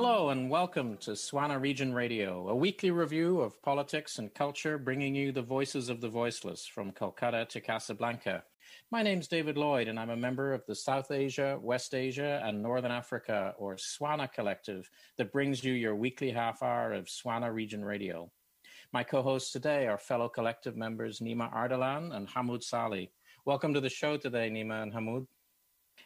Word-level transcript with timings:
Hello 0.00 0.28
and 0.28 0.48
welcome 0.48 0.96
to 0.98 1.10
Swana 1.16 1.60
Region 1.60 1.92
Radio, 1.92 2.50
a 2.50 2.54
weekly 2.54 2.92
review 2.92 3.40
of 3.40 3.60
politics 3.62 4.18
and 4.18 4.32
culture, 4.32 4.78
bringing 4.78 5.12
you 5.12 5.32
the 5.32 5.42
voices 5.42 5.88
of 5.88 6.00
the 6.00 6.08
voiceless 6.08 6.64
from 6.64 6.92
Calcutta 6.92 7.46
to 7.46 7.60
Casablanca. 7.60 8.44
My 8.92 9.02
name's 9.02 9.26
David 9.26 9.58
Lloyd, 9.58 9.88
and 9.88 9.98
I'm 9.98 10.10
a 10.10 10.16
member 10.16 10.54
of 10.54 10.64
the 10.68 10.74
South 10.76 11.10
Asia, 11.10 11.58
West 11.60 11.96
Asia, 11.96 12.40
and 12.44 12.62
Northern 12.62 12.92
Africa, 12.92 13.54
or 13.58 13.76
SWANA 13.76 14.28
Collective, 14.28 14.88
that 15.16 15.32
brings 15.32 15.64
you 15.64 15.72
your 15.72 15.96
weekly 15.96 16.30
half 16.30 16.62
hour 16.62 16.92
of 16.92 17.06
Swana 17.06 17.52
Region 17.52 17.84
Radio. 17.84 18.30
My 18.92 19.02
co 19.02 19.20
hosts 19.20 19.50
today 19.50 19.88
are 19.88 19.98
fellow 19.98 20.28
collective 20.28 20.76
members 20.76 21.18
Nyma 21.18 21.52
Ardalan 21.52 22.14
and 22.14 22.28
Hamoud 22.28 22.62
Salhi. 22.62 23.10
Welcome 23.44 23.74
to 23.74 23.80
the 23.80 23.90
show 23.90 24.16
today, 24.16 24.48
Nyma 24.48 24.80
and 24.80 24.92
Hamoud. 24.92 25.26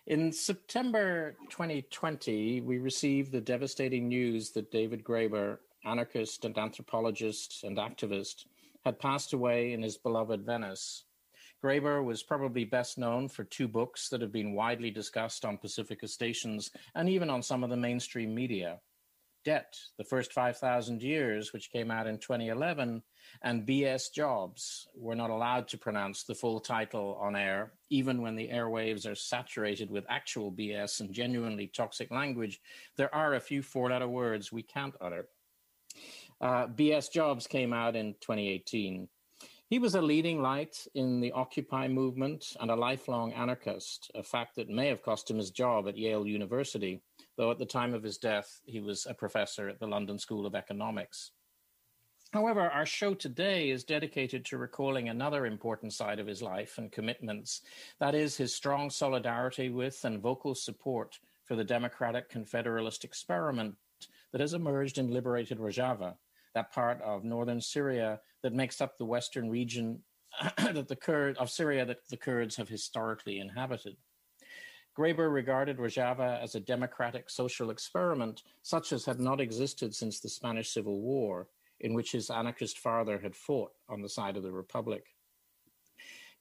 In 0.08 0.32
September 0.32 1.36
2020, 1.50 2.60
we 2.62 2.78
received 2.78 3.30
the 3.30 3.40
devastating 3.40 4.08
news 4.08 4.50
that 4.50 4.72
David 4.72 5.04
Graeber, 5.04 5.58
anarchist 5.84 6.44
and 6.44 6.58
anthropologist 6.58 7.62
and 7.62 7.76
activist, 7.76 8.46
had 8.84 8.98
passed 8.98 9.32
away 9.32 9.72
in 9.72 9.80
his 9.80 9.96
beloved 9.96 10.44
Venice. 10.44 11.04
Graeber 11.62 12.04
was 12.04 12.24
probably 12.24 12.64
best 12.64 12.98
known 12.98 13.28
for 13.28 13.44
two 13.44 13.68
books 13.68 14.08
that 14.08 14.20
have 14.20 14.32
been 14.32 14.54
widely 14.54 14.90
discussed 14.90 15.44
on 15.44 15.56
Pacifica 15.56 16.08
stations 16.08 16.72
and 16.96 17.08
even 17.08 17.30
on 17.30 17.40
some 17.40 17.62
of 17.62 17.70
the 17.70 17.76
mainstream 17.76 18.34
media. 18.34 18.80
Debt, 19.44 19.76
The 19.98 20.04
First 20.04 20.32
5,000 20.32 21.02
Years, 21.02 21.52
which 21.52 21.70
came 21.70 21.90
out 21.90 22.06
in 22.06 22.18
2011, 22.18 23.02
and 23.42 23.66
BS 23.66 24.12
Jobs 24.12 24.88
were 24.94 25.14
not 25.14 25.30
allowed 25.30 25.68
to 25.68 25.78
pronounce 25.78 26.24
the 26.24 26.34
full 26.34 26.60
title 26.60 27.18
on 27.20 27.34
air, 27.34 27.72
even 27.90 28.22
when 28.22 28.36
the 28.36 28.48
airwaves 28.48 29.10
are 29.10 29.14
saturated 29.14 29.90
with 29.90 30.04
actual 30.08 30.52
BS 30.52 31.00
and 31.00 31.12
genuinely 31.12 31.66
toxic 31.66 32.10
language. 32.10 32.60
There 32.96 33.14
are 33.14 33.34
a 33.34 33.40
few 33.40 33.62
four 33.62 33.90
letter 33.90 34.08
words 34.08 34.52
we 34.52 34.62
can't 34.62 34.94
utter. 35.00 35.28
Uh, 36.40 36.66
BS 36.66 37.10
Jobs 37.10 37.46
came 37.46 37.72
out 37.72 37.96
in 37.96 38.14
2018. 38.20 39.08
He 39.72 39.78
was 39.78 39.94
a 39.94 40.02
leading 40.02 40.42
light 40.42 40.86
in 40.94 41.20
the 41.20 41.32
Occupy 41.32 41.88
movement 41.88 42.44
and 42.60 42.70
a 42.70 42.76
lifelong 42.76 43.32
anarchist, 43.32 44.10
a 44.14 44.22
fact 44.22 44.56
that 44.56 44.68
may 44.68 44.88
have 44.88 45.02
cost 45.02 45.30
him 45.30 45.38
his 45.38 45.50
job 45.50 45.88
at 45.88 45.96
Yale 45.96 46.26
University 46.26 47.00
though 47.36 47.50
at 47.50 47.58
the 47.58 47.66
time 47.66 47.94
of 47.94 48.02
his 48.02 48.18
death, 48.18 48.60
he 48.64 48.80
was 48.80 49.06
a 49.06 49.14
professor 49.14 49.68
at 49.68 49.78
the 49.78 49.86
London 49.86 50.18
School 50.18 50.46
of 50.46 50.54
Economics. 50.54 51.32
However, 52.32 52.62
our 52.62 52.86
show 52.86 53.12
today 53.12 53.68
is 53.68 53.84
dedicated 53.84 54.44
to 54.46 54.56
recalling 54.56 55.10
another 55.10 55.44
important 55.44 55.92
side 55.92 56.18
of 56.18 56.26
his 56.26 56.40
life 56.40 56.78
and 56.78 56.90
commitments 56.90 57.60
that 58.00 58.14
is, 58.14 58.36
his 58.36 58.54
strong 58.54 58.88
solidarity 58.88 59.68
with 59.68 60.02
and 60.04 60.20
vocal 60.20 60.54
support 60.54 61.18
for 61.44 61.56
the 61.56 61.64
democratic 61.64 62.30
confederalist 62.30 63.04
experiment 63.04 63.74
that 64.32 64.40
has 64.40 64.54
emerged 64.54 64.96
in 64.96 65.12
liberated 65.12 65.58
Rojava, 65.58 66.14
that 66.54 66.72
part 66.72 67.02
of 67.02 67.22
northern 67.22 67.60
Syria 67.60 68.20
that 68.42 68.54
makes 68.54 68.80
up 68.80 68.96
the 68.96 69.04
western 69.04 69.50
region 69.50 70.02
that 70.56 70.88
the 70.88 70.96
Kurd, 70.96 71.36
of 71.36 71.50
Syria 71.50 71.84
that 71.84 72.08
the 72.08 72.16
Kurds 72.16 72.56
have 72.56 72.68
historically 72.68 73.40
inhabited. 73.40 73.96
Graeber 74.96 75.32
regarded 75.32 75.78
Rojava 75.78 76.42
as 76.42 76.54
a 76.54 76.60
democratic 76.60 77.30
social 77.30 77.70
experiment 77.70 78.42
such 78.62 78.92
as 78.92 79.06
had 79.06 79.20
not 79.20 79.40
existed 79.40 79.94
since 79.94 80.20
the 80.20 80.28
Spanish 80.28 80.70
Civil 80.70 81.00
War, 81.00 81.48
in 81.80 81.94
which 81.94 82.12
his 82.12 82.30
anarchist 82.30 82.78
father 82.78 83.18
had 83.18 83.34
fought 83.34 83.72
on 83.88 84.02
the 84.02 84.08
side 84.08 84.36
of 84.36 84.42
the 84.42 84.52
Republic. 84.52 85.06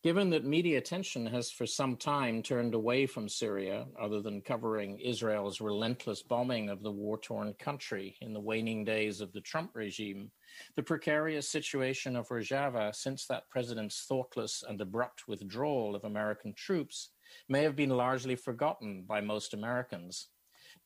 Given 0.03 0.31
that 0.31 0.43
media 0.43 0.79
attention 0.79 1.27
has 1.27 1.51
for 1.51 1.67
some 1.67 1.95
time 1.95 2.41
turned 2.41 2.73
away 2.73 3.05
from 3.05 3.29
Syria, 3.29 3.85
other 3.99 4.19
than 4.19 4.41
covering 4.41 4.99
Israel's 4.99 5.61
relentless 5.61 6.23
bombing 6.23 6.69
of 6.69 6.81
the 6.81 6.91
war 6.91 7.19
torn 7.19 7.53
country 7.53 8.17
in 8.19 8.33
the 8.33 8.39
waning 8.39 8.83
days 8.83 9.21
of 9.21 9.31
the 9.31 9.41
Trump 9.41 9.71
regime, 9.75 10.31
the 10.75 10.81
precarious 10.81 11.47
situation 11.47 12.15
of 12.15 12.29
Rojava 12.29 12.93
since 12.95 13.27
that 13.27 13.49
president's 13.49 14.03
thoughtless 14.05 14.63
and 14.67 14.81
abrupt 14.81 15.27
withdrawal 15.27 15.95
of 15.95 16.03
American 16.03 16.53
troops 16.55 17.11
may 17.49 17.63
have 17.63 17.75
been 17.75 17.89
largely 17.89 18.35
forgotten 18.35 19.03
by 19.07 19.21
most 19.21 19.53
Americans. 19.53 20.29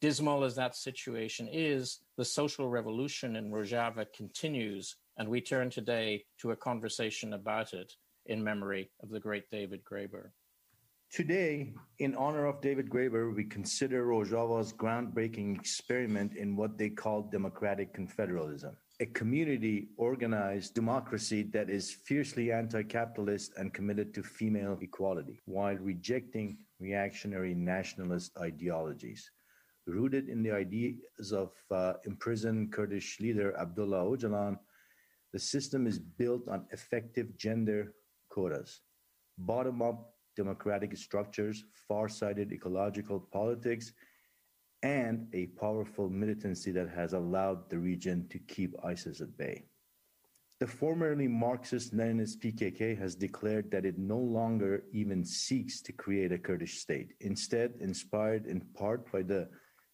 Dismal 0.01 0.44
as 0.44 0.56
that 0.56 0.75
situation 0.75 1.47
is, 1.51 2.00
the 2.17 2.25
social 2.25 2.69
revolution 2.69 3.35
in 3.35 3.51
Rojava 3.51 4.06
continues, 4.16 4.95
and 5.17 5.29
we 5.29 5.41
turn 5.41 5.69
today 5.69 6.25
to 6.39 6.51
a 6.51 6.56
conversation 6.56 7.33
about 7.33 7.73
it 7.73 7.94
in 8.25 8.44
memory 8.44 8.89
of 9.01 9.09
the 9.09 9.19
great 9.19 9.50
David 9.50 9.83
Graeber. 9.83 10.31
Today, 11.11 11.73
in 12.00 12.16
honor 12.16 12.45
of 12.45 12.62
David 12.62 12.89
Graeber, 12.89 13.33
we 13.33 13.45
consider 13.45 14.06
Rojava's 14.06 14.73
groundbreaking 14.73 15.56
experiment 15.56 16.35
in 16.35 16.56
what 16.56 16.77
they 16.77 16.89
call 16.89 17.29
democratic 17.31 17.95
confederalism 17.95 18.75
a 19.01 19.06
community 19.07 19.89
organized 19.97 20.73
democracy 20.73 21.44
that 21.44 21.69
is 21.69 21.91
fiercely 21.91 22.51
anti 22.51 22.81
capitalist 22.83 23.51
and 23.57 23.73
committed 23.73 24.13
to 24.13 24.23
female 24.23 24.78
equality 24.81 25.41
while 25.45 25.75
rejecting 25.75 26.57
reactionary 26.79 27.53
nationalist 27.53 28.31
ideologies. 28.39 29.29
Rooted 29.85 30.29
in 30.29 30.41
the 30.41 30.51
ideas 30.51 31.31
of 31.31 31.51
uh, 31.72 31.94
imprisoned 32.06 32.72
Kurdish 32.72 33.19
leader 33.19 33.56
Abdullah 33.59 34.06
Öcalan, 34.06 34.57
the 35.33 35.39
system 35.39 35.85
is 35.85 36.00
built 36.00 36.47
on 36.47 36.66
effective 36.72 37.38
gender 37.38 37.94
quotas, 38.29 38.81
bottom 39.38 39.81
up 39.81 40.16
democratic 40.38 40.95
structures, 40.97 41.66
far 41.88 42.07
sighted 42.07 42.51
ecological 42.51 43.19
politics, 43.31 43.94
and 44.85 45.28
a 45.34 45.47
powerful 45.59 46.12
militancy 46.12 46.72
that 46.72 46.90
has 46.90 47.13
allowed 47.13 47.68
the 47.72 47.79
region 47.91 48.28
to 48.29 48.38
keep 48.38 48.72
ISIS 48.84 49.19
at 49.19 49.35
bay. 49.35 49.63
The 50.59 50.68
formerly 50.68 51.28
Marxist 51.28 51.97
Leninist 51.97 52.38
PKK 52.38 52.95
has 53.00 53.16
declared 53.16 53.72
that 53.72 53.84
it 53.84 53.97
no 53.97 54.19
longer 54.19 54.84
even 54.94 55.25
seeks 55.25 55.81
to 55.81 55.91
create 55.91 56.31
a 56.31 56.38
Kurdish 56.38 56.78
state. 56.78 57.13
Instead, 57.22 57.74
inspired 57.79 58.45
in 58.45 58.62
part 58.75 59.12
by 59.12 59.24
the 59.24 59.50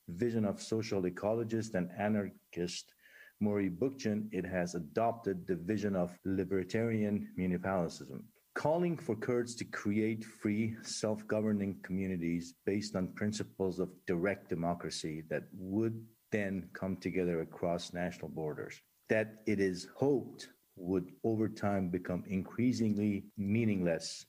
vision 0.09 0.43
of 0.43 0.61
social 0.61 1.03
ecologist 1.03 1.73
and 1.73 1.89
anarchist 1.97 2.93
Murray 3.39 3.69
Bookchin, 3.69 4.27
it 4.33 4.45
has 4.45 4.75
adopted 4.75 5.47
the 5.47 5.55
vision 5.55 5.95
of 5.95 6.19
libertarian 6.25 7.29
municipalism, 7.39 8.23
calling 8.53 8.97
for 8.97 9.15
Kurds 9.15 9.55
to 9.55 9.65
create 9.65 10.23
free, 10.23 10.75
self 10.83 11.25
governing 11.27 11.77
communities 11.83 12.55
based 12.65 12.95
on 12.95 13.13
principles 13.13 13.79
of 13.79 13.89
direct 14.07 14.49
democracy 14.49 15.23
that 15.29 15.43
would 15.53 16.05
then 16.31 16.69
come 16.73 16.97
together 16.97 17.41
across 17.41 17.93
national 17.93 18.29
borders. 18.29 18.81
That 19.09 19.43
it 19.45 19.59
is 19.59 19.87
hoped 19.95 20.49
would 20.75 21.11
over 21.23 21.49
time 21.49 21.89
become 21.89 22.23
increasingly 22.27 23.25
meaningless. 23.37 24.25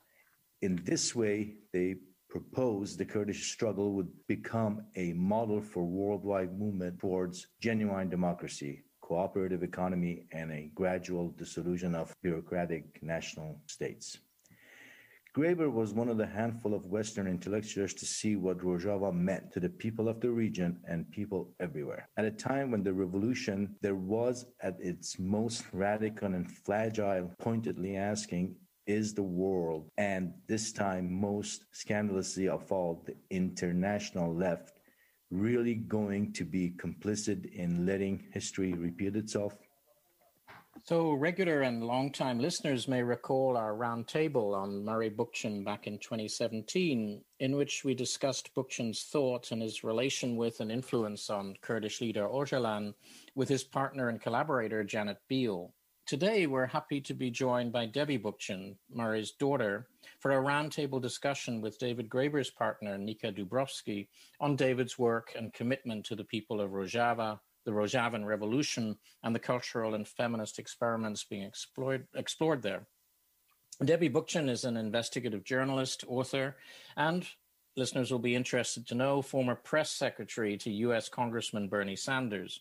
In 0.61 0.81
this 0.85 1.15
way, 1.15 1.55
they 1.73 1.97
propose 2.29 2.97
the 2.97 3.05
Kurdish 3.05 3.53
struggle 3.53 3.93
would 3.93 4.09
become 4.27 4.87
a 4.97 5.13
model 5.13 5.61
for 5.61 5.85
worldwide 5.85 6.59
movement 6.59 6.99
towards 6.99 7.47
genuine 7.61 8.09
democracy, 8.09 8.85
cooperative 9.13 9.63
economy, 9.63 10.25
and 10.33 10.51
a 10.51 10.71
gradual 10.75 11.29
dissolution 11.41 11.95
of 11.95 12.17
bureaucratic 12.23 12.85
national 13.03 13.61
states. 13.67 14.07
Graeber 15.37 15.71
was 15.71 15.93
one 15.93 16.09
of 16.09 16.17
the 16.17 16.33
handful 16.41 16.73
of 16.75 16.87
Western 16.87 17.27
intellectuals 17.27 17.93
to 17.95 18.07
see 18.07 18.37
what 18.37 18.65
Rojava 18.67 19.13
meant 19.13 19.53
to 19.53 19.61
the 19.61 19.69
people 19.85 20.09
of 20.09 20.19
the 20.21 20.31
region 20.31 20.81
and 20.89 21.11
people 21.11 21.43
everywhere. 21.61 22.09
At 22.17 22.25
a 22.25 22.31
time 22.31 22.71
when 22.71 22.83
the 22.83 22.95
revolution 23.05 23.77
there 23.83 24.03
was 24.19 24.47
at 24.63 24.77
its 24.81 25.19
most 25.19 25.65
radical 25.75 26.33
and 26.37 26.51
fragile, 26.51 27.31
pointedly 27.39 27.97
asking, 27.97 28.57
is 28.87 29.13
the 29.13 29.31
world, 29.43 29.91
and 29.99 30.33
this 30.49 30.73
time 30.73 31.07
most 31.31 31.67
scandalously 31.73 32.49
of 32.49 32.73
all, 32.73 33.05
the 33.07 33.17
international 33.29 34.35
left, 34.35 34.73
really 35.33 35.75
going 35.75 36.33
to 36.35 36.45
be 36.45 36.75
complicit 36.77 37.53
in 37.55 37.87
letting 37.87 38.23
history 38.33 38.75
repeat 38.75 39.17
itself? 39.17 39.55
So, 40.85 41.13
regular 41.13 41.63
and 41.63 41.85
long-time 41.85 42.39
listeners 42.41 42.89
may 42.89 43.03
recall 43.03 43.57
our 43.57 43.75
roundtable 43.75 44.55
on 44.57 44.85
Murray 44.85 45.11
Bookchin 45.11 45.65
back 45.65 45.87
in 45.87 45.99
2017, 45.99 47.21
in 47.41 47.57
which 47.57 47.85
we 47.85 47.95
discussed 47.95 48.55
Bookchin's 48.55 49.05
thought 49.05 49.53
and 49.53 49.63
his 49.63 49.85
relation 49.85 50.35
with 50.35 50.61
and 50.61 50.73
influence 50.73 51.31
on 51.31 51.55
Kurdish 51.61 52.01
leader 52.01 52.27
Öcalan 52.27 52.95
with 53.35 53.49
his 53.49 53.63
partner 53.63 54.09
and 54.09 54.21
collaborator 54.21 54.83
Janet 54.83 55.19
Biehl. 55.31 55.71
Today, 56.07 56.47
we're 56.47 56.67
happy 56.67 57.01
to 57.03 57.15
be 57.15 57.31
joined 57.31 57.71
by 57.71 57.87
Debbie 57.87 58.19
Bookchin, 58.19 58.77
Murray's 58.91 59.33
daughter, 59.33 59.87
for 60.23 60.39
a 60.39 60.43
roundtable 60.43 61.03
discussion 61.03 61.61
with 61.61 61.81
David 61.81 62.09
Graeber's 62.09 62.49
partner, 62.49 62.97
Nika 62.97 63.33
Dubrovsky, 63.33 64.07
on 64.39 64.55
David's 64.55 64.97
work 64.97 65.33
and 65.37 65.53
commitment 65.53 66.07
to 66.07 66.15
the 66.15 66.23
people 66.23 66.61
of 66.61 66.71
Rojava, 66.71 67.41
the 67.65 67.73
Rojavan 67.73 68.25
Revolution, 68.25 68.97
and 69.25 69.35
the 69.35 69.41
cultural 69.41 69.95
and 69.95 70.07
feminist 70.07 70.61
experiments 70.61 71.25
being 71.25 71.43
explored, 71.43 72.07
explored 72.15 72.63
there. 72.63 72.87
Debbie 73.85 74.11
Bookchin 74.11 74.49
is 74.49 74.63
an 74.63 74.77
investigative 74.77 75.43
journalist, 75.43 76.05
author, 76.07 76.57
and 76.97 77.27
listeners 77.77 78.11
will 78.11 78.19
be 78.19 78.35
interested 78.35 78.87
to 78.87 78.95
know, 78.95 79.23
former 79.23 79.55
press 79.55 79.91
secretary 79.91 80.57
to 80.59 80.71
U.S. 80.71 81.09
Congressman 81.09 81.69
Bernie 81.69 81.97
Sanders. 81.97 82.61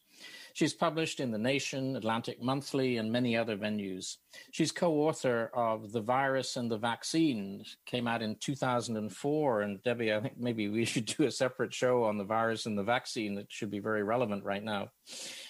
She's 0.53 0.73
published 0.73 1.19
in 1.19 1.31
The 1.31 1.37
Nation, 1.37 1.95
Atlantic 1.95 2.41
Monthly, 2.41 2.97
and 2.97 3.11
many 3.11 3.35
other 3.35 3.57
venues. 3.57 4.17
She's 4.51 4.71
co-author 4.71 5.51
of 5.53 5.91
The 5.91 6.01
Virus 6.01 6.55
and 6.55 6.69
the 6.69 6.77
Vaccine, 6.77 7.63
came 7.85 8.07
out 8.07 8.21
in 8.21 8.35
2004. 8.39 9.61
And 9.61 9.83
Debbie, 9.83 10.13
I 10.13 10.19
think 10.21 10.37
maybe 10.37 10.69
we 10.69 10.85
should 10.91 11.05
do 11.05 11.23
a 11.23 11.31
separate 11.31 11.73
show 11.73 12.03
on 12.03 12.17
the 12.17 12.23
virus 12.23 12.65
and 12.65 12.77
the 12.77 12.83
vaccine. 12.83 13.35
That 13.35 13.51
should 13.51 13.71
be 13.71 13.79
very 13.79 14.03
relevant 14.03 14.43
right 14.43 14.63
now. 14.63 14.89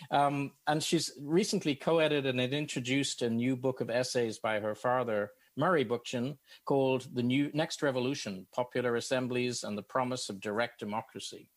Um, 0.09 0.51
and 0.67 0.81
she's 0.81 1.11
recently 1.19 1.75
co-edited 1.75 2.35
and 2.35 2.53
introduced 2.53 3.21
a 3.21 3.29
new 3.29 3.55
book 3.55 3.81
of 3.81 3.89
essays 3.89 4.39
by 4.39 4.59
her 4.59 4.75
father, 4.75 5.31
Murray 5.57 5.85
Bookchin, 5.85 6.37
called 6.65 7.07
The 7.13 7.23
New 7.23 7.51
Next 7.53 7.81
Revolution, 7.81 8.47
Popular 8.53 8.95
Assemblies 8.95 9.63
and 9.63 9.77
the 9.77 9.83
Promise 9.83 10.29
of 10.29 10.39
Direct 10.39 10.79
Democracy. 10.79 11.49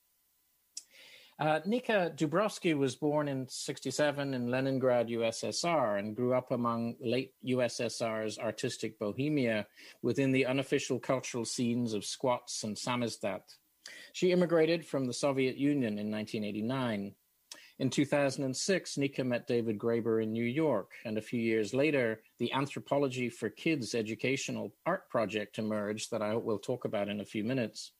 Uh, 1.41 1.58
Nika 1.67 2.12
Dubrovsky 2.14 2.79
was 2.79 2.94
born 2.94 3.26
in 3.26 3.49
67 3.49 4.35
in 4.35 4.50
Leningrad, 4.50 5.08
USSR, 5.08 5.99
and 5.99 6.14
grew 6.14 6.32
up 6.32 6.52
among 6.52 6.94
late 7.00 7.32
USSR's 7.44 8.38
artistic 8.38 8.99
bohemia 9.00 9.67
within 10.02 10.31
the 10.31 10.46
unofficial 10.46 11.00
cultural 11.00 11.44
scenes 11.44 11.93
of 11.93 12.05
Squats 12.05 12.62
and 12.62 12.76
Samizdat. 12.76 13.43
She 14.12 14.31
immigrated 14.31 14.87
from 14.87 15.06
the 15.06 15.12
Soviet 15.12 15.56
Union 15.56 15.99
in 15.99 16.11
1989. 16.11 17.14
In 17.81 17.91
2006, 17.91 18.99
Nika 18.99 19.25
met 19.25 19.49
David 19.49 19.79
Graeber 19.79 20.23
in 20.23 20.32
New 20.32 20.44
York, 20.44 20.93
and 21.05 21.19
a 21.19 21.23
few 21.23 21.41
years 21.41 21.75
later, 21.75 22.23
the 22.38 22.53
Anthropology 22.53 23.29
for 23.29 23.50
Kids 23.50 23.97
educational 23.97 24.73
art 24.87 25.11
project 25.11 25.59
emerged 25.59 26.12
that 26.12 26.23
I 26.23 26.37
we'll 26.37 26.61
talk 26.61 26.85
about 26.85 27.09
in 27.09 27.21
a 27.21 27.25
few 27.25 27.43
minutes. 27.43 27.91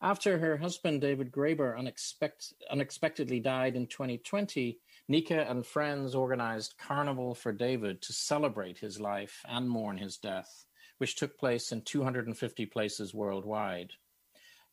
After 0.00 0.38
her 0.38 0.56
husband, 0.56 1.00
David 1.00 1.32
Graeber, 1.32 1.76
unexpect- 1.76 2.52
unexpectedly 2.70 3.40
died 3.40 3.74
in 3.74 3.88
2020, 3.88 4.78
Nika 5.08 5.50
and 5.50 5.66
friends 5.66 6.14
organized 6.14 6.78
Carnival 6.78 7.34
for 7.34 7.52
David 7.52 8.00
to 8.02 8.12
celebrate 8.12 8.78
his 8.78 9.00
life 9.00 9.44
and 9.48 9.68
mourn 9.68 9.98
his 9.98 10.18
death, 10.18 10.66
which 10.98 11.16
took 11.16 11.36
place 11.36 11.72
in 11.72 11.82
250 11.82 12.64
places 12.66 13.12
worldwide. 13.12 13.94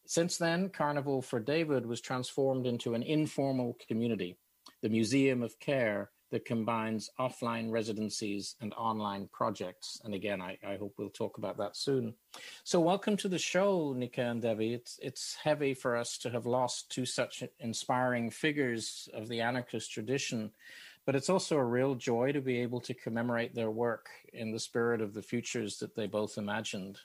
Since 0.09 0.38
then, 0.38 0.69
Carnival 0.69 1.21
for 1.21 1.42
David 1.42 1.86
was 1.86 2.00
transformed 2.00 2.65
into 2.65 2.94
an 2.94 3.04
informal 3.04 3.77
community, 3.89 4.38
the 4.81 4.88
Museum 4.88 5.44
of 5.44 5.59
Care, 5.59 6.12
that 6.31 6.45
combines 6.45 7.09
offline 7.19 7.71
residencies 7.71 8.56
and 8.62 8.74
online 8.75 9.27
projects. 9.33 10.00
And 10.06 10.13
again, 10.13 10.42
I, 10.42 10.57
I, 10.65 10.77
hope 10.77 10.94
we'll 10.98 11.09
talk 11.09 11.38
about 11.38 11.57
that 11.57 11.75
soon. 11.75 12.13
So, 12.63 12.80
welcome 12.80 13.18
to 13.18 13.27
the 13.27 13.38
show, 13.38 13.94
Nika 13.94 14.21
and 14.21 14.42
Debbie. 14.42 14.74
It's 14.74 14.98
it's 15.01 15.36
heavy 15.36 15.74
for 15.74 15.98
us 15.98 16.18
to 16.19 16.30
have 16.30 16.45
lost 16.45 16.89
two 16.89 17.06
such 17.06 17.44
inspiring 17.59 18.30
figures 18.30 19.09
of 19.13 19.27
the 19.27 19.42
anarchist 19.42 19.92
tradition, 19.92 20.51
but 21.06 21.15
it's 21.15 21.30
also 21.30 21.57
a 21.57 21.65
real 21.65 21.95
joy 21.95 22.31
to 22.31 22.42
be 22.42 22.59
able 22.59 22.80
to 22.81 22.94
commemorate 22.94 23.56
their 23.56 23.71
work 23.71 24.07
in 24.31 24.51
the 24.51 24.59
spirit 24.59 25.01
of 25.01 25.13
the 25.13 25.21
futures 25.21 25.80
that 25.80 25.95
they 25.95 26.07
both 26.07 26.38
imagined. 26.38 27.00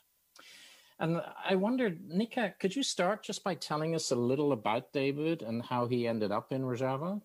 And 1.03 1.21
I 1.45 1.57
wondered, 1.57 2.09
Nika, 2.09 2.55
could 2.61 2.77
you 2.77 2.85
start 2.85 3.25
just 3.25 3.43
by 3.43 3.57
telling 3.57 3.97
us 3.97 4.13
a 4.13 4.17
little 4.17 4.53
about 4.53 4.93
David 4.93 5.43
and 5.43 5.61
how 5.61 5.89
he 5.89 6.07
ended 6.07 6.31
up 6.31 6.53
in 6.53 6.63
Rojava? 6.63 7.21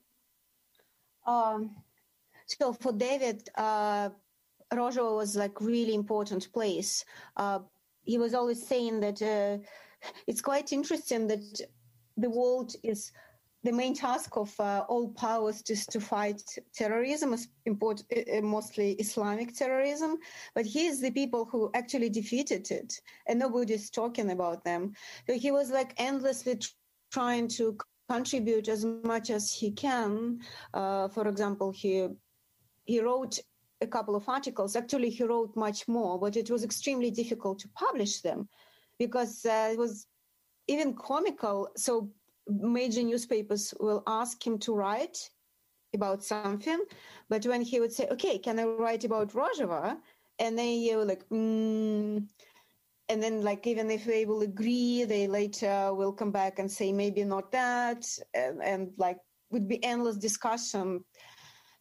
Um, 1.27 1.75
so 2.47 2.73
for 2.73 2.91
David, 2.91 3.47
uh, 3.53 4.09
Rojava 4.73 5.15
was 5.15 5.35
like 5.35 5.61
really 5.61 5.93
important 5.93 6.51
place. 6.53 7.05
Uh, 7.35 7.59
he 8.03 8.17
was 8.17 8.33
always 8.33 8.65
saying 8.65 8.99
that 9.01 9.21
uh, 9.21 9.59
it's 10.25 10.41
quite 10.41 10.73
interesting 10.73 11.27
that 11.27 11.61
the 12.17 12.31
world 12.31 12.73
is 12.81 13.11
the 13.63 13.71
main 13.71 13.93
task 13.93 14.37
of 14.37 14.53
uh, 14.59 14.85
all 14.87 15.09
powers 15.09 15.61
is 15.69 15.85
to 15.87 15.99
fight 15.99 16.41
terrorism, 16.73 17.35
import, 17.65 18.03
uh, 18.15 18.41
mostly 18.41 18.91
Islamic 18.93 19.55
terrorism. 19.55 20.17
But 20.55 20.65
he 20.65 20.85
is 20.85 21.01
the 21.01 21.11
people 21.11 21.45
who 21.45 21.71
actually 21.73 22.09
defeated 22.09 22.69
it, 22.71 22.93
and 23.27 23.39
nobody's 23.39 23.89
talking 23.89 24.31
about 24.31 24.63
them. 24.63 24.93
So 25.27 25.33
he 25.33 25.51
was 25.51 25.71
like 25.71 25.93
endlessly 25.97 26.59
trying 27.11 27.47
to 27.49 27.77
contribute 28.09 28.69
as 28.69 28.85
much 28.85 29.29
as 29.29 29.51
he 29.51 29.71
can. 29.71 30.39
Uh, 30.73 31.07
for 31.09 31.27
example, 31.27 31.71
he 31.71 32.07
he 32.85 33.01
wrote 33.01 33.39
a 33.81 33.87
couple 33.87 34.15
of 34.15 34.27
articles. 34.29 34.75
Actually, 34.75 35.09
he 35.09 35.23
wrote 35.23 35.55
much 35.55 35.87
more, 35.87 36.19
but 36.19 36.35
it 36.35 36.49
was 36.49 36.63
extremely 36.63 37.11
difficult 37.11 37.59
to 37.59 37.69
publish 37.69 38.21
them 38.21 38.47
because 38.97 39.45
uh, 39.45 39.69
it 39.71 39.77
was 39.77 40.07
even 40.67 40.93
comical. 40.93 41.69
So 41.75 42.09
major 42.49 43.03
newspapers 43.03 43.73
will 43.79 44.03
ask 44.07 44.45
him 44.45 44.57
to 44.59 44.73
write 44.73 45.17
about 45.93 46.23
something, 46.23 46.79
but 47.29 47.45
when 47.45 47.61
he 47.61 47.79
would 47.79 47.93
say, 47.93 48.07
"Okay, 48.09 48.37
can 48.37 48.59
I 48.59 48.65
write 48.65 49.03
about 49.03 49.33
Rojava?" 49.33 49.97
and 50.39 50.57
then 50.57 50.79
you 50.79 51.03
like, 51.03 51.27
mm, 51.29 52.27
and 53.09 53.23
then 53.23 53.41
like 53.41 53.65
even 53.65 53.89
if 53.89 54.05
they 54.05 54.25
will 54.25 54.41
agree, 54.41 55.03
they 55.05 55.27
later 55.27 55.93
will 55.93 56.13
come 56.13 56.31
back 56.31 56.59
and 56.59 56.71
say 56.71 56.91
maybe 56.91 57.23
not 57.23 57.51
that, 57.51 58.05
and, 58.33 58.61
and 58.61 58.91
like 58.97 59.17
would 59.49 59.67
be 59.67 59.83
endless 59.83 60.17
discussion 60.17 61.03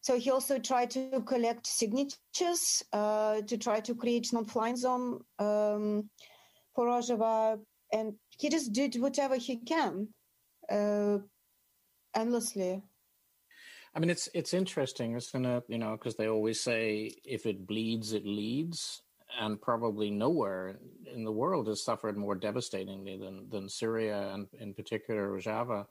so 0.07 0.17
he 0.17 0.31
also 0.31 0.61
tried 0.61 0.91
to 0.91 1.21
collect 1.27 1.67
signatures 1.67 2.81
uh, 2.93 3.41
to 3.43 3.59
try 3.59 3.81
to 3.81 3.93
create 3.93 4.33
non-flying 4.33 4.77
zone 4.77 5.19
um, 5.41 6.09
for 6.77 6.87
Rojava, 6.87 7.59
and 7.93 8.15
he 8.39 8.49
just 8.49 8.73
did 8.73 8.95
whatever 9.03 9.35
he 9.35 9.57
can, 9.57 10.07
uh, 10.71 11.19
endlessly. 12.15 12.83
I 13.95 13.99
mean, 13.99 14.11
it's 14.11 14.29
it's 14.35 14.53
interesting, 14.53 15.15
isn't 15.15 15.47
it? 15.47 15.65
You 15.69 15.79
know, 15.79 15.93
because 15.93 16.17
they 16.17 16.29
always 16.29 16.61
say 16.61 17.13
if 17.25 17.47
it 17.47 17.67
bleeds, 17.67 18.13
it 18.13 18.27
leads, 18.27 19.03
and 19.41 19.61
probably 19.61 20.11
nowhere 20.11 20.79
in 21.13 21.25
the 21.25 21.33
world 21.33 21.69
has 21.69 21.83
suffered 21.83 22.17
more 22.17 22.35
devastatingly 22.35 23.17
than 23.17 23.49
than 23.49 23.69
Syria 23.69 24.35
and 24.35 24.49
in 24.61 24.75
particular 24.75 25.31
Rojava. 25.31 25.87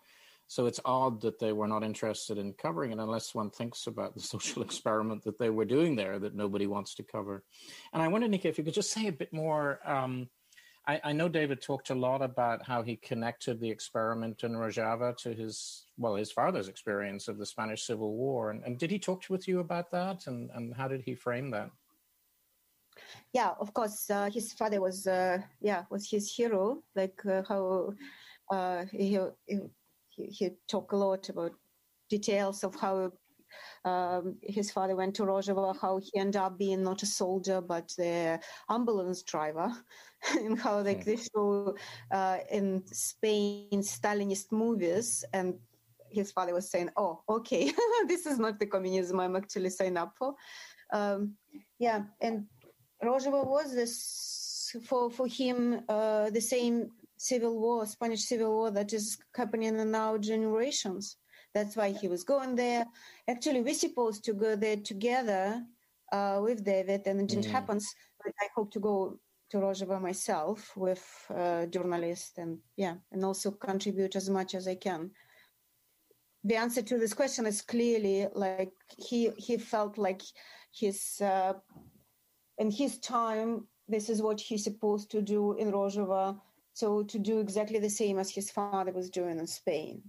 So 0.48 0.68
it's 0.68 0.80
odd 0.86 1.22
that 1.22 1.40
they 1.40 1.54
were 1.54 1.68
not 1.68 1.84
interested 1.84 2.38
in 2.38 2.54
covering 2.54 2.92
it 2.92 3.00
unless 3.00 3.34
one 3.34 3.50
thinks 3.50 3.88
about 3.88 4.14
the 4.14 4.22
social 4.34 4.62
experiment 4.62 5.24
that 5.24 5.40
they 5.40 5.50
were 5.50 5.66
doing 5.66 5.96
there 5.96 6.20
that 6.20 6.36
nobody 6.36 6.68
wants 6.68 6.94
to 6.96 7.04
cover. 7.04 7.44
And 7.92 8.04
I 8.04 8.08
wonder, 8.08 8.28
Nika, 8.28 8.50
if 8.50 8.60
you 8.60 8.64
could 8.64 8.76
just 8.76 8.92
say 8.92 9.08
a 9.08 9.12
bit 9.12 9.34
more. 9.34 9.80
Um, 9.84 10.30
I, 10.88 11.02
I, 11.04 11.14
know 11.14 11.28
David 11.28 11.62
talked 11.62 11.90
a 11.90 11.96
lot 11.96 12.22
about 12.22 12.64
how 12.64 12.84
he 12.84 12.96
connected 12.96 13.60
the 13.60 13.70
experiment 13.70 14.44
in 14.44 14.54
Rojava 14.54 15.18
to 15.18 15.34
his, 15.34 15.88
well, 15.98 16.16
his 16.16 16.32
father's 16.32 16.68
experience 16.68 17.28
of 17.28 17.38
the 17.38 17.46
Spanish 17.46 17.84
Civil 17.84 18.14
War. 18.14 18.52
And, 18.52 18.64
and 18.64 18.78
did 18.78 18.92
he 18.92 19.00
talk 19.00 19.24
with 19.30 19.48
you 19.48 19.60
about 19.60 19.90
that? 19.92 20.28
And, 20.28 20.50
and 20.54 20.76
how 20.76 20.88
did 20.88 21.02
he 21.02 21.16
frame 21.16 21.50
that? 21.52 21.72
Yeah, 23.34 23.54
of 23.60 23.74
course. 23.74 24.10
Uh, 24.10 24.30
his 24.30 24.54
father 24.54 24.80
was, 24.80 25.08
uh, 25.08 25.40
yeah, 25.60 25.84
was 25.90 26.10
his 26.10 26.32
hero. 26.32 26.84
Like 26.96 27.20
uh, 27.26 27.42
how 27.48 27.94
uh, 28.52 28.86
he, 28.92 29.18
he 29.48 29.60
he, 30.16 30.26
he 30.26 30.50
talked 30.68 30.94
a 30.94 30.98
lot 30.98 31.30
about 31.30 31.54
details 32.10 32.64
of 32.64 32.76
how 32.76 33.12
um, 33.86 34.36
his 34.42 34.72
father 34.72 34.96
went 34.96 35.16
to 35.16 35.24
Rojava, 35.24 35.80
how 35.80 36.00
he 36.00 36.12
ended 36.18 36.38
up 36.38 36.58
being 36.58 36.84
not 36.84 37.04
a 37.04 37.06
soldier 37.06 37.62
but 37.62 37.94
the 37.98 38.40
ambulance 38.68 39.22
driver, 39.22 39.72
and 40.34 40.60
how 40.60 40.82
like 40.82 41.04
hmm. 41.04 41.12
they 41.12 41.18
show 41.18 41.76
uh, 42.12 42.38
in 42.52 42.84
Spain 42.88 43.82
Stalinist 43.82 44.52
movies, 44.52 45.24
and 45.34 45.54
his 46.10 46.32
father 46.32 46.54
was 46.54 46.70
saying, 46.70 46.90
"Oh, 46.98 47.22
okay, 47.30 47.72
this 48.08 48.26
is 48.26 48.40
not 48.40 48.60
the 48.60 48.66
communism 48.66 49.20
I'm 49.20 49.36
actually 49.36 49.70
signed 49.70 50.00
up 50.00 50.14
for." 50.18 50.34
Um, 50.92 51.36
yeah, 51.78 52.04
and 52.22 52.48
Rojava 53.04 53.46
was 53.46 53.76
this 53.76 54.76
for 54.84 55.12
for 55.12 55.28
him 55.28 55.82
uh, 55.88 56.32
the 56.32 56.42
same 56.42 56.90
civil 57.18 57.60
war, 57.60 57.86
Spanish 57.86 58.24
civil 58.24 58.52
war 58.52 58.72
that 58.72 58.94
is 58.94 59.18
happening 59.36 59.80
in 59.80 59.96
our 59.96 60.18
generations. 60.18 61.18
That's 61.56 61.78
why 61.78 61.94
he 61.94 62.10
was 62.10 62.26
going 62.26 62.56
there. 62.56 62.86
Actually, 63.30 63.62
we're 63.62 63.74
supposed 63.74 64.26
to 64.26 64.34
go 64.34 64.58
there 64.58 64.76
together 64.76 65.64
uh, 66.12 66.40
with 66.44 66.66
David, 66.66 67.08
and 67.08 67.22
it 67.22 67.28
didn't 67.30 67.46
mm. 67.46 67.52
happen. 67.52 67.80
But 68.22 68.34
I 68.42 68.48
hope 68.56 68.72
to 68.74 68.80
go 68.82 69.18
to 69.52 69.58
Rojava 69.58 70.02
myself 70.02 70.76
with 70.76 71.04
uh, 71.34 71.66
journalists, 71.68 72.38
and 72.38 72.60
yeah, 72.76 72.96
and 73.14 73.24
also 73.24 73.52
contribute 73.52 74.18
as 74.18 74.30
much 74.30 74.54
as 74.54 74.68
I 74.68 74.76
can. 74.76 75.12
The 76.44 76.58
answer 76.58 76.82
to 76.82 77.00
this 77.00 77.14
question 77.14 77.46
is 77.46 77.62
clearly 77.62 78.28
like 78.36 78.74
he 78.98 79.30
he 79.38 79.58
felt 79.58 79.98
like 79.98 80.24
his 80.74 81.22
uh, 81.22 81.54
in 82.58 82.70
his 82.70 83.00
time 83.00 83.66
this 83.88 84.10
is 84.10 84.22
what 84.22 84.42
he's 84.42 84.64
supposed 84.66 85.10
to 85.12 85.22
do 85.22 85.54
in 85.54 85.72
Rojava 85.72 86.38
so 86.74 87.04
to 87.04 87.18
do 87.18 87.40
exactly 87.40 87.80
the 87.80 87.90
same 87.90 88.20
as 88.20 88.30
his 88.30 88.52
father 88.52 88.92
was 88.92 89.10
doing 89.10 89.40
in 89.40 89.48
Spain. 89.48 90.04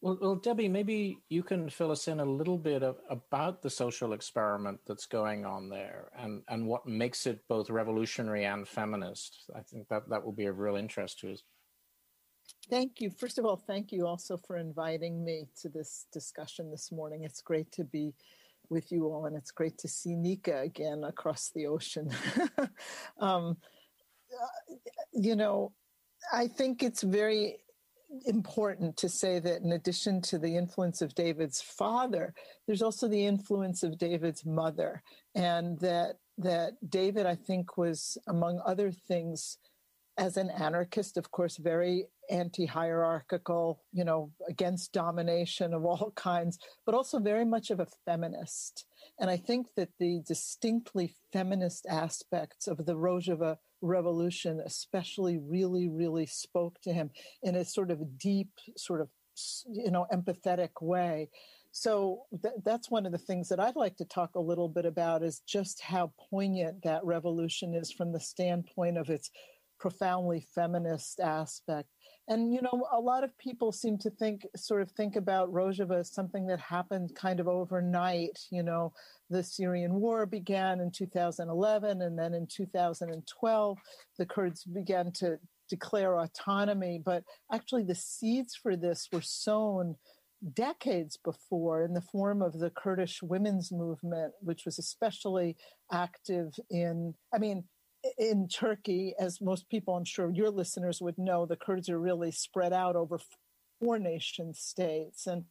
Well, 0.00 0.16
well, 0.20 0.36
Debbie, 0.36 0.68
maybe 0.68 1.18
you 1.28 1.42
can 1.42 1.68
fill 1.68 1.90
us 1.90 2.06
in 2.06 2.20
a 2.20 2.24
little 2.24 2.58
bit 2.58 2.84
of, 2.84 2.98
about 3.10 3.62
the 3.62 3.70
social 3.70 4.12
experiment 4.12 4.78
that's 4.86 5.06
going 5.06 5.44
on 5.44 5.68
there 5.68 6.10
and, 6.16 6.42
and 6.48 6.68
what 6.68 6.86
makes 6.86 7.26
it 7.26 7.40
both 7.48 7.68
revolutionary 7.68 8.44
and 8.44 8.66
feminist. 8.66 9.50
I 9.56 9.60
think 9.60 9.88
that, 9.88 10.08
that 10.08 10.24
will 10.24 10.32
be 10.32 10.46
of 10.46 10.58
real 10.58 10.76
interest 10.76 11.18
to 11.20 11.32
us. 11.32 11.42
Thank 12.70 13.00
you. 13.00 13.10
First 13.10 13.38
of 13.38 13.44
all, 13.44 13.56
thank 13.56 13.90
you 13.90 14.06
also 14.06 14.36
for 14.36 14.56
inviting 14.56 15.24
me 15.24 15.46
to 15.62 15.68
this 15.68 16.06
discussion 16.12 16.70
this 16.70 16.92
morning. 16.92 17.24
It's 17.24 17.40
great 17.40 17.72
to 17.72 17.82
be 17.82 18.14
with 18.70 18.92
you 18.92 19.06
all, 19.06 19.26
and 19.26 19.36
it's 19.36 19.50
great 19.50 19.78
to 19.78 19.88
see 19.88 20.14
Nika 20.14 20.60
again 20.60 21.02
across 21.04 21.50
the 21.54 21.66
ocean. 21.66 22.10
um, 23.18 23.56
uh, 24.32 24.74
you 25.12 25.34
know, 25.34 25.72
I 26.32 26.46
think 26.46 26.82
it's 26.82 27.02
very 27.02 27.56
important 28.26 28.96
to 28.98 29.08
say 29.08 29.38
that 29.38 29.62
in 29.62 29.72
addition 29.72 30.20
to 30.22 30.38
the 30.38 30.56
influence 30.56 31.02
of 31.02 31.14
David's 31.14 31.60
father, 31.60 32.34
there's 32.66 32.82
also 32.82 33.08
the 33.08 33.26
influence 33.26 33.82
of 33.82 33.98
David's 33.98 34.44
mother, 34.44 35.02
and 35.34 35.78
that 35.80 36.16
that 36.38 36.74
David, 36.88 37.26
I 37.26 37.34
think, 37.34 37.76
was 37.76 38.16
among 38.28 38.60
other 38.64 38.92
things, 38.92 39.58
as 40.16 40.36
an 40.36 40.50
anarchist, 40.50 41.16
of 41.16 41.30
course, 41.30 41.56
very 41.56 42.06
anti-hierarchical, 42.30 43.80
you 43.92 44.04
know, 44.04 44.30
against 44.48 44.92
domination 44.92 45.72
of 45.72 45.84
all 45.84 46.12
kinds, 46.16 46.58
but 46.84 46.94
also 46.94 47.18
very 47.18 47.44
much 47.44 47.70
of 47.70 47.80
a 47.80 47.86
feminist. 48.04 48.84
And 49.18 49.30
I 49.30 49.36
think 49.36 49.68
that 49.76 49.90
the 49.98 50.22
distinctly 50.26 51.14
feminist 51.32 51.86
aspects 51.88 52.66
of 52.66 52.84
the 52.84 52.96
Rojava 52.96 53.58
revolution 53.80 54.60
especially 54.64 55.38
really 55.38 55.88
really 55.88 56.26
spoke 56.26 56.80
to 56.80 56.92
him 56.92 57.10
in 57.42 57.54
a 57.54 57.64
sort 57.64 57.90
of 57.90 58.18
deep 58.18 58.50
sort 58.76 59.00
of 59.00 59.08
you 59.70 59.90
know 59.90 60.06
empathetic 60.12 60.70
way. 60.80 61.28
So 61.70 62.22
th- 62.42 62.54
that's 62.64 62.90
one 62.90 63.06
of 63.06 63.12
the 63.12 63.18
things 63.18 63.48
that 63.48 63.60
i'd 63.60 63.76
like 63.76 63.96
to 63.98 64.04
talk 64.04 64.34
a 64.34 64.40
little 64.40 64.68
bit 64.68 64.86
about 64.86 65.22
is 65.22 65.42
just 65.46 65.80
how 65.80 66.12
poignant 66.30 66.82
that 66.82 67.04
revolution 67.04 67.74
is 67.74 67.92
from 67.92 68.12
the 68.12 68.20
standpoint 68.20 68.96
of 68.96 69.10
its 69.10 69.30
profoundly 69.78 70.44
feminist 70.54 71.20
aspect 71.20 71.88
and 72.28 72.52
you 72.52 72.60
know 72.62 72.86
a 72.92 73.00
lot 73.00 73.24
of 73.24 73.36
people 73.38 73.72
seem 73.72 73.98
to 73.98 74.10
think 74.10 74.46
sort 74.56 74.82
of 74.82 74.90
think 74.92 75.16
about 75.16 75.52
rojava 75.52 76.00
as 76.00 76.12
something 76.12 76.46
that 76.46 76.60
happened 76.60 77.14
kind 77.14 77.40
of 77.40 77.48
overnight 77.48 78.38
you 78.50 78.62
know 78.62 78.92
the 79.30 79.42
Syrian 79.42 79.94
war 79.94 80.26
began 80.26 80.80
in 80.80 80.90
2011, 80.90 82.02
and 82.02 82.18
then 82.18 82.34
in 82.34 82.46
2012, 82.46 83.78
the 84.16 84.26
Kurds 84.26 84.64
began 84.64 85.12
to 85.12 85.38
declare 85.68 86.18
autonomy. 86.18 87.00
But 87.04 87.24
actually, 87.52 87.84
the 87.84 87.94
seeds 87.94 88.54
for 88.54 88.76
this 88.76 89.08
were 89.12 89.20
sown 89.22 89.96
decades 90.54 91.16
before 91.16 91.82
in 91.82 91.94
the 91.94 92.00
form 92.00 92.42
of 92.42 92.58
the 92.58 92.70
Kurdish 92.70 93.22
women's 93.22 93.70
movement, 93.70 94.32
which 94.40 94.64
was 94.64 94.78
especially 94.78 95.56
active 95.92 96.54
in, 96.70 97.14
I 97.34 97.38
mean, 97.38 97.64
in 98.18 98.48
Turkey, 98.48 99.14
as 99.18 99.40
most 99.40 99.68
people, 99.68 99.96
I'm 99.96 100.04
sure 100.04 100.30
your 100.30 100.50
listeners 100.50 101.00
would 101.00 101.18
know, 101.18 101.46
the 101.46 101.56
Kurds 101.56 101.88
are 101.88 101.98
really 101.98 102.30
spread 102.30 102.72
out 102.72 102.96
over 102.96 103.18
four 103.80 103.98
nation 103.98 104.54
states. 104.54 105.26
And 105.26 105.44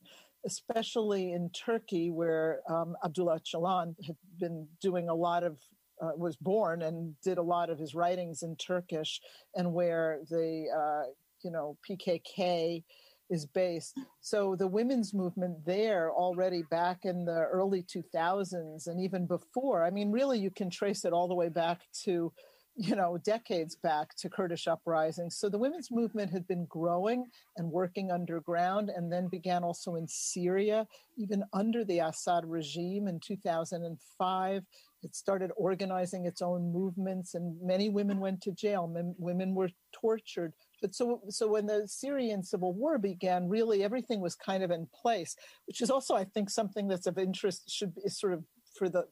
especially 0.46 1.34
in 1.34 1.50
Turkey, 1.50 2.10
where 2.10 2.62
um, 2.70 2.96
Abdullah 3.04 3.40
Öcalan 3.40 3.96
had 4.06 4.16
been 4.40 4.68
doing 4.82 5.10
a 5.10 5.16
lot 5.16 5.44
of, 5.44 5.58
uh, 6.02 6.12
was 6.16 6.36
born 6.38 6.84
and 6.84 7.16
did 7.24 7.38
a 7.38 7.44
lot 7.44 7.70
of 7.70 7.80
his 7.80 7.96
writings 7.96 8.44
in 8.44 8.56
Turkish, 8.56 9.20
and 9.56 9.74
where 9.74 10.20
the, 10.30 10.68
uh, 10.74 11.12
you 11.44 11.52
know, 11.52 11.78
PKK 11.90 12.84
is 13.30 13.46
based. 13.46 13.98
So 14.22 14.56
the 14.56 14.68
women's 14.68 15.14
movement 15.14 15.66
there 15.66 16.12
already 16.12 16.64
back 16.70 17.00
in 17.04 17.26
the 17.26 17.46
early 17.52 17.84
2000s 17.84 18.88
and 18.88 19.00
even 19.00 19.26
before, 19.26 19.84
I 19.84 19.90
mean, 19.90 20.12
really, 20.12 20.40
you 20.40 20.52
can 20.52 20.70
trace 20.70 21.06
it 21.06 21.14
all 21.14 21.28
the 21.28 21.36
way 21.36 21.50
back 21.50 21.82
to 22.04 22.32
you 22.80 22.96
know, 22.96 23.18
decades 23.18 23.76
back 23.76 24.16
to 24.18 24.30
Kurdish 24.30 24.68
uprisings. 24.68 25.36
So 25.36 25.50
the 25.50 25.58
women's 25.58 25.90
movement 25.90 26.32
had 26.32 26.48
been 26.48 26.66
growing 26.66 27.26
and 27.58 27.72
working 27.72 28.12
underground 28.12 28.92
and 28.96 29.12
then 29.12 29.30
began 29.30 29.64
also 29.64 29.96
in 29.96 30.08
Syria, 30.08 30.86
even 31.18 31.44
under 31.54 31.84
the 31.84 32.00
Assad 32.00 32.46
regime 32.46 33.08
in 33.08 33.20
2005. 33.20 34.64
It 35.02 35.16
started 35.16 35.52
organizing 35.58 36.26
its 36.26 36.44
own 36.44 36.72
movements, 36.72 37.34
and 37.34 37.60
many 37.62 37.90
women 37.90 38.20
went 38.20 38.42
to 38.42 38.52
jail. 38.52 38.88
Men, 38.88 39.16
women 39.18 39.56
were 39.56 39.70
tortured. 39.92 40.54
But 40.82 40.96
so, 40.96 41.22
so 41.30 41.48
when 41.48 41.66
the 41.66 41.88
Syrian 41.88 42.44
civil 42.44 42.74
war 42.74 42.98
began, 42.98 43.50
really 43.50 43.84
everything 43.84 44.22
was 44.22 44.36
kind 44.36 44.64
of 44.64 44.72
in 44.72 44.88
place, 44.94 45.36
which 45.66 45.82
is 45.82 45.90
also, 45.90 46.16
I 46.16 46.24
think, 46.24 46.50
something 46.50 46.88
that's 46.88 47.08
of 47.08 47.18
interest. 47.18 47.70
Should 47.70 47.96
be 47.96 48.10
sort 48.10 48.34
of 48.34 48.44
for 48.78 48.90
the 48.90 49.06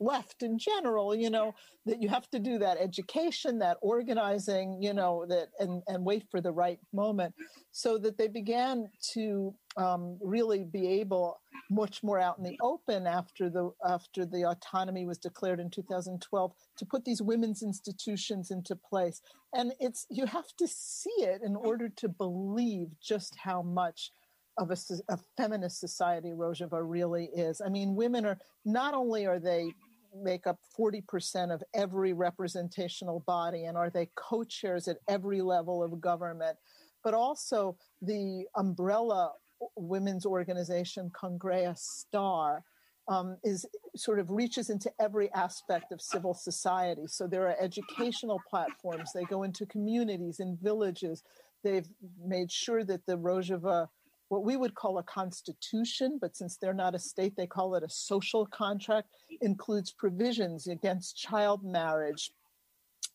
left 0.00 0.42
in 0.42 0.58
general 0.58 1.14
you 1.14 1.28
know 1.28 1.54
that 1.84 2.02
you 2.02 2.08
have 2.08 2.28
to 2.30 2.38
do 2.38 2.58
that 2.58 2.78
education 2.80 3.58
that 3.58 3.76
organizing 3.82 4.82
you 4.82 4.94
know 4.94 5.26
that 5.28 5.48
and 5.60 5.82
and 5.88 6.04
wait 6.04 6.24
for 6.30 6.40
the 6.40 6.50
right 6.50 6.78
moment 6.92 7.34
so 7.70 7.98
that 7.98 8.16
they 8.16 8.26
began 8.26 8.88
to 9.12 9.54
um, 9.76 10.18
really 10.22 10.64
be 10.64 10.88
able 10.88 11.38
much 11.70 12.02
more 12.02 12.18
out 12.18 12.36
in 12.38 12.44
the 12.44 12.58
open 12.62 13.06
after 13.06 13.48
the 13.48 13.70
after 13.86 14.26
the 14.26 14.44
autonomy 14.44 15.06
was 15.06 15.18
declared 15.18 15.60
in 15.60 15.70
2012 15.70 16.52
to 16.76 16.86
put 16.86 17.04
these 17.04 17.22
women's 17.22 17.62
institutions 17.62 18.50
into 18.50 18.74
place 18.74 19.22
and 19.54 19.72
it's 19.78 20.06
you 20.10 20.26
have 20.26 20.48
to 20.58 20.66
see 20.66 21.10
it 21.20 21.42
in 21.44 21.54
order 21.56 21.88
to 21.88 22.08
believe 22.08 22.88
just 23.00 23.36
how 23.36 23.62
much 23.62 24.10
of 24.58 24.70
a, 24.70 24.76
a, 25.08 25.18
feminist 25.36 25.80
society 25.80 26.30
Rojava 26.30 26.82
really 26.82 27.30
is. 27.34 27.62
I 27.64 27.70
mean, 27.70 27.94
women 27.94 28.26
are 28.26 28.36
not 28.64 28.94
only 28.94 29.26
are 29.26 29.38
they 29.38 29.72
make 30.14 30.46
up 30.46 30.58
40% 30.78 31.54
of 31.54 31.62
every 31.72 32.12
representational 32.12 33.20
body 33.20 33.64
and 33.64 33.76
are 33.76 33.90
they 33.90 34.10
co-chairs 34.16 34.88
at 34.88 34.98
every 35.08 35.40
level 35.40 35.82
of 35.82 36.00
government 36.00 36.56
but 37.02 37.14
also 37.14 37.76
the 38.02 38.44
umbrella 38.56 39.32
women's 39.76 40.26
organization 40.26 41.10
Kongra 41.10 41.76
Star 41.76 42.64
um, 43.08 43.36
is 43.42 43.66
sort 43.96 44.18
of 44.20 44.30
reaches 44.30 44.70
into 44.70 44.90
every 45.00 45.32
aspect 45.32 45.92
of 45.92 46.00
civil 46.00 46.34
society. 46.34 47.06
So 47.06 47.26
there 47.26 47.48
are 47.48 47.56
educational 47.60 48.40
platforms. 48.48 49.10
They 49.12 49.24
go 49.24 49.42
into 49.42 49.66
communities 49.66 50.40
and 50.40 50.58
villages. 50.60 51.24
They've 51.64 51.88
made 52.24 52.52
sure 52.52 52.84
that 52.84 53.04
the 53.06 53.18
Rojava 53.18 53.88
what 54.30 54.44
we 54.44 54.56
would 54.56 54.76
call 54.76 54.98
a 54.98 55.02
constitution, 55.02 56.16
but 56.20 56.36
since 56.36 56.56
they're 56.56 56.72
not 56.72 56.94
a 56.94 57.00
state, 57.00 57.34
they 57.36 57.48
call 57.48 57.74
it 57.74 57.82
a 57.82 57.88
social 57.90 58.46
contract, 58.46 59.08
includes 59.40 59.90
provisions 59.90 60.68
against 60.68 61.16
child 61.16 61.64
marriage, 61.64 62.30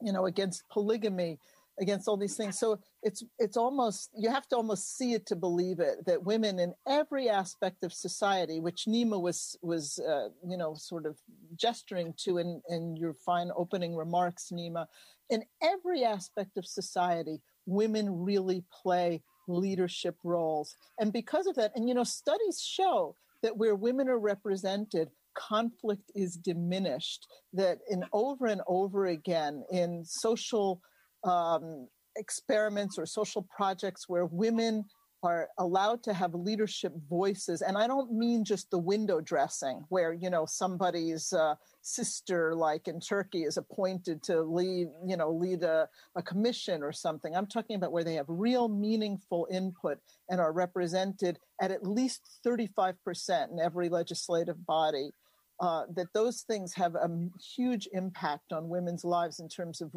you 0.02 0.12
know, 0.12 0.26
against 0.26 0.68
polygamy, 0.70 1.40
against 1.80 2.08
all 2.08 2.18
these 2.18 2.36
things. 2.36 2.58
So 2.58 2.80
it's 3.04 3.24
it's 3.40 3.58
almost 3.58 4.10
you 4.16 4.30
have 4.30 4.48
to 4.50 4.56
almost 4.56 4.98
see 4.98 5.14
it 5.14 5.26
to 5.28 5.36
believe 5.36 5.80
it 5.80 6.06
that 6.06 6.24
women 6.24 6.60
in 6.60 6.74
every 6.88 7.30
aspect 7.30 7.84
of 7.84 7.94
society, 7.94 8.60
which 8.60 8.86
Nyma 8.88 9.22
was 9.22 9.58
was 9.62 10.00
uh, 10.00 10.30
you 10.48 10.58
know 10.58 10.76
sort 10.76 11.06
of 11.06 11.18
gesturing 11.56 12.14
to 12.24 12.38
in 12.38 12.62
in 12.70 12.96
your 12.96 13.14
fine 13.14 13.52
opening 13.56 13.96
remarks, 13.96 14.52
Nyma, 14.52 14.88
in 15.30 15.44
every 15.62 16.04
aspect 16.04 16.58
of 16.58 16.66
society, 16.66 17.42
women 17.66 18.24
really 18.24 18.64
play 18.82 19.22
leadership 19.48 20.16
roles. 20.24 20.76
And 21.00 21.12
because 21.12 21.48
of 21.48 21.56
that, 21.56 21.72
and 21.76 21.88
you 21.88 21.96
know, 21.96 22.04
studies 22.04 22.62
show 22.62 23.16
that 23.44 23.58
where 23.58 23.76
women 23.76 24.08
are 24.10 24.20
represented, 24.20 25.10
conflict 25.36 26.12
is 26.16 26.36
diminished. 26.36 27.28
That 27.54 27.80
in 27.90 28.04
over 28.14 28.48
and 28.48 28.62
over 28.68 29.06
again 29.06 29.64
in 29.72 30.04
social 30.06 30.82
um, 31.26 31.88
experiments 32.16 32.98
or 32.98 33.06
social 33.06 33.42
projects 33.56 34.08
where 34.08 34.26
women 34.26 34.86
are 35.24 35.50
allowed 35.58 36.04
to 36.04 36.14
have 36.14 36.36
leadership 36.36 36.94
voices. 37.10 37.62
And 37.62 37.78
i 37.78 37.88
don't 37.88 38.12
mean 38.12 38.46
just 38.46 38.70
the 38.70 38.78
window 38.78 39.20
dressing 39.22 39.84
where 39.90 40.14
you 40.14 40.30
know 40.30 40.46
somebody's 40.46 41.34
uh, 41.34 41.56
sister 41.82 42.54
like 42.56 42.88
in 42.88 43.00
turkey 43.00 43.44
is 43.44 43.58
appointed 43.58 44.22
to 44.24 44.44
lead 44.44 44.88
you 45.06 45.18
know 45.18 45.32
lead 45.32 45.64
a, 45.64 45.90
a 46.16 46.22
commission 46.22 46.84
or 46.84 46.92
something. 46.92 47.36
I'm 47.36 47.48
talking 47.48 47.76
about 47.76 47.92
where 47.92 48.04
they 48.04 48.16
have 48.16 48.26
real 48.28 48.68
meaningful 48.68 49.48
input 49.52 49.98
and 50.30 50.40
are 50.40 50.54
represented 50.54 51.40
at 51.62 51.72
at 51.72 51.88
least 51.88 52.40
35% 52.46 53.52
in 53.52 53.60
every 53.60 53.90
legislative 53.90 54.66
body 54.66 55.10
uh, 55.60 55.84
that 55.96 56.12
those 56.14 56.42
things 56.42 56.74
have 56.74 56.96
a 56.96 57.10
huge 57.56 57.88
impact 57.94 58.52
on 58.52 58.68
women's 58.68 59.06
lives 59.06 59.40
in 59.40 59.48
terms 59.48 59.82
of, 59.82 59.92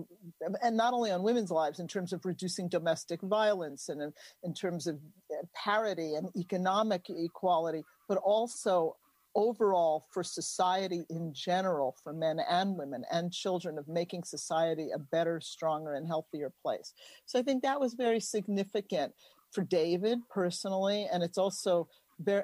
and 0.62 0.76
not 0.76 0.94
only 0.94 1.10
on 1.10 1.22
women's 1.22 1.50
lives, 1.50 1.80
in 1.80 1.88
terms 1.88 2.12
of 2.12 2.24
reducing 2.24 2.68
domestic 2.68 3.20
violence 3.22 3.88
and 3.88 4.00
in, 4.00 4.12
in 4.44 4.54
terms 4.54 4.86
of 4.86 4.96
uh, 5.32 5.44
parity 5.54 6.14
and 6.14 6.28
economic 6.36 7.06
equality, 7.08 7.82
but 8.08 8.18
also 8.18 8.96
overall 9.34 10.04
for 10.12 10.22
society 10.22 11.04
in 11.10 11.32
general, 11.32 11.96
for 12.02 12.12
men 12.12 12.40
and 12.48 12.76
women 12.76 13.04
and 13.12 13.32
children, 13.32 13.78
of 13.78 13.88
making 13.88 14.24
society 14.24 14.90
a 14.94 14.98
better, 14.98 15.40
stronger, 15.40 15.94
and 15.94 16.06
healthier 16.06 16.52
place. 16.62 16.94
So 17.26 17.38
I 17.38 17.42
think 17.42 17.62
that 17.62 17.80
was 17.80 17.94
very 17.94 18.20
significant 18.20 19.12
for 19.52 19.62
David 19.62 20.18
personally, 20.28 21.08
and 21.12 21.22
it's 21.22 21.38
also 21.38 21.88
very, 22.20 22.42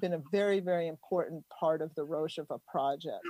been 0.00 0.14
a 0.14 0.22
very, 0.30 0.60
very 0.60 0.88
important 0.88 1.44
part 1.48 1.82
of 1.82 1.94
the 1.94 2.06
Rojava 2.06 2.58
project. 2.68 3.24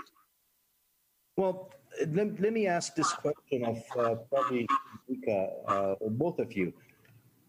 Well, 1.36 1.70
let, 2.08 2.40
let 2.40 2.52
me 2.52 2.66
ask 2.66 2.94
this 2.94 3.12
question 3.12 3.64
of 3.64 3.82
uh, 3.98 4.14
probably 4.30 4.66
Nika, 5.08 5.50
uh, 5.66 5.94
both 6.10 6.38
of 6.38 6.52
you. 6.52 6.72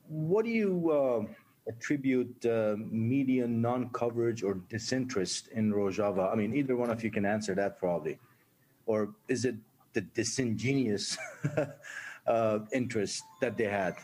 What 0.08 0.46
do 0.46 0.52
you 0.52 0.92
uh, 0.92 1.72
attribute 1.72 2.46
uh, 2.46 2.76
media 2.78 3.48
non-coverage 3.48 4.44
or 4.44 4.56
disinterest 4.70 5.50
in 5.50 5.72
Rojava? 5.72 6.32
I 6.32 6.36
mean, 6.36 6.54
either 6.56 6.76
one 6.76 6.90
of 6.90 7.04
you 7.04 7.12
can 7.12 7.26
answer 7.26 7.56
that 7.56 7.78
probably. 7.80 8.20
Or 8.86 9.14
is 9.28 9.46
it 9.46 9.56
the 9.94 10.02
disingenuous 10.02 11.18
uh, 12.28 12.60
interest 12.74 13.24
that 13.42 13.58
they 13.58 13.66
had? 13.66 13.96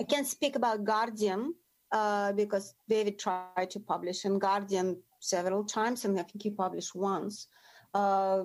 I 0.00 0.04
can't 0.04 0.26
speak 0.26 0.56
about 0.56 0.84
Guardian 0.84 1.54
uh, 1.92 2.32
because 2.32 2.74
David 2.88 3.18
tried 3.18 3.70
to 3.70 3.80
publish 3.80 4.24
in 4.24 4.38
Guardian 4.38 4.96
several 5.20 5.62
times, 5.62 6.04
and 6.04 6.18
I 6.18 6.22
think 6.22 6.42
he 6.42 6.50
published 6.50 6.94
once. 6.94 7.46
Uh, 7.92 8.44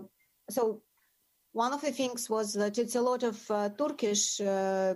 so 0.49 0.81
one 1.53 1.73
of 1.73 1.81
the 1.81 1.91
things 1.91 2.29
was 2.29 2.53
that 2.53 2.77
it's 2.77 2.95
a 2.95 3.01
lot 3.01 3.23
of 3.23 3.49
uh, 3.49 3.69
Turkish 3.69 4.41
uh, 4.41 4.95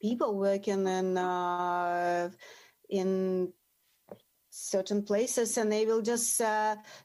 people 0.00 0.38
working 0.38 0.86
in 0.86 1.18
uh, 1.18 2.30
in 2.88 3.52
certain 4.48 5.02
places, 5.02 5.58
and 5.58 5.70
they 5.70 5.84
will 5.84 6.02
just 6.02 6.40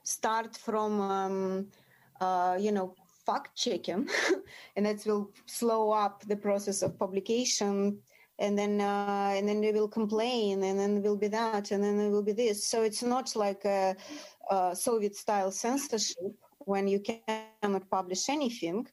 start 0.02 0.56
from 0.56 1.00
um, 1.00 2.56
you 2.58 2.72
know 2.72 2.94
fact 3.26 3.54
checking, 3.56 4.08
and 4.76 4.86
it 4.86 5.04
will 5.04 5.30
slow 5.44 5.92
up 5.92 6.24
the 6.24 6.36
process 6.36 6.80
of 6.80 6.98
publication 6.98 7.98
and 8.38 8.58
then 8.58 8.80
uh, 8.80 9.32
and 9.34 9.48
then 9.48 9.60
they 9.60 9.72
will 9.72 9.88
complain 9.88 10.62
and 10.62 10.78
then 10.78 11.02
will 11.02 11.16
be 11.16 11.28
that 11.28 11.70
and 11.70 11.82
then 11.82 11.98
there 11.98 12.10
will 12.10 12.22
be 12.22 12.32
this. 12.32 12.68
So 12.68 12.82
it's 12.82 13.02
not 13.02 13.34
like 13.36 13.64
a, 13.64 13.96
a 14.50 14.76
soviet 14.76 15.16
style 15.16 15.50
censorship 15.50 16.34
when 16.58 16.88
you 16.88 17.00
cannot 17.00 17.88
publish 17.90 18.28
anything 18.28 18.86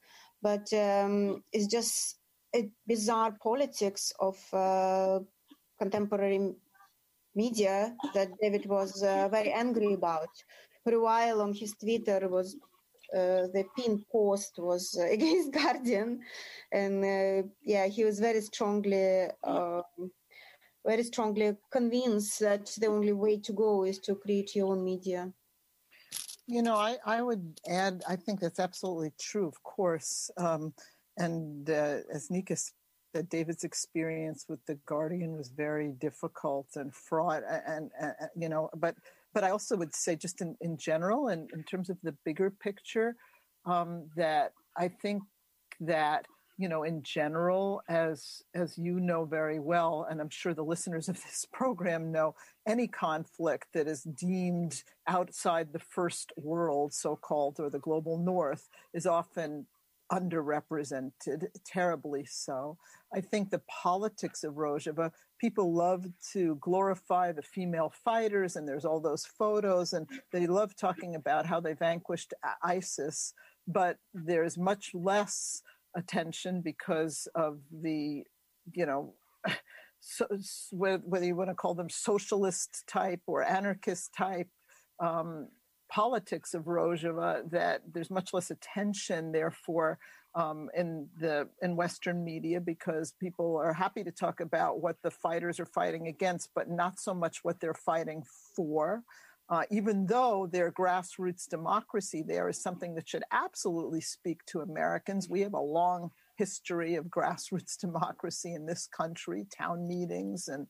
but 0.43 0.71
um, 0.73 1.41
it's 1.53 1.67
just 1.67 2.19
a 2.53 2.69
bizarre 2.85 3.31
politics 3.41 4.13
of 4.19 4.37
uh, 4.53 5.19
contemporary 5.79 6.53
media 7.33 7.95
that 8.13 8.29
david 8.39 8.65
was 8.67 9.01
uh, 9.01 9.27
very 9.29 9.51
angry 9.51 9.93
about. 9.93 10.29
For 10.83 10.93
a 10.93 11.01
while 11.01 11.41
on 11.41 11.53
his 11.53 11.73
twitter 11.81 12.27
was 12.27 12.57
uh, 13.13 13.47
the 13.53 13.65
pin 13.77 14.03
post 14.11 14.55
was 14.57 14.97
uh, 14.99 15.05
against 15.11 15.53
Guardian, 15.53 16.21
and 16.71 17.03
uh, 17.03 17.47
yeah, 17.63 17.87
he 17.87 18.03
was 18.03 18.19
very 18.19 18.41
strongly. 18.41 19.27
Um, 19.43 20.11
very 20.85 21.03
strongly 21.03 21.55
convinced 21.71 22.41
that 22.41 22.65
the 22.77 22.87
only 22.87 23.13
way 23.13 23.37
to 23.37 23.53
go 23.53 23.85
is 23.85 23.99
to 23.99 24.15
create 24.15 24.53
your 24.53 24.67
own 24.73 24.83
media. 24.83 25.31
You 26.45 26.61
know, 26.61 26.75
I, 26.75 26.97
I 27.05 27.21
would 27.21 27.57
add, 27.69 28.03
I 28.05 28.17
think 28.17 28.41
that's 28.41 28.59
absolutely 28.59 29.13
true, 29.17 29.47
of 29.47 29.63
course. 29.63 30.29
Um, 30.35 30.73
and 31.17 31.69
as 31.69 32.29
Nika 32.29 32.57
David's 33.29 33.63
experience 33.63 34.45
with 34.49 34.65
The 34.65 34.75
Guardian 34.85 35.37
was 35.37 35.49
very 35.49 35.91
difficult 35.91 36.67
and 36.75 36.93
fraught. 36.93 37.43
And, 37.49 37.91
and, 37.97 38.13
and 38.19 38.29
you 38.35 38.49
know, 38.49 38.69
but 38.75 38.95
but 39.33 39.43
I 39.43 39.49
also 39.49 39.75
would 39.77 39.93
say, 39.95 40.15
just 40.15 40.41
in, 40.41 40.55
in 40.61 40.77
general, 40.77 41.27
and 41.27 41.49
in 41.53 41.63
terms 41.63 41.89
of 41.89 41.97
the 42.03 42.15
bigger 42.25 42.49
picture, 42.49 43.15
um, 43.65 44.09
that 44.15 44.53
I 44.77 44.87
think 44.87 45.23
that 45.79 46.25
you 46.57 46.69
know 46.69 46.83
in 46.83 47.01
general 47.01 47.81
as 47.89 48.43
as 48.53 48.77
you 48.77 48.99
know 48.99 49.25
very 49.25 49.59
well 49.59 50.05
and 50.09 50.21
i'm 50.21 50.29
sure 50.29 50.53
the 50.53 50.63
listeners 50.63 51.09
of 51.09 51.15
this 51.15 51.47
program 51.53 52.11
know 52.11 52.35
any 52.67 52.87
conflict 52.87 53.65
that 53.73 53.87
is 53.87 54.03
deemed 54.03 54.83
outside 55.07 55.73
the 55.73 55.79
first 55.79 56.31
world 56.37 56.93
so 56.93 57.15
called 57.15 57.59
or 57.59 57.69
the 57.69 57.79
global 57.79 58.17
north 58.17 58.69
is 58.93 59.07
often 59.07 59.65
underrepresented, 60.13 61.47
terribly 61.65 62.25
so. 62.25 62.77
I 63.13 63.21
think 63.21 63.49
the 63.49 63.61
politics 63.83 64.43
of 64.43 64.53
Rojava, 64.53 65.11
people 65.39 65.73
love 65.73 66.05
to 66.33 66.57
glorify 66.61 67.31
the 67.31 67.41
female 67.41 67.91
fighters, 68.03 68.55
and 68.55 68.67
there's 68.67 68.85
all 68.85 68.99
those 68.99 69.25
photos, 69.25 69.93
and 69.93 70.07
they 70.31 70.45
love 70.45 70.75
talking 70.75 71.15
about 71.15 71.45
how 71.45 71.59
they 71.59 71.73
vanquished 71.73 72.33
ISIS, 72.63 73.33
but 73.67 73.97
there's 74.13 74.57
much 74.57 74.91
less 74.93 75.61
attention 75.95 76.61
because 76.61 77.27
of 77.35 77.59
the, 77.71 78.23
you 78.73 78.85
know, 78.85 79.15
so, 79.99 80.27
whether 80.71 81.25
you 81.25 81.35
want 81.35 81.49
to 81.49 81.55
call 81.55 81.73
them 81.73 81.89
socialist 81.89 82.83
type 82.87 83.21
or 83.25 83.43
anarchist 83.43 84.13
type 84.13 84.49
um, 84.99 85.47
politics 85.93 86.55
of 86.55 86.63
Rojava 86.63 87.47
that 87.51 87.81
there's 87.93 88.09
much 88.09 88.33
less 88.33 88.49
attention, 88.49 89.31
therefore, 89.31 89.99
um, 90.33 90.71
in 90.75 91.07
the 91.19 91.47
in 91.61 91.75
Western 91.75 92.23
media 92.23 92.59
because 92.59 93.13
people 93.19 93.57
are 93.57 93.73
happy 93.73 94.03
to 94.03 94.11
talk 94.11 94.39
about 94.39 94.81
what 94.81 94.95
the 95.03 95.11
fighters 95.11 95.59
are 95.59 95.67
fighting 95.67 96.07
against, 96.07 96.49
but 96.55 96.67
not 96.67 96.99
so 96.99 97.13
much 97.13 97.43
what 97.43 97.59
they're 97.59 97.75
fighting 97.75 98.23
for. 98.55 99.03
Uh, 99.49 99.63
even 99.69 100.07
though 100.07 100.47
their 100.51 100.71
grassroots 100.71 101.47
democracy 101.47 102.23
there 102.25 102.47
is 102.49 102.59
something 102.59 102.95
that 102.95 103.07
should 103.07 103.23
absolutely 103.31 104.01
speak 104.01 104.43
to 104.47 104.61
Americans. 104.61 105.29
We 105.29 105.41
have 105.41 105.53
a 105.53 105.59
long 105.59 106.09
history 106.37 106.95
of 106.95 107.05
grassroots 107.05 107.77
democracy 107.79 108.55
in 108.55 108.65
this 108.65 108.87
country, 108.87 109.45
town 109.55 109.87
meetings, 109.87 110.47
and 110.47 110.65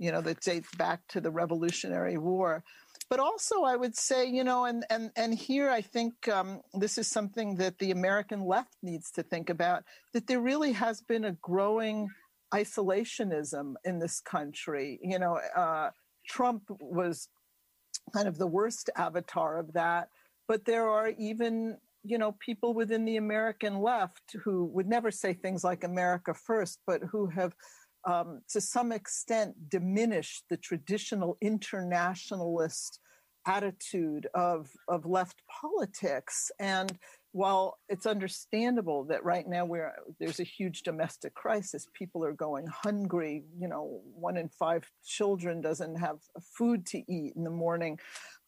you 0.00 0.10
know 0.10 0.22
that 0.22 0.40
dates 0.40 0.74
back 0.76 1.02
to 1.10 1.20
the 1.20 1.30
Revolutionary 1.30 2.18
War 2.18 2.64
but 3.10 3.20
also 3.20 3.62
I 3.62 3.76
would 3.76 3.96
say, 3.96 4.26
you 4.26 4.44
know, 4.44 4.64
and 4.64 4.84
and 4.90 5.10
and 5.16 5.34
here 5.34 5.70
I 5.70 5.80
think 5.80 6.28
um, 6.28 6.60
this 6.72 6.98
is 6.98 7.08
something 7.08 7.56
that 7.56 7.78
the 7.78 7.90
American 7.90 8.44
left 8.44 8.76
needs 8.82 9.10
to 9.12 9.22
think 9.22 9.50
about 9.50 9.84
that 10.12 10.26
there 10.26 10.40
really 10.40 10.72
has 10.72 11.00
been 11.00 11.24
a 11.24 11.32
growing 11.32 12.08
isolationism 12.52 13.74
in 13.84 13.98
this 13.98 14.20
country. 14.20 14.98
You 15.02 15.18
know, 15.18 15.40
uh, 15.56 15.90
Trump 16.26 16.62
was 16.80 17.28
kind 18.12 18.28
of 18.28 18.38
the 18.38 18.46
worst 18.46 18.90
avatar 18.96 19.58
of 19.58 19.72
that, 19.74 20.08
but 20.46 20.64
there 20.64 20.88
are 20.88 21.10
even 21.18 21.78
you 22.02 22.18
know 22.18 22.32
people 22.32 22.74
within 22.74 23.04
the 23.04 23.16
American 23.16 23.80
left 23.80 24.36
who 24.44 24.66
would 24.66 24.86
never 24.86 25.10
say 25.10 25.32
things 25.32 25.64
like 25.64 25.84
America 25.84 26.34
first, 26.34 26.80
but 26.86 27.02
who 27.02 27.26
have 27.26 27.54
um, 28.06 28.42
to 28.50 28.60
some 28.60 28.92
extent 28.92 29.70
diminished 29.70 30.44
the 30.48 30.56
traditional 30.56 31.36
internationalist 31.40 33.00
attitude 33.46 34.26
of, 34.34 34.70
of 34.88 35.04
left 35.06 35.42
politics. 35.48 36.50
And 36.58 36.98
while 37.32 37.78
it's 37.88 38.06
understandable 38.06 39.04
that 39.04 39.24
right 39.24 39.46
now 39.46 39.64
we're, 39.64 39.92
there's 40.18 40.40
a 40.40 40.44
huge 40.44 40.82
domestic 40.82 41.34
crisis, 41.34 41.86
people 41.92 42.24
are 42.24 42.32
going 42.32 42.66
hungry, 42.66 43.44
you 43.58 43.68
know, 43.68 44.00
one 44.14 44.36
in 44.36 44.48
five 44.48 44.88
children 45.04 45.60
doesn't 45.60 45.96
have 45.96 46.18
food 46.40 46.86
to 46.86 46.98
eat 47.12 47.34
in 47.36 47.44
the 47.44 47.50
morning. 47.50 47.98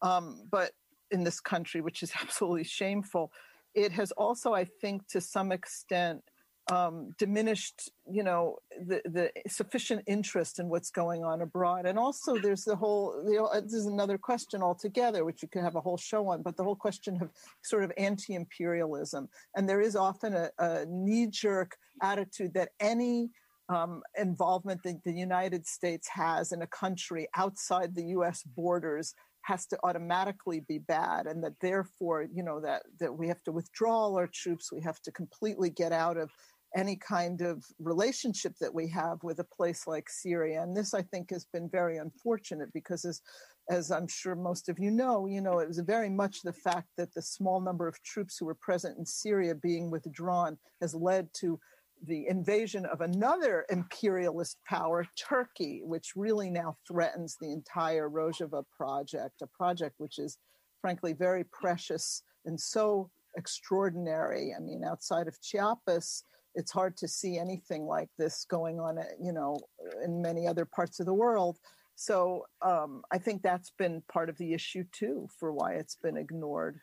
Um, 0.03 0.43
but 0.51 0.73
in 1.11 1.25
this 1.25 1.41
country, 1.41 1.81
which 1.81 2.03
is 2.03 2.13
absolutely 2.21 2.65
shameful, 2.65 3.33
it 3.75 3.93
has 3.93 4.13
also, 4.13 4.55
I 4.55 4.65
think, 4.65 5.07
to 5.09 5.21
some 5.21 5.53
extent, 5.53 6.23
um, 6.69 7.15
diminished, 7.19 7.91
you 8.11 8.23
know, 8.23 8.57
the, 8.87 9.01
the 9.05 9.31
sufficient 9.49 10.03
interest 10.07 10.59
in 10.59 10.69
what's 10.69 10.91
going 10.91 11.25
on 11.25 11.43
abroad. 11.43 11.87
And 11.87 11.99
also, 11.99 12.37
there's 12.39 12.65
the 12.65 12.75
whole, 12.75 13.23
you 13.27 13.37
know, 13.37 13.51
this 13.61 13.73
is 13.73 13.87
another 13.87 14.19
question 14.19 14.63
altogether, 14.63 15.25
which 15.25 15.43
you 15.43 15.49
could 15.49 15.63
have 15.63 15.77
a 15.77 15.81
whole 15.81 15.97
show 15.97 16.29
on, 16.29 16.43
but 16.43 16.57
the 16.57 16.65
whole 16.65 16.77
question 16.77 17.19
of 17.23 17.31
sort 17.63 17.85
of 17.85 17.93
anti 17.97 18.35
imperialism. 18.35 19.29
And 19.55 19.69
there 19.69 19.81
is 19.81 19.95
often 19.95 20.35
a, 20.35 20.51
a 20.59 20.87
knee 20.87 21.29
jerk 21.29 21.77
attitude 22.03 22.55
that 22.55 22.71
any 22.81 23.31
um, 23.69 24.03
involvement 24.19 24.83
that 24.85 25.03
the 25.05 25.13
United 25.13 25.67
States 25.67 26.09
has 26.09 26.53
in 26.53 26.63
a 26.63 26.67
country 26.67 27.29
outside 27.37 27.95
the 27.95 28.07
US 28.07 28.43
borders 28.43 29.15
has 29.47 29.65
to 29.67 29.79
automatically 29.85 30.61
be 30.67 30.79
bad 30.79 31.27
and 31.27 31.43
that 31.43 31.53
therefore 31.61 32.27
you 32.35 32.43
know 32.43 32.61
that 32.61 32.83
that 32.99 33.17
we 33.17 33.29
have 33.29 33.43
to 33.45 33.53
withdraw 33.53 33.93
all 33.93 34.19
our 34.19 34.27
troops 34.27 34.73
we 34.73 34.81
have 34.81 35.01
to 35.01 35.13
completely 35.13 35.71
get 35.71 35.93
out 35.93 36.17
of 36.17 36.31
any 36.77 36.95
kind 36.97 37.41
of 37.41 37.65
relationship 37.79 38.53
that 38.61 38.73
we 38.73 38.87
have 38.89 39.23
with 39.23 39.41
a 39.41 39.45
place 39.45 39.87
like 39.87 40.11
Syria. 40.11 40.63
And 40.63 40.77
this, 40.77 40.93
I 40.93 41.03
think, 41.03 41.31
has 41.31 41.47
been 41.47 41.69
very 41.71 41.97
unfortunate 41.97 42.73
because, 42.73 43.05
as, 43.05 43.23
as 43.71 43.91
I'm 43.91 44.07
sure 44.07 44.35
most 44.35 44.69
of 44.69 44.79
you 44.79 44.91
know, 44.91 45.27
you 45.27 45.41
know, 45.41 45.59
it 45.59 45.69
was 45.69 45.79
very 45.81 46.11
much 46.11 46.43
the 46.43 46.53
fact 46.53 46.89
that 46.99 47.15
the 47.15 47.23
small 47.23 47.61
number 47.61 47.89
of 47.89 48.01
troops 48.03 48.37
who 48.39 48.45
were 48.45 48.55
present 48.55 48.99
in 48.99 49.07
Syria 49.07 49.55
being 49.55 49.91
withdrawn 49.91 50.59
has 50.83 50.95
led 50.95 51.29
to 51.41 51.59
the 52.07 52.27
invasion 52.29 52.85
of 52.87 53.01
another 53.01 53.65
imperialist 53.71 54.59
power, 54.69 55.07
Turkey, 55.17 55.81
which 55.83 56.13
really 56.15 56.51
now 56.51 56.77
threatens 56.87 57.39
the 57.41 57.53
entire 57.53 58.11
Rojava 58.11 58.65
project, 58.77 59.41
a 59.43 59.47
project 59.47 59.95
which 59.97 60.19
is 60.19 60.37
frankly 60.83 61.15
very 61.15 61.45
precious 61.45 62.23
and 62.45 62.61
so 62.61 63.11
extraordinary. 63.39 64.53
I 64.55 64.61
mean, 64.61 64.85
outside 64.85 65.27
of 65.27 65.41
Chiapas, 65.41 66.23
it's 66.57 66.73
hard 66.73 66.97
to 66.97 67.07
see 67.07 67.39
anything 67.39 67.87
like 67.87 68.09
this 68.19 68.45
going 68.49 68.81
on, 68.81 68.99
you 69.23 69.33
know, 69.33 69.61
in 70.03 70.23
many 70.23 70.49
other 70.49 70.65
parts 70.65 70.99
of 70.99 71.07
the 71.07 71.15
world. 71.15 71.59
So 71.95 72.47
um, 72.63 73.03
I 73.13 73.19
think 73.19 73.43
that's 73.43 73.71
been 73.79 74.03
part 74.11 74.29
of 74.29 74.37
the 74.39 74.53
issue 74.53 74.85
too 74.91 75.29
for 75.39 75.53
why 75.53 75.75
it's 75.75 75.97
been 75.97 76.17
ignored. 76.17 76.81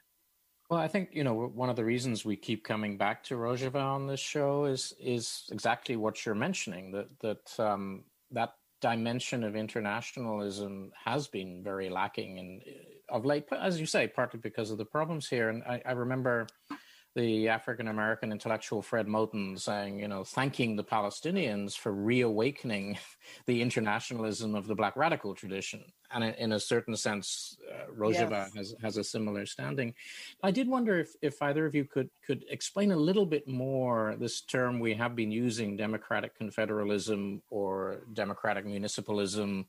Well, 0.69 0.79
I 0.79 0.87
think 0.87 1.09
you 1.11 1.23
know 1.23 1.51
one 1.53 1.69
of 1.69 1.75
the 1.75 1.83
reasons 1.83 2.23
we 2.23 2.35
keep 2.35 2.63
coming 2.63 2.97
back 2.97 3.23
to 3.25 3.35
Rojava 3.35 3.83
on 3.83 4.07
this 4.07 4.19
show 4.19 4.65
is 4.65 4.93
is 4.99 5.43
exactly 5.51 5.97
what 5.97 6.25
you're 6.25 6.33
mentioning 6.35 6.91
that 6.93 7.19
that 7.19 7.63
um, 7.63 8.05
that 8.31 8.53
dimension 8.81 9.43
of 9.43 9.55
internationalism 9.55 10.91
has 11.05 11.27
been 11.27 11.63
very 11.63 11.89
lacking 11.89 12.39
and 12.39 12.61
of 13.09 13.23
late, 13.23 13.45
as 13.51 13.79
you 13.79 13.85
say, 13.85 14.07
partly 14.07 14.39
because 14.39 14.71
of 14.71 14.77
the 14.77 14.85
problems 14.85 15.29
here. 15.29 15.49
And 15.49 15.63
I, 15.63 15.81
I 15.85 15.91
remember 15.91 16.47
the 17.15 17.47
African 17.47 17.89
American 17.89 18.31
intellectual 18.31 18.81
Fred 18.81 19.05
Moten 19.05 19.59
saying, 19.59 19.99
you 19.99 20.07
know, 20.07 20.23
thanking 20.23 20.75
the 20.75 20.83
Palestinians 20.83 21.77
for 21.77 21.91
reawakening 21.91 22.97
the 23.45 23.61
internationalism 23.61 24.55
of 24.55 24.65
the 24.65 24.73
Black 24.73 24.95
radical 24.95 25.35
tradition. 25.35 25.83
And 26.11 26.23
in 26.23 26.53
a 26.53 26.59
certain 26.59 26.95
sense, 26.95 27.57
uh, 27.71 27.91
Rojava 27.91 28.31
yes. 28.31 28.55
has, 28.55 28.75
has 28.81 28.97
a 28.97 29.03
similar 29.03 29.45
standing. 29.45 29.93
I 30.41 30.51
did 30.51 30.67
wonder 30.67 30.99
if, 30.99 31.15
if 31.21 31.41
either 31.41 31.65
of 31.65 31.75
you 31.75 31.85
could, 31.85 32.09
could 32.25 32.45
explain 32.49 32.91
a 32.91 32.97
little 32.97 33.25
bit 33.25 33.47
more 33.47 34.15
this 34.19 34.41
term 34.41 34.79
we 34.79 34.93
have 34.95 35.15
been 35.15 35.31
using, 35.31 35.77
democratic 35.77 36.37
confederalism 36.37 37.41
or 37.49 38.01
democratic 38.13 38.65
municipalism, 38.65 39.65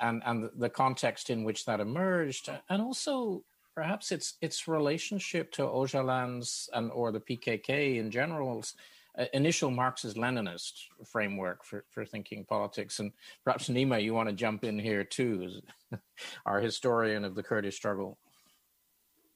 and, 0.00 0.22
and 0.26 0.50
the 0.56 0.68
context 0.68 1.30
in 1.30 1.44
which 1.44 1.64
that 1.64 1.80
emerged, 1.80 2.50
and 2.68 2.82
also 2.82 3.44
perhaps 3.74 4.12
its 4.12 4.34
its 4.40 4.68
relationship 4.68 5.50
to 5.52 5.62
Öcalan's 5.62 6.68
and 6.72 6.90
or 6.92 7.12
the 7.12 7.20
PKK 7.20 7.98
in 7.98 8.10
general's 8.10 8.74
uh, 9.18 9.24
initial 9.34 9.70
Marxist-Leninist 9.70 10.72
framework 11.04 11.64
for, 11.64 11.84
for 11.90 12.04
thinking 12.04 12.44
politics. 12.44 12.98
And 12.98 13.12
perhaps 13.44 13.68
Nyma, 13.68 14.02
you 14.02 14.14
want 14.14 14.28
to 14.28 14.34
jump 14.34 14.64
in 14.64 14.78
here 14.78 15.04
too, 15.04 15.60
our 16.46 16.60
historian 16.60 17.24
of 17.24 17.34
the 17.34 17.42
Kurdish 17.42 17.76
struggle. 17.76 18.18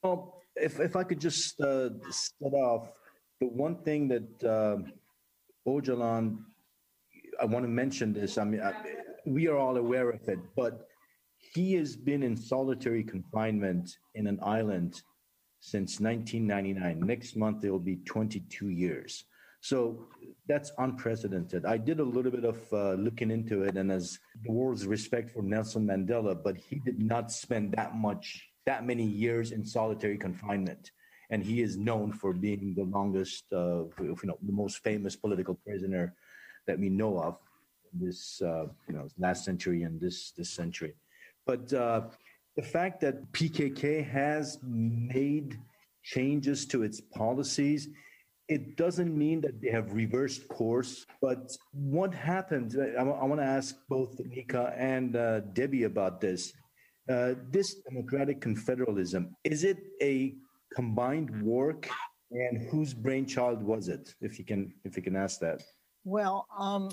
Well, 0.02 0.42
if 0.54 0.80
if 0.80 0.96
I 0.96 1.02
could 1.02 1.20
just 1.20 1.60
uh, 1.60 1.90
start 2.10 2.54
off, 2.54 2.92
the 3.40 3.46
one 3.46 3.76
thing 3.76 4.08
that 4.08 4.44
uh, 4.44 4.78
Öcalan, 5.68 6.38
I 7.40 7.44
want 7.44 7.64
to 7.64 7.68
mention 7.68 8.12
this. 8.12 8.38
I 8.38 8.44
mean, 8.44 8.62
I, 8.62 8.72
we 9.26 9.48
are 9.48 9.58
all 9.58 9.76
aware 9.76 10.10
of 10.10 10.26
it, 10.28 10.38
but 10.54 10.85
he 11.56 11.72
has 11.72 11.96
been 11.96 12.22
in 12.22 12.36
solitary 12.36 13.02
confinement 13.02 13.96
in 14.14 14.26
an 14.26 14.38
island 14.42 15.02
since 15.60 16.00
1999. 16.00 17.00
Next 17.00 17.34
month, 17.34 17.64
it 17.64 17.70
will 17.70 17.78
be 17.78 17.96
22 18.04 18.68
years. 18.68 19.24
So 19.60 20.06
that's 20.46 20.70
unprecedented. 20.76 21.64
I 21.64 21.78
did 21.78 21.98
a 21.98 22.04
little 22.04 22.30
bit 22.30 22.44
of 22.44 22.58
uh, 22.72 22.92
looking 22.92 23.30
into 23.30 23.62
it, 23.62 23.76
and 23.76 23.90
as 23.90 24.18
the 24.44 24.52
world's 24.52 24.86
respect 24.86 25.30
for 25.30 25.42
Nelson 25.42 25.86
Mandela, 25.86 26.34
but 26.40 26.58
he 26.58 26.76
did 26.84 27.00
not 27.02 27.32
spend 27.32 27.72
that 27.72 27.96
much, 27.96 28.46
that 28.66 28.84
many 28.84 29.04
years 29.04 29.50
in 29.50 29.64
solitary 29.64 30.18
confinement. 30.18 30.92
And 31.30 31.42
he 31.42 31.62
is 31.62 31.78
known 31.78 32.12
for 32.12 32.34
being 32.34 32.74
the 32.76 32.84
longest, 32.84 33.44
uh, 33.52 33.84
you 33.98 34.16
know, 34.24 34.38
the 34.42 34.52
most 34.52 34.84
famous 34.84 35.16
political 35.16 35.54
prisoner 35.54 36.14
that 36.66 36.78
we 36.78 36.90
know 36.90 37.18
of 37.18 37.38
this, 37.94 38.42
uh, 38.42 38.66
you 38.86 38.94
know, 38.94 39.08
last 39.18 39.44
century 39.44 39.84
and 39.84 39.98
this 39.98 40.32
this 40.32 40.50
century. 40.50 40.94
But 41.46 41.72
uh, 41.72 42.02
the 42.56 42.62
fact 42.62 43.00
that 43.02 43.30
PKK 43.32 44.06
has 44.06 44.58
made 44.62 45.58
changes 46.02 46.66
to 46.66 46.82
its 46.82 47.00
policies, 47.00 47.88
it 48.48 48.76
doesn't 48.76 49.16
mean 49.16 49.40
that 49.40 49.60
they 49.60 49.70
have 49.70 49.92
reversed 49.92 50.48
course. 50.48 51.06
But 51.20 51.56
what 51.72 52.14
happened? 52.14 52.76
I, 52.78 53.00
I 53.00 53.24
want 53.24 53.40
to 53.40 53.46
ask 53.46 53.76
both 53.88 54.20
Nika 54.24 54.74
and 54.76 55.16
uh, 55.16 55.40
Debbie 55.40 55.84
about 55.84 56.20
this. 56.20 56.52
Uh, 57.08 57.34
this 57.50 57.76
democratic 57.88 58.40
confederalism 58.40 59.30
is 59.44 59.62
it 59.62 59.78
a 60.02 60.34
combined 60.74 61.30
work, 61.42 61.88
and 62.32 62.68
whose 62.68 62.92
brainchild 62.92 63.62
was 63.62 63.88
it? 63.88 64.14
If 64.20 64.38
you 64.38 64.44
can, 64.44 64.74
if 64.84 64.96
you 64.96 65.02
can 65.02 65.14
ask 65.14 65.38
that. 65.40 65.62
Well, 66.04 66.46
um, 66.56 66.90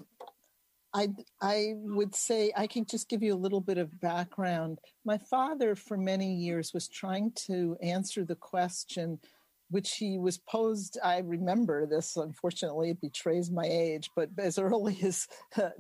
I, 0.93 1.10
I 1.41 1.73
would 1.75 2.13
say 2.13 2.51
I 2.56 2.67
can 2.67 2.86
just 2.86 3.10
give 3.10 3.23
you 3.23 3.34
a 3.34 3.36
little 3.36 3.62
bit 3.62 3.77
of 3.79 3.99
background. 3.99 4.79
My 5.06 5.17
father, 5.17 5.75
for 5.75 5.97
many 5.97 6.36
years, 6.36 6.71
was 6.73 6.88
trying 6.88 7.32
to 7.47 7.75
answer 7.82 8.23
the 8.23 8.36
question, 8.36 9.19
which 9.71 9.95
he 9.95 10.19
was 10.19 10.38
posed. 10.38 10.99
I 11.03 11.19
remember 11.19 11.88
this. 11.88 12.15
Unfortunately, 12.15 12.91
it 12.91 13.01
betrays 13.01 13.49
my 13.49 13.65
age, 13.65 14.12
but 14.15 14.29
as 14.38 14.60
early 14.60 14.99
as 15.03 15.27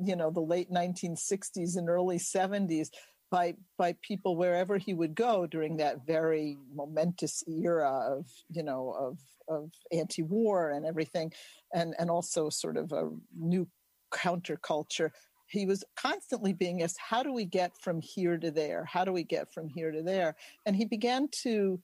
you 0.03 0.15
know 0.15 0.31
the 0.31 0.41
late 0.41 0.71
1960s 0.71 1.77
and 1.77 1.89
early 1.89 2.17
70s, 2.17 2.89
by 3.29 3.53
by 3.77 3.95
people 4.01 4.35
wherever 4.35 4.77
he 4.77 4.95
would 4.95 5.13
go 5.13 5.45
during 5.45 5.77
that 5.77 6.07
very 6.07 6.57
momentous 6.73 7.43
era 7.47 8.17
of 8.17 8.25
you 8.49 8.63
know 8.63 8.95
of 8.99 9.19
of 9.47 9.71
anti-war 9.91 10.71
and 10.71 10.87
everything, 10.87 11.31
and 11.71 11.93
and 11.99 12.09
also 12.09 12.49
sort 12.49 12.77
of 12.77 12.91
a 12.91 13.09
new 13.37 13.67
counterculture. 14.13 15.09
He 15.47 15.65
was 15.65 15.83
constantly 15.95 16.53
being 16.53 16.81
asked 16.81 16.97
how 16.99 17.23
do 17.23 17.33
we 17.33 17.45
get 17.45 17.71
from 17.77 18.01
here 18.01 18.37
to 18.37 18.51
there? 18.51 18.85
How 18.85 19.03
do 19.05 19.11
we 19.11 19.23
get 19.23 19.53
from 19.53 19.67
here 19.67 19.91
to 19.91 20.01
there? 20.01 20.35
And 20.65 20.75
he 20.75 20.85
began 20.85 21.27
to 21.43 21.79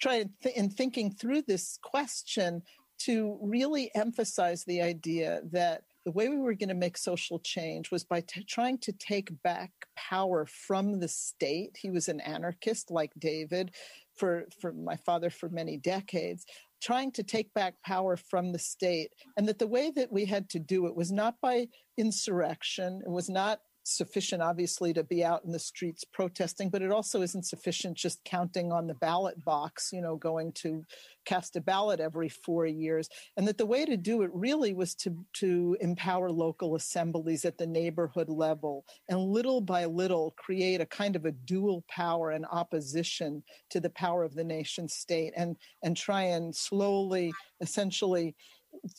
try 0.00 0.24
th- 0.42 0.56
in 0.56 0.70
thinking 0.70 1.10
through 1.10 1.42
this 1.42 1.78
question 1.82 2.62
to 2.98 3.38
really 3.40 3.90
emphasize 3.94 4.64
the 4.64 4.82
idea 4.82 5.40
that 5.52 5.82
the 6.04 6.12
way 6.12 6.28
we 6.28 6.38
were 6.38 6.54
going 6.54 6.68
to 6.68 6.74
make 6.74 6.96
social 6.96 7.38
change 7.38 7.90
was 7.90 8.02
by 8.02 8.20
t- 8.22 8.42
trying 8.44 8.78
to 8.78 8.92
take 8.92 9.30
back 9.42 9.70
power 9.96 10.46
from 10.46 11.00
the 11.00 11.08
state. 11.08 11.76
He 11.80 11.90
was 11.90 12.08
an 12.08 12.20
anarchist 12.20 12.90
like 12.90 13.12
David 13.18 13.72
for, 14.16 14.46
for 14.60 14.72
my 14.72 14.96
father 14.96 15.30
for 15.30 15.48
many 15.48 15.76
decades 15.76 16.46
trying 16.80 17.12
to 17.12 17.22
take 17.22 17.52
back 17.54 17.74
power 17.84 18.16
from 18.16 18.52
the 18.52 18.58
state, 18.58 19.12
and 19.36 19.48
that 19.48 19.58
the 19.58 19.66
way 19.66 19.90
that 19.90 20.12
we 20.12 20.24
had 20.24 20.48
to 20.50 20.58
do 20.58 20.86
it 20.86 20.96
was 20.96 21.12
not 21.12 21.34
by 21.40 21.66
insurrection, 21.96 23.00
it 23.04 23.10
was 23.10 23.28
not 23.28 23.60
sufficient, 23.88 24.42
obviously, 24.42 24.92
to 24.92 25.02
be 25.02 25.24
out 25.24 25.44
in 25.44 25.52
the 25.52 25.58
streets 25.58 26.04
protesting, 26.04 26.70
but 26.70 26.82
it 26.82 26.90
also 26.90 27.22
isn't 27.22 27.46
sufficient 27.46 27.96
just 27.96 28.22
counting 28.24 28.72
on 28.72 28.86
the 28.86 28.94
ballot 28.94 29.44
box, 29.44 29.90
you 29.92 30.00
know, 30.00 30.16
going 30.16 30.52
to 30.52 30.84
cast 31.24 31.56
a 31.56 31.60
ballot 31.60 32.00
every 32.00 32.28
four 32.28 32.66
years. 32.66 33.08
And 33.36 33.46
that 33.46 33.58
the 33.58 33.66
way 33.66 33.84
to 33.84 33.96
do 33.96 34.22
it 34.22 34.30
really 34.32 34.72
was 34.72 34.94
to, 34.96 35.16
to 35.34 35.76
empower 35.80 36.30
local 36.30 36.74
assemblies 36.74 37.44
at 37.44 37.58
the 37.58 37.66
neighborhood 37.66 38.28
level 38.30 38.84
and 39.08 39.20
little 39.20 39.60
by 39.60 39.84
little 39.84 40.34
create 40.36 40.80
a 40.80 40.86
kind 40.86 41.16
of 41.16 41.26
a 41.26 41.32
dual 41.32 41.84
power 41.88 42.30
and 42.30 42.46
opposition 42.50 43.42
to 43.70 43.80
the 43.80 43.90
power 43.90 44.24
of 44.24 44.34
the 44.34 44.44
nation 44.44 44.88
state 44.88 45.32
and, 45.36 45.56
and 45.82 45.96
try 45.96 46.22
and 46.22 46.54
slowly, 46.54 47.32
essentially, 47.60 48.34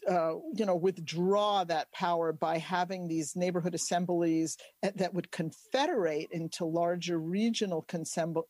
uh, 0.10 0.34
you 0.54 0.66
know, 0.66 0.76
withdraw 0.76 1.64
that 1.64 1.92
power 1.92 2.32
by 2.34 2.58
having 2.58 3.08
these 3.08 3.36
neighborhood 3.36 3.76
assemblies 3.76 4.58
that 4.82 5.14
would 5.14 5.32
confederate 5.32 6.30
into 6.32 6.66
larger 6.66 7.20
regional 7.20 7.86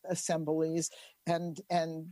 assemblies 0.08 0.90
and 1.26 1.60
and 1.70 2.08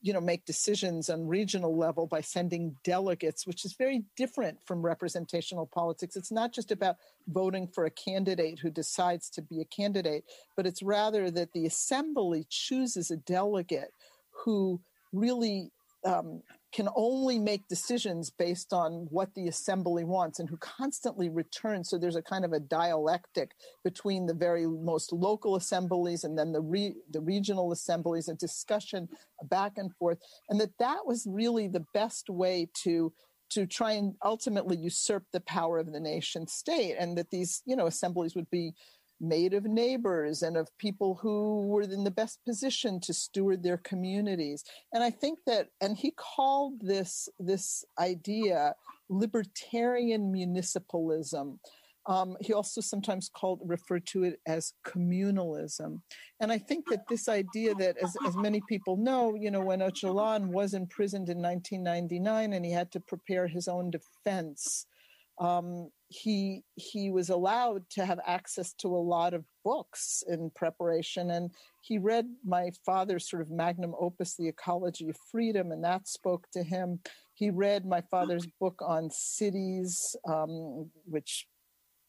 you 0.00 0.12
know 0.12 0.20
make 0.20 0.44
decisions 0.44 1.08
on 1.08 1.26
regional 1.26 1.76
level 1.76 2.06
by 2.06 2.20
sending 2.20 2.76
delegates 2.84 3.46
which 3.46 3.64
is 3.64 3.74
very 3.78 4.04
different 4.16 4.58
from 4.66 4.82
representational 4.82 5.66
politics. 5.66 6.14
It's 6.14 6.32
not 6.32 6.52
just 6.52 6.70
about 6.70 6.96
voting 7.26 7.68
for 7.68 7.86
a 7.86 7.90
candidate 7.90 8.58
who 8.60 8.70
decides 8.70 9.30
to 9.30 9.42
be 9.42 9.60
a 9.60 9.64
candidate 9.64 10.24
but 10.56 10.66
it's 10.66 10.82
rather 10.82 11.30
that 11.30 11.52
the 11.52 11.64
assembly 11.64 12.46
chooses 12.50 13.10
a 13.10 13.16
delegate 13.16 13.92
who 14.44 14.80
really 15.12 15.70
um, 16.04 16.42
can 16.74 16.88
only 16.96 17.38
make 17.38 17.68
decisions 17.68 18.30
based 18.30 18.72
on 18.72 19.06
what 19.10 19.32
the 19.34 19.46
assembly 19.46 20.02
wants 20.02 20.40
and 20.40 20.50
who 20.50 20.56
constantly 20.56 21.28
returns. 21.28 21.88
So 21.88 21.98
there's 21.98 22.16
a 22.16 22.22
kind 22.22 22.44
of 22.44 22.52
a 22.52 22.58
dialectic 22.58 23.52
between 23.84 24.26
the 24.26 24.34
very 24.34 24.66
most 24.66 25.12
local 25.12 25.54
assemblies 25.54 26.24
and 26.24 26.36
then 26.36 26.50
the 26.50 26.60
re, 26.60 26.96
the 27.12 27.20
regional 27.20 27.70
assemblies, 27.70 28.28
a 28.28 28.34
discussion 28.34 29.08
back 29.44 29.74
and 29.76 29.94
forth, 29.94 30.18
and 30.50 30.60
that 30.60 30.76
that 30.80 31.06
was 31.06 31.28
really 31.30 31.68
the 31.68 31.86
best 31.94 32.28
way 32.28 32.68
to 32.82 33.12
to 33.50 33.66
try 33.66 33.92
and 33.92 34.14
ultimately 34.24 34.76
usurp 34.76 35.22
the 35.32 35.40
power 35.40 35.78
of 35.78 35.92
the 35.92 36.00
nation 36.00 36.48
state, 36.48 36.96
and 36.98 37.16
that 37.16 37.30
these 37.30 37.62
you 37.66 37.76
know 37.76 37.86
assemblies 37.86 38.34
would 38.34 38.50
be 38.50 38.72
made 39.28 39.54
of 39.54 39.64
neighbors 39.64 40.42
and 40.42 40.56
of 40.56 40.76
people 40.78 41.18
who 41.20 41.66
were 41.66 41.82
in 41.82 42.04
the 42.04 42.10
best 42.10 42.44
position 42.44 43.00
to 43.00 43.12
steward 43.12 43.62
their 43.62 43.78
communities. 43.78 44.64
And 44.92 45.02
i 45.02 45.10
think 45.10 45.40
that 45.46 45.68
and 45.80 45.96
he 45.96 46.12
called 46.16 46.80
this 46.80 47.28
this 47.38 47.84
idea 47.98 48.74
libertarian 49.08 50.32
municipalism. 50.32 51.58
Um, 52.06 52.36
he 52.40 52.52
also 52.52 52.82
sometimes 52.82 53.30
called 53.34 53.60
referred 53.64 54.06
to 54.08 54.24
it 54.24 54.40
as 54.46 54.74
communalism, 54.86 56.02
and 56.38 56.52
I 56.52 56.58
think 56.58 56.84
that 56.90 57.08
this 57.08 57.30
idea 57.30 57.74
that, 57.76 57.96
as, 57.96 58.14
as 58.26 58.36
many 58.36 58.60
people 58.68 58.98
know, 58.98 59.34
you 59.34 59.50
know, 59.50 59.62
when 59.62 59.80
Öcalan 59.80 60.48
was 60.48 60.74
imprisoned 60.74 61.30
in 61.30 61.40
1999 61.40 62.52
and 62.52 62.62
he 62.64 62.72
had 62.72 62.92
to 62.92 63.00
prepare 63.00 63.46
his 63.46 63.68
own 63.68 63.90
defense, 63.90 64.86
um, 65.38 65.88
he 66.14 66.62
he 66.76 67.10
was 67.10 67.30
allowed 67.30 67.88
to 67.90 68.06
have 68.06 68.20
access 68.26 68.72
to 68.74 68.88
a 68.88 69.06
lot 69.14 69.34
of 69.34 69.44
books 69.64 70.22
in 70.28 70.50
preparation 70.54 71.30
and 71.30 71.50
he 71.80 71.98
read 71.98 72.26
my 72.44 72.70
father's 72.86 73.28
sort 73.28 73.42
of 73.42 73.50
magnum 73.50 73.94
opus 73.98 74.36
the 74.36 74.48
ecology 74.48 75.08
of 75.08 75.16
freedom 75.30 75.72
and 75.72 75.82
that 75.82 76.06
spoke 76.06 76.46
to 76.52 76.62
him. 76.62 77.00
He 77.34 77.50
read 77.50 77.84
my 77.84 78.00
father's 78.10 78.46
book 78.60 78.80
on 78.80 79.10
cities 79.10 80.14
um, 80.28 80.90
which 81.06 81.46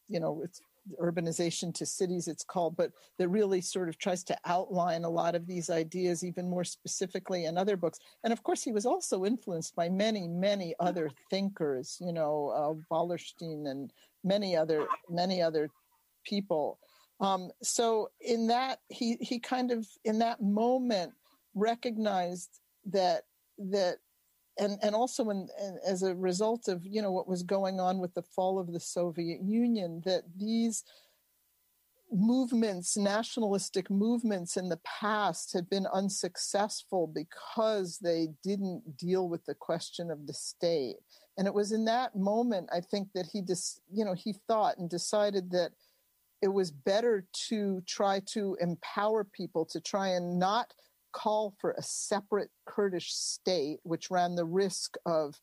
you 0.08 0.20
know 0.20 0.40
it's 0.44 0.60
urbanization 1.00 1.74
to 1.74 1.84
cities 1.84 2.28
it's 2.28 2.44
called 2.44 2.76
but 2.76 2.92
that 3.18 3.28
really 3.28 3.60
sort 3.60 3.88
of 3.88 3.98
tries 3.98 4.22
to 4.24 4.36
outline 4.44 5.04
a 5.04 5.08
lot 5.08 5.34
of 5.34 5.46
these 5.46 5.70
ideas 5.70 6.24
even 6.24 6.48
more 6.48 6.64
specifically 6.64 7.44
in 7.44 7.58
other 7.58 7.76
books. 7.76 7.98
And 8.24 8.32
of 8.32 8.42
course 8.42 8.62
he 8.62 8.72
was 8.72 8.86
also 8.86 9.24
influenced 9.24 9.74
by 9.74 9.88
many 9.88 10.28
many 10.28 10.74
other 10.80 11.10
thinkers 11.30 11.98
you 12.00 12.12
know 12.12 12.48
uh, 12.48 12.94
wallerstein 12.94 13.68
and 13.70 13.92
many 14.24 14.56
other 14.56 14.86
many 15.08 15.42
other 15.42 15.68
people. 16.24 16.78
Um, 17.20 17.50
so 17.62 18.10
in 18.20 18.48
that 18.48 18.80
he 18.88 19.16
he 19.20 19.38
kind 19.38 19.70
of 19.70 19.86
in 20.04 20.18
that 20.18 20.42
moment 20.42 21.12
recognized 21.54 22.60
that 22.86 23.22
that 23.58 23.98
and 24.58 24.78
and 24.82 24.94
also 24.94 25.24
when 25.24 25.48
as 25.86 26.02
a 26.02 26.14
result 26.14 26.68
of 26.68 26.84
you 26.84 27.02
know 27.02 27.12
what 27.12 27.28
was 27.28 27.42
going 27.42 27.80
on 27.80 27.98
with 27.98 28.14
the 28.14 28.22
fall 28.22 28.58
of 28.58 28.72
the 28.72 28.80
Soviet 28.80 29.40
Union 29.42 30.02
that 30.04 30.24
these 30.36 30.84
movements 32.12 32.96
nationalistic 32.96 33.90
movements 33.90 34.56
in 34.56 34.68
the 34.68 34.78
past 34.84 35.52
had 35.52 35.68
been 35.68 35.86
unsuccessful 35.92 37.06
because 37.08 37.98
they 37.98 38.28
didn't 38.44 38.96
deal 38.96 39.28
with 39.28 39.44
the 39.44 39.54
question 39.54 40.10
of 40.10 40.26
the 40.26 40.34
state. 40.34 40.96
And 41.36 41.48
it 41.48 41.52
was 41.52 41.72
in 41.72 41.84
that 41.84 42.16
moment 42.16 42.68
i 42.72 42.80
think 42.80 43.08
that 43.14 43.26
he 43.26 43.42
just 43.42 43.80
you 43.92 44.04
know 44.04 44.14
he 44.14 44.34
thought 44.46 44.78
and 44.78 44.88
decided 44.88 45.50
that 45.50 45.72
it 46.42 46.48
was 46.48 46.70
better 46.70 47.26
to 47.48 47.80
try 47.86 48.20
to 48.26 48.56
empower 48.60 49.24
people 49.24 49.64
to 49.66 49.80
try 49.80 50.08
and 50.08 50.38
not 50.38 50.72
call 51.16 51.54
for 51.58 51.72
a 51.72 51.82
separate 51.82 52.50
Kurdish 52.66 53.12
state, 53.14 53.78
which 53.84 54.10
ran 54.10 54.34
the 54.34 54.44
risk 54.44 54.96
of 55.06 55.38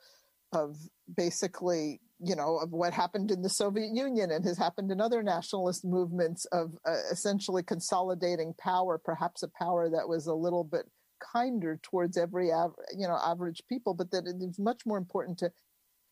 of 0.52 0.78
basically 1.18 2.00
you 2.20 2.36
know 2.36 2.58
of 2.58 2.72
what 2.72 2.94
happened 2.94 3.32
in 3.32 3.42
the 3.42 3.50
Soviet 3.50 3.90
Union 3.92 4.30
and 4.30 4.46
has 4.46 4.58
happened 4.58 4.92
in 4.92 5.02
other 5.02 5.24
nationalist 5.24 5.84
movements 5.84 6.46
of 6.46 6.78
uh, 6.86 6.96
essentially 7.12 7.64
consolidating 7.64 8.54
power, 8.60 9.00
perhaps 9.04 9.42
a 9.42 9.48
power 9.48 9.90
that 9.90 10.08
was 10.08 10.28
a 10.28 10.34
little 10.34 10.64
bit 10.64 10.86
kinder 11.20 11.80
towards 11.82 12.18
every 12.18 12.48
you 12.48 13.08
know 13.08 13.18
average 13.24 13.64
people, 13.68 13.94
but 13.96 14.12
that 14.12 14.28
it 14.28 14.36
is 14.42 14.60
much 14.60 14.86
more 14.86 14.98
important 14.98 15.40
to 15.40 15.52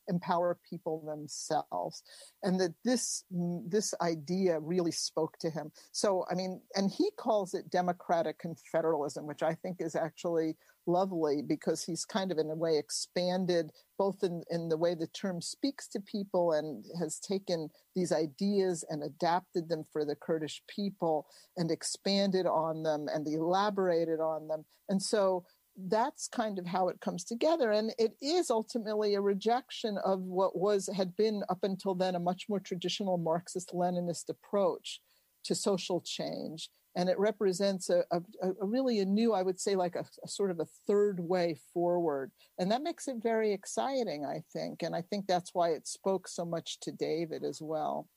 empower 0.07 0.57
people 0.67 1.03
themselves 1.05 2.03
and 2.43 2.59
that 2.59 2.73
this 2.83 3.23
mm, 3.33 3.61
this 3.69 3.93
idea 4.01 4.59
really 4.59 4.91
spoke 4.91 5.37
to 5.39 5.49
him 5.49 5.71
so 5.91 6.25
i 6.31 6.35
mean 6.35 6.61
and 6.75 6.91
he 6.91 7.09
calls 7.17 7.53
it 7.53 7.69
democratic 7.69 8.37
confederalism 8.41 9.23
which 9.23 9.43
i 9.43 9.53
think 9.53 9.77
is 9.79 9.95
actually 9.95 10.55
lovely 10.87 11.41
because 11.41 11.83
he's 11.83 12.05
kind 12.05 12.31
of 12.31 12.37
in 12.37 12.49
a 12.49 12.55
way 12.55 12.77
expanded 12.77 13.71
both 14.01 14.23
in, 14.23 14.43
in 14.49 14.67
the 14.67 14.77
way 14.77 14.95
the 14.95 15.05
term 15.05 15.39
speaks 15.39 15.87
to 15.87 15.99
people 15.99 16.53
and 16.53 16.83
has 16.99 17.19
taken 17.19 17.69
these 17.95 18.11
ideas 18.11 18.83
and 18.89 19.03
adapted 19.03 19.69
them 19.69 19.85
for 19.93 20.03
the 20.03 20.15
Kurdish 20.15 20.63
people 20.67 21.27
and 21.55 21.69
expanded 21.69 22.47
on 22.47 22.81
them 22.81 23.07
and 23.13 23.27
elaborated 23.27 24.19
on 24.19 24.47
them. 24.47 24.65
And 24.89 24.99
so 24.99 25.45
that's 25.87 26.27
kind 26.27 26.59
of 26.59 26.65
how 26.65 26.89
it 26.89 26.99
comes 26.99 27.23
together 27.23 27.71
and 27.71 27.93
it 27.97 28.13
is 28.21 28.49
ultimately 28.49 29.15
a 29.15 29.21
rejection 29.21 29.97
of 30.03 30.21
what 30.21 30.57
was 30.57 30.89
had 30.95 31.15
been 31.15 31.43
up 31.49 31.59
until 31.63 31.95
then 31.95 32.15
a 32.15 32.19
much 32.19 32.45
more 32.49 32.59
traditional 32.59 33.17
marxist 33.17 33.71
leninist 33.73 34.29
approach 34.29 35.01
to 35.43 35.55
social 35.55 36.01
change 36.01 36.69
and 36.95 37.07
it 37.07 37.17
represents 37.17 37.89
a, 37.89 38.03
a, 38.11 38.21
a 38.43 38.65
really 38.65 38.99
a 38.99 39.05
new 39.05 39.33
i 39.33 39.41
would 39.41 39.59
say 39.59 39.75
like 39.75 39.95
a, 39.95 40.05
a, 40.23 40.27
sort 40.27 40.51
of 40.51 40.59
a 40.59 40.67
third 40.87 41.19
way 41.19 41.55
forward 41.73 42.31
and 42.59 42.69
that 42.69 42.83
makes 42.83 43.07
it 43.07 43.15
very 43.23 43.53
exciting 43.53 44.25
i 44.25 44.41
think 44.51 44.83
and 44.83 44.95
i 44.95 45.01
think 45.01 45.25
that's 45.25 45.51
why 45.53 45.69
it 45.69 45.87
spoke 45.87 46.27
so 46.27 46.43
much 46.43 46.79
to 46.81 46.91
david 46.91 47.43
as 47.43 47.61
well 47.61 48.07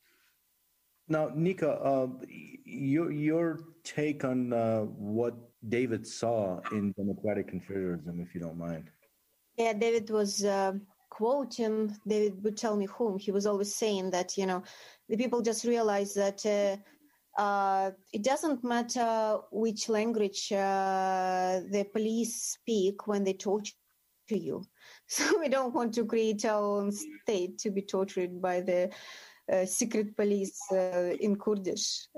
now 1.08 1.30
nika 1.34 1.70
uh, 1.70 2.08
your 2.64 3.10
your 3.12 3.60
take 3.84 4.24
on 4.24 4.52
uh, 4.52 4.80
what 4.82 5.34
David 5.68 6.06
saw 6.06 6.60
in 6.72 6.92
democratic 6.92 7.50
confederalism, 7.50 8.20
if 8.22 8.34
you 8.34 8.40
don't 8.40 8.58
mind. 8.58 8.90
Yeah, 9.56 9.72
David 9.72 10.10
was 10.10 10.44
uh, 10.44 10.72
quoting, 11.10 11.96
David 12.06 12.42
would 12.42 12.56
tell 12.56 12.76
me 12.76 12.86
whom. 12.86 13.18
He 13.18 13.30
was 13.30 13.46
always 13.46 13.74
saying 13.74 14.10
that, 14.10 14.36
you 14.36 14.46
know, 14.46 14.62
the 15.08 15.16
people 15.16 15.40
just 15.42 15.64
realize 15.64 16.14
that 16.14 16.44
uh, 16.44 17.40
uh, 17.40 17.92
it 18.12 18.22
doesn't 18.22 18.64
matter 18.64 19.38
which 19.52 19.88
language 19.88 20.52
uh, 20.52 21.60
the 21.70 21.86
police 21.92 22.56
speak 22.58 23.06
when 23.06 23.24
they 23.24 23.34
torture 23.34 23.72
you. 24.30 24.64
So 25.06 25.38
we 25.38 25.48
don't 25.50 25.74
want 25.74 25.92
to 25.94 26.06
create 26.06 26.46
our 26.46 26.62
own 26.78 26.90
state 26.90 27.58
to 27.58 27.70
be 27.70 27.82
tortured 27.82 28.40
by 28.40 28.62
the 28.62 28.90
secret 29.66 30.16
police 30.16 30.59
uh, 30.72 31.14
in 31.20 31.37
Kurdish. 31.37 32.09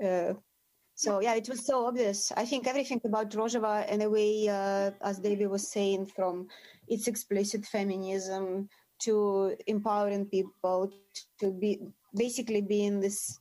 So 0.97 1.19
yeah, 1.21 1.35
it 1.35 1.47
was 1.47 1.63
so 1.63 1.85
obvious. 1.85 2.31
I 2.35 2.43
think 2.43 2.65
everything 2.65 2.99
about 3.05 3.29
Rojava, 3.29 3.87
in 3.87 4.01
a 4.01 4.09
way, 4.09 4.49
uh, 4.49 4.89
as 5.01 5.19
David 5.19 5.47
was 5.47 5.71
saying, 5.71 6.07
from 6.07 6.47
its 6.87 7.07
explicit 7.07 7.65
feminism 7.67 8.67
to 9.01 9.55
empowering 9.67 10.25
people 10.25 10.91
to 11.39 11.51
be 11.51 11.79
basically 12.15 12.61
being 12.61 12.99
this 12.99 13.39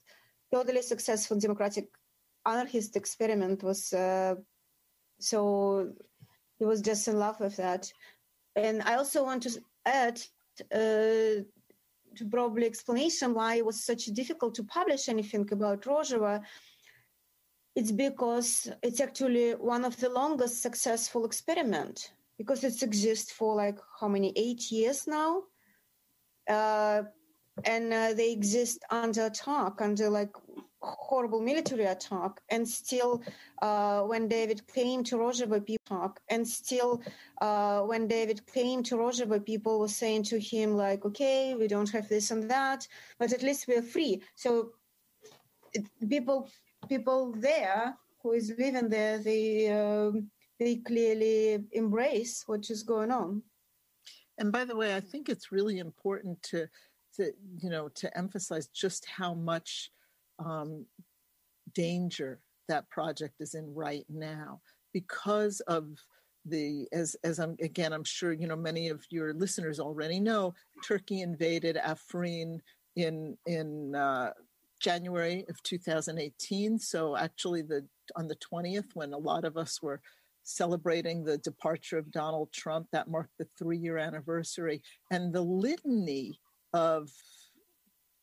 totally 0.52 0.82
successful 0.82 1.38
democratic 1.40 1.88
anarchist 2.44 2.94
experiment 2.94 3.62
was 3.62 3.92
uh, 3.92 4.34
so 5.18 5.90
he 6.58 6.66
was 6.66 6.82
just 6.82 7.08
in 7.08 7.18
love 7.18 7.40
with 7.40 7.56
that. 7.56 7.90
And 8.54 8.82
I 8.82 8.96
also 8.96 9.24
want 9.24 9.42
to 9.44 9.60
add 9.86 10.20
uh, 10.74 11.42
to 12.16 12.24
probably 12.24 12.66
explanation 12.66 13.34
why 13.34 13.56
it 13.56 13.64
was 13.64 13.84
such 13.84 14.06
difficult 14.06 14.54
to 14.54 14.64
publish 14.64 15.08
anything 15.08 15.48
about 15.52 15.82
Rojava 15.82 16.42
it's 17.76 17.92
because 17.92 18.70
it's 18.82 19.00
actually 19.00 19.50
one 19.52 19.84
of 19.84 19.96
the 19.98 20.08
longest 20.08 20.62
successful 20.62 21.26
experiment 21.26 22.10
because 22.38 22.64
it 22.64 22.82
exists 22.82 23.30
for 23.30 23.54
like 23.54 23.78
how 24.00 24.08
many 24.08 24.32
eight 24.34 24.70
years 24.70 25.06
now? 25.06 25.42
Uh, 26.48 27.02
and 27.64 27.92
uh, 27.92 28.14
they 28.14 28.32
exist 28.32 28.82
under 28.90 29.26
attack 29.26 29.80
under 29.80 30.08
like 30.08 30.32
horrible 30.98 31.40
military 31.40 31.84
attack 31.84 32.40
and 32.50 32.68
still 32.68 33.22
uh, 33.62 34.00
when 34.02 34.28
david 34.28 34.60
came 34.72 35.02
to 35.02 35.16
rojava 35.16 35.64
people 35.64 36.14
and 36.28 36.46
still 36.46 37.00
uh, 37.40 37.80
when 37.80 38.06
david 38.06 38.40
came 38.46 38.82
to 38.82 38.96
rojava 38.96 39.44
people 39.44 39.78
were 39.78 39.88
saying 39.88 40.22
to 40.22 40.38
him 40.38 40.76
like 40.76 41.04
okay 41.04 41.54
we 41.54 41.66
don't 41.66 41.90
have 41.90 42.08
this 42.08 42.30
and 42.30 42.50
that 42.50 42.86
but 43.18 43.32
at 43.32 43.42
least 43.42 43.66
we're 43.68 43.82
free 43.82 44.22
so 44.34 44.72
it, 45.72 45.84
people 46.08 46.48
people 46.88 47.32
there 47.32 47.96
who 48.26 48.32
is 48.32 48.52
living 48.58 48.88
there, 48.88 49.18
they 49.18 49.70
um, 49.70 50.28
they 50.58 50.76
clearly 50.76 51.64
embrace 51.72 52.42
what 52.46 52.68
is 52.70 52.82
going 52.82 53.12
on. 53.12 53.42
And 54.38 54.50
by 54.50 54.64
the 54.64 54.76
way, 54.76 54.96
I 54.96 55.00
think 55.00 55.28
it's 55.28 55.52
really 55.52 55.78
important 55.78 56.42
to, 56.44 56.68
to 57.16 57.32
you 57.62 57.70
know, 57.70 57.88
to 57.94 58.18
emphasize 58.18 58.66
just 58.68 59.06
how 59.06 59.34
much 59.34 59.90
um, 60.38 60.86
danger 61.74 62.40
that 62.68 62.88
project 62.90 63.34
is 63.40 63.54
in 63.54 63.72
right 63.74 64.04
now 64.08 64.60
because 64.92 65.60
of 65.60 65.88
the 66.44 66.86
as 66.92 67.16
as 67.24 67.38
I'm 67.38 67.56
again 67.60 67.92
I'm 67.92 68.04
sure 68.04 68.32
you 68.32 68.46
know 68.46 68.56
many 68.56 68.88
of 68.88 69.04
your 69.10 69.34
listeners 69.34 69.80
already 69.80 70.20
know 70.20 70.54
Turkey 70.86 71.20
invaded 71.20 71.76
Afrin 71.76 72.60
in 72.94 73.36
in 73.46 73.94
uh, 73.94 74.30
January 74.80 75.44
of 75.48 75.62
2018. 75.62 76.78
So 76.78 77.16
actually, 77.16 77.62
the 77.62 77.86
on 78.14 78.28
the 78.28 78.36
20th, 78.36 78.94
when 78.94 79.12
a 79.12 79.18
lot 79.18 79.44
of 79.44 79.56
us 79.56 79.82
were 79.82 80.00
celebrating 80.42 81.24
the 81.24 81.38
departure 81.38 81.98
of 81.98 82.12
Donald 82.12 82.52
Trump, 82.52 82.86
that 82.92 83.08
marked 83.08 83.36
the 83.38 83.48
three-year 83.58 83.98
anniversary, 83.98 84.82
and 85.10 85.32
the 85.32 85.42
litany 85.42 86.38
of 86.72 87.10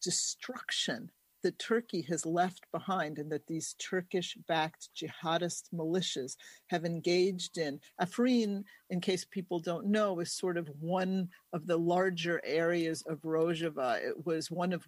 destruction 0.02 1.10
that 1.44 1.60
Turkey 1.60 2.02
has 2.10 2.26
left 2.26 2.66
behind 2.72 3.20
and 3.20 3.32
that 3.32 3.48
these 3.48 3.76
Turkish 3.78 4.36
backed 4.48 4.90
jihadist 4.96 5.64
militias 5.74 6.36
have 6.68 6.86
engaged 6.86 7.58
in. 7.58 7.80
Afrin, 8.02 8.64
in 8.90 9.00
case 9.00 9.26
people 9.26 9.60
don't 9.60 9.86
know, 9.86 10.20
is 10.20 10.32
sort 10.32 10.58
of 10.58 10.70
one 10.80 11.30
of 11.54 11.68
the 11.68 11.78
larger 11.78 12.42
areas 12.44 13.04
of 13.08 13.22
Rojava. 13.22 14.02
It 14.02 14.26
was 14.26 14.50
one 14.50 14.74
of 14.74 14.88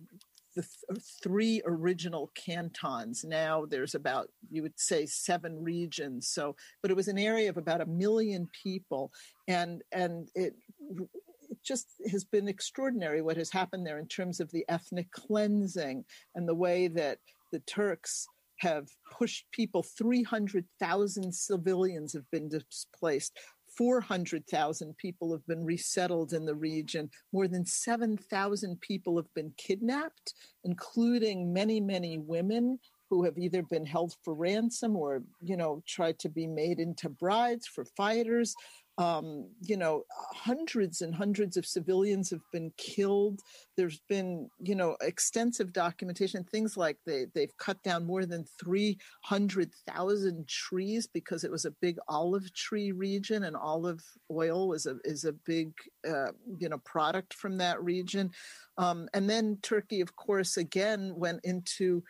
the 0.55 0.61
th- 0.61 0.83
uh, 0.89 0.95
three 1.21 1.61
original 1.65 2.31
cantons. 2.33 3.23
Now 3.23 3.65
there's 3.65 3.95
about, 3.95 4.29
you 4.49 4.61
would 4.61 4.79
say, 4.79 5.05
seven 5.05 5.61
regions. 5.61 6.27
So, 6.29 6.55
but 6.81 6.91
it 6.91 6.97
was 6.97 7.09
an 7.09 7.17
area 7.17 7.49
of 7.49 7.57
about 7.57 7.81
a 7.81 7.85
million 7.85 8.49
people, 8.63 9.11
and 9.47 9.83
and 9.91 10.29
it 10.33 10.55
just 11.65 11.87
has 12.11 12.23
been 12.23 12.47
extraordinary 12.47 13.21
what 13.21 13.37
has 13.37 13.51
happened 13.51 13.85
there 13.85 13.99
in 13.99 14.07
terms 14.07 14.39
of 14.39 14.51
the 14.51 14.65
ethnic 14.69 15.11
cleansing 15.11 16.05
and 16.35 16.47
the 16.47 16.55
way 16.55 16.87
that 16.87 17.19
the 17.51 17.59
Turks 17.61 18.27
have 18.57 18.87
pushed 19.11 19.45
people. 19.51 19.83
300,000 19.83 21.33
civilians 21.33 22.13
have 22.13 22.29
been 22.31 22.47
displaced. 22.47 23.37
400,000 23.77 24.95
people 24.97 25.33
have 25.33 25.45
been 25.47 25.65
resettled 25.65 26.33
in 26.33 26.45
the 26.45 26.55
region. 26.55 27.09
More 27.33 27.47
than 27.47 27.65
7,000 27.65 28.79
people 28.79 29.17
have 29.17 29.33
been 29.33 29.51
kidnapped, 29.57 30.33
including 30.63 31.51
many, 31.51 31.81
many 31.81 32.17
women 32.17 32.79
who 33.09 33.23
have 33.23 33.37
either 33.37 33.63
been 33.63 33.85
held 33.85 34.15
for 34.23 34.33
ransom 34.33 34.95
or, 34.95 35.23
you 35.41 35.57
know, 35.57 35.83
tried 35.85 36.17
to 36.19 36.29
be 36.29 36.47
made 36.47 36.79
into 36.79 37.09
brides 37.09 37.67
for 37.67 37.85
fighters 37.97 38.55
um, 38.97 39.49
you 39.61 39.75
know, 39.75 40.03
hundreds 40.09 41.01
and 41.01 41.13
hundreds 41.13 41.57
of 41.57 41.65
civilians 41.65 42.29
have 42.29 42.43
been 42.53 42.71
killed. 42.77 43.41
There's 43.75 43.99
been, 44.07 44.49
you 44.61 44.75
know, 44.75 44.95
extensive 45.01 45.73
documentation, 45.73 46.45
things 46.45 46.77
like 46.77 46.97
they, 47.05 47.25
they've 47.33 47.55
cut 47.57 47.83
down 47.83 48.05
more 48.05 48.25
than 48.25 48.45
300,000 48.63 50.47
trees 50.47 51.07
because 51.07 51.43
it 51.43 51.51
was 51.51 51.65
a 51.65 51.71
big 51.71 51.97
olive 52.07 52.53
tree 52.53 52.93
region 52.93 53.43
and 53.43 53.57
olive 53.57 54.01
oil 54.31 54.69
was 54.69 54.85
a, 54.85 54.95
is 55.03 55.25
a 55.25 55.33
big, 55.33 55.73
uh, 56.07 56.31
you 56.57 56.69
know, 56.69 56.77
product 56.85 57.33
from 57.33 57.57
that 57.57 57.83
region. 57.83 58.31
Um, 58.77 59.09
and 59.13 59.29
then 59.29 59.57
Turkey, 59.61 59.99
of 59.99 60.15
course, 60.15 60.55
again 60.55 61.13
went 61.17 61.41
into 61.43 62.01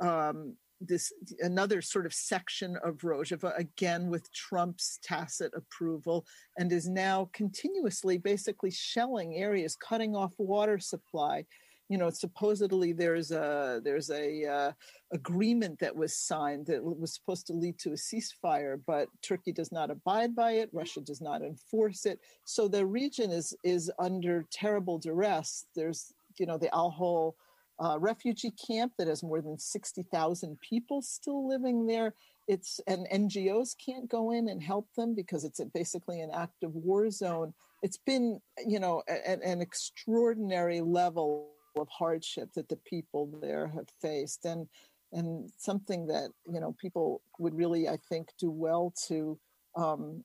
um, 0.00 0.56
this 0.80 1.12
another 1.40 1.82
sort 1.82 2.06
of 2.06 2.14
section 2.14 2.76
of 2.82 2.98
Rojava, 2.98 3.56
again 3.58 4.08
with 4.08 4.32
Trump's 4.32 4.98
tacit 5.02 5.52
approval, 5.54 6.26
and 6.58 6.72
is 6.72 6.88
now 6.88 7.28
continuously 7.32 8.18
basically 8.18 8.70
shelling 8.70 9.36
areas, 9.36 9.76
cutting 9.76 10.16
off 10.16 10.32
water 10.38 10.78
supply. 10.78 11.44
You 11.88 11.98
know, 11.98 12.08
supposedly 12.10 12.92
there's 12.92 13.32
a 13.32 13.80
there's 13.84 14.10
a 14.10 14.46
uh, 14.46 14.72
agreement 15.12 15.78
that 15.80 15.94
was 15.94 16.16
signed 16.16 16.66
that 16.66 16.82
was 16.82 17.14
supposed 17.14 17.46
to 17.48 17.52
lead 17.52 17.78
to 17.80 17.90
a 17.90 17.94
ceasefire, 17.94 18.80
but 18.86 19.08
Turkey 19.22 19.52
does 19.52 19.72
not 19.72 19.90
abide 19.90 20.34
by 20.34 20.52
it. 20.52 20.70
Russia 20.72 21.00
does 21.00 21.20
not 21.20 21.42
enforce 21.42 22.06
it. 22.06 22.20
So 22.44 22.68
the 22.68 22.86
region 22.86 23.30
is 23.30 23.54
is 23.64 23.90
under 23.98 24.46
terrible 24.52 24.98
duress. 24.98 25.66
There's 25.74 26.12
you 26.38 26.46
know 26.46 26.58
the 26.58 26.72
Al 26.74 26.90
Hol 26.90 27.36
uh, 27.80 27.98
refugee 27.98 28.52
camp 28.66 28.92
that 28.98 29.08
has 29.08 29.22
more 29.22 29.40
than 29.40 29.58
60,000 29.58 30.60
people 30.60 31.00
still 31.00 31.48
living 31.48 31.86
there. 31.86 32.14
It's 32.46 32.80
and 32.86 33.06
NGOs 33.12 33.74
can't 33.84 34.08
go 34.08 34.32
in 34.32 34.48
and 34.48 34.62
help 34.62 34.88
them 34.96 35.14
because 35.14 35.44
it's 35.44 35.60
basically 35.72 36.20
an 36.20 36.30
active 36.34 36.74
war 36.74 37.10
zone. 37.10 37.54
It's 37.82 37.98
been, 37.98 38.40
you 38.66 38.80
know, 38.80 39.02
a, 39.08 39.42
an 39.46 39.60
extraordinary 39.60 40.80
level 40.80 41.50
of 41.76 41.88
hardship 41.88 42.52
that 42.54 42.68
the 42.68 42.76
people 42.76 43.30
there 43.40 43.68
have 43.68 43.88
faced, 44.02 44.44
and 44.44 44.68
and 45.12 45.50
something 45.56 46.06
that 46.08 46.30
you 46.52 46.60
know 46.60 46.74
people 46.80 47.22
would 47.38 47.54
really, 47.54 47.88
I 47.88 47.98
think, 48.08 48.30
do 48.38 48.50
well 48.50 48.92
to 49.06 49.38
um, 49.76 50.24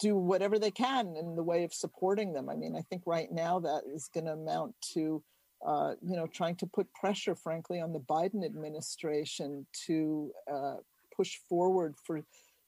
do 0.00 0.16
whatever 0.16 0.58
they 0.58 0.70
can 0.70 1.16
in 1.16 1.36
the 1.36 1.42
way 1.42 1.64
of 1.64 1.72
supporting 1.72 2.32
them. 2.32 2.50
I 2.50 2.56
mean, 2.56 2.76
I 2.76 2.82
think 2.82 3.02
right 3.06 3.30
now 3.30 3.60
that 3.60 3.82
is 3.86 4.10
going 4.12 4.26
to 4.26 4.32
amount 4.32 4.74
to 4.94 5.22
uh, 5.64 5.94
you 6.02 6.16
know, 6.16 6.26
trying 6.26 6.56
to 6.56 6.66
put 6.66 6.92
pressure, 6.94 7.34
frankly, 7.34 7.80
on 7.80 7.92
the 7.92 8.00
Biden 8.00 8.44
administration 8.44 9.66
to 9.86 10.30
uh, 10.52 10.76
push 11.16 11.38
forward 11.48 11.94
for 12.04 12.22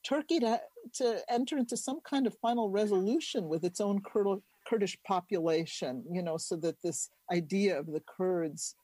Turkey 0.04 0.40
to, 0.40 0.60
to 0.94 1.20
enter 1.28 1.58
into 1.58 1.76
some 1.76 2.00
kind 2.00 2.26
of 2.26 2.34
final 2.38 2.70
resolution 2.70 3.48
with 3.48 3.64
its 3.64 3.80
own 3.80 4.00
Kur- 4.00 4.40
Kurdish 4.66 4.96
population, 5.06 6.04
you 6.10 6.22
know, 6.22 6.36
so 6.36 6.56
that 6.56 6.82
this 6.82 7.10
idea 7.32 7.78
of 7.78 7.86
the 7.86 8.02
Kurds 8.06 8.74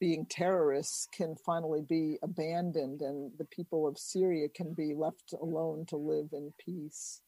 being 0.00 0.26
terrorists 0.28 1.08
can 1.16 1.34
finally 1.36 1.82
be 1.82 2.18
abandoned 2.22 3.00
and 3.00 3.32
the 3.38 3.46
people 3.46 3.86
of 3.86 3.98
Syria 3.98 4.48
can 4.48 4.74
be 4.74 4.94
left 4.94 5.32
alone 5.40 5.86
to 5.86 5.96
live 5.96 6.28
in 6.32 6.52
peace. 6.58 7.22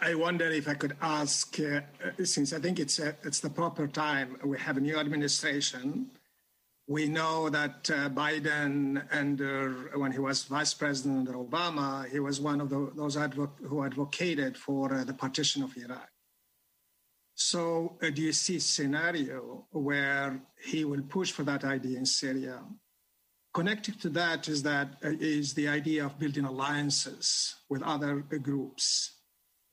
I 0.00 0.14
wonder 0.14 0.46
if 0.46 0.68
I 0.68 0.74
could 0.74 0.96
ask, 1.00 1.58
uh, 1.58 1.80
since 2.22 2.52
I 2.52 2.60
think 2.60 2.78
it's, 2.78 3.00
a, 3.00 3.08
uh, 3.08 3.12
it's 3.24 3.40
the 3.40 3.50
proper 3.50 3.88
time, 3.88 4.36
we 4.44 4.58
have 4.58 4.76
a 4.76 4.80
new 4.80 4.96
administration. 4.96 6.10
We 6.86 7.08
know 7.08 7.48
that 7.48 7.90
uh, 7.90 8.08
Biden, 8.10 9.02
and 9.10 9.40
uh, 9.40 9.98
when 9.98 10.12
he 10.12 10.20
was 10.20 10.44
vice 10.44 10.72
president 10.72 11.26
under 11.26 11.32
Obama, 11.32 12.08
he 12.08 12.20
was 12.20 12.40
one 12.40 12.60
of 12.60 12.70
the, 12.70 12.92
those 12.94 13.16
advo- 13.16 13.50
who 13.64 13.84
advocated 13.84 14.56
for 14.56 14.94
uh, 14.94 15.02
the 15.02 15.14
partition 15.14 15.64
of 15.64 15.76
Iraq. 15.76 16.08
So, 17.34 17.98
uh, 18.00 18.10
do 18.10 18.22
you 18.22 18.32
see 18.32 18.56
a 18.56 18.60
scenario 18.60 19.66
where 19.72 20.40
he 20.62 20.84
will 20.84 21.02
push 21.02 21.32
for 21.32 21.42
that 21.42 21.64
idea 21.64 21.98
in 21.98 22.06
Syria? 22.06 22.62
Connected 23.52 24.00
to 24.02 24.10
that 24.10 24.46
is 24.46 24.62
that 24.62 24.98
is 25.02 25.54
the 25.54 25.66
idea 25.66 26.06
of 26.06 26.18
building 26.20 26.44
alliances 26.44 27.56
with 27.68 27.82
other 27.82 28.20
groups 28.20 29.15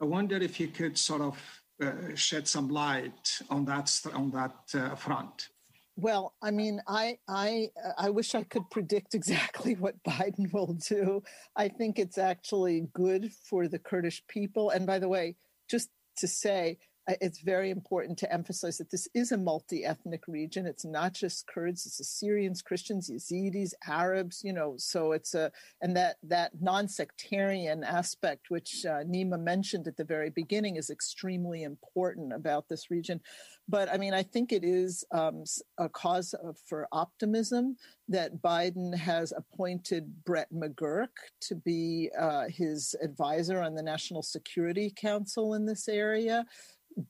I 0.03 0.05
wonder 0.05 0.35
if 0.35 0.59
you 0.59 0.67
could 0.67 0.97
sort 0.97 1.21
of 1.21 1.61
uh, 1.81 2.13
shed 2.13 2.45
some 2.45 2.67
light 2.67 3.39
on 3.49 3.63
that 3.63 3.89
on 4.13 4.31
that 4.31 4.57
uh, 4.75 4.95
front. 4.95 5.47
Well, 5.95 6.33
I 6.41 6.51
mean, 6.51 6.81
I 6.89 7.19
I 7.29 7.69
I 7.97 8.09
wish 8.09 8.35
I 8.35 8.43
could 8.43 8.69
predict 8.69 9.15
exactly 9.19 9.75
what 9.75 10.03
Biden 10.03 10.51
will 10.51 10.73
do. 10.73 11.23
I 11.55 11.69
think 11.69 11.99
it's 11.99 12.17
actually 12.17 12.89
good 12.91 13.31
for 13.47 13.69
the 13.69 13.79
Kurdish 13.79 14.21
people. 14.27 14.71
And 14.71 14.85
by 14.85 14.99
the 14.99 15.07
way, 15.07 15.37
just 15.69 15.87
to 16.17 16.27
say, 16.27 16.79
it's 17.07 17.41
very 17.41 17.69
important 17.69 18.17
to 18.19 18.31
emphasize 18.31 18.77
that 18.77 18.89
this 18.89 19.07
is 19.13 19.31
a 19.31 19.37
multi-ethnic 19.37 20.21
region. 20.27 20.65
It's 20.65 20.85
not 20.85 21.13
just 21.13 21.47
Kurds; 21.47 21.85
it's 21.85 21.99
Assyrians, 21.99 22.61
Christians, 22.61 23.09
Yazidis, 23.09 23.73
Arabs. 23.87 24.41
You 24.43 24.53
know, 24.53 24.75
so 24.77 25.11
it's 25.11 25.33
a 25.33 25.51
and 25.81 25.95
that 25.97 26.17
that 26.23 26.51
non-sectarian 26.61 27.83
aspect, 27.83 28.49
which 28.49 28.85
uh, 28.85 29.03
Nyma 29.03 29.39
mentioned 29.39 29.87
at 29.87 29.97
the 29.97 30.03
very 30.03 30.29
beginning, 30.29 30.77
is 30.77 30.89
extremely 30.89 31.63
important 31.63 32.31
about 32.31 32.69
this 32.69 32.89
region. 32.89 33.19
But 33.67 33.89
I 33.89 33.97
mean, 33.97 34.13
I 34.13 34.23
think 34.23 34.51
it 34.51 34.63
is 34.63 35.05
um, 35.11 35.43
a 35.77 35.89
cause 35.89 36.33
of, 36.33 36.57
for 36.67 36.87
optimism 36.91 37.77
that 38.09 38.41
Biden 38.41 38.93
has 38.95 39.31
appointed 39.31 40.23
Brett 40.25 40.51
McGurk 40.53 41.07
to 41.41 41.55
be 41.55 42.09
uh, 42.19 42.45
his 42.49 42.95
advisor 43.01 43.61
on 43.61 43.75
the 43.75 43.83
National 43.83 44.21
Security 44.21 44.93
Council 44.95 45.53
in 45.53 45.65
this 45.65 45.87
area. 45.87 46.45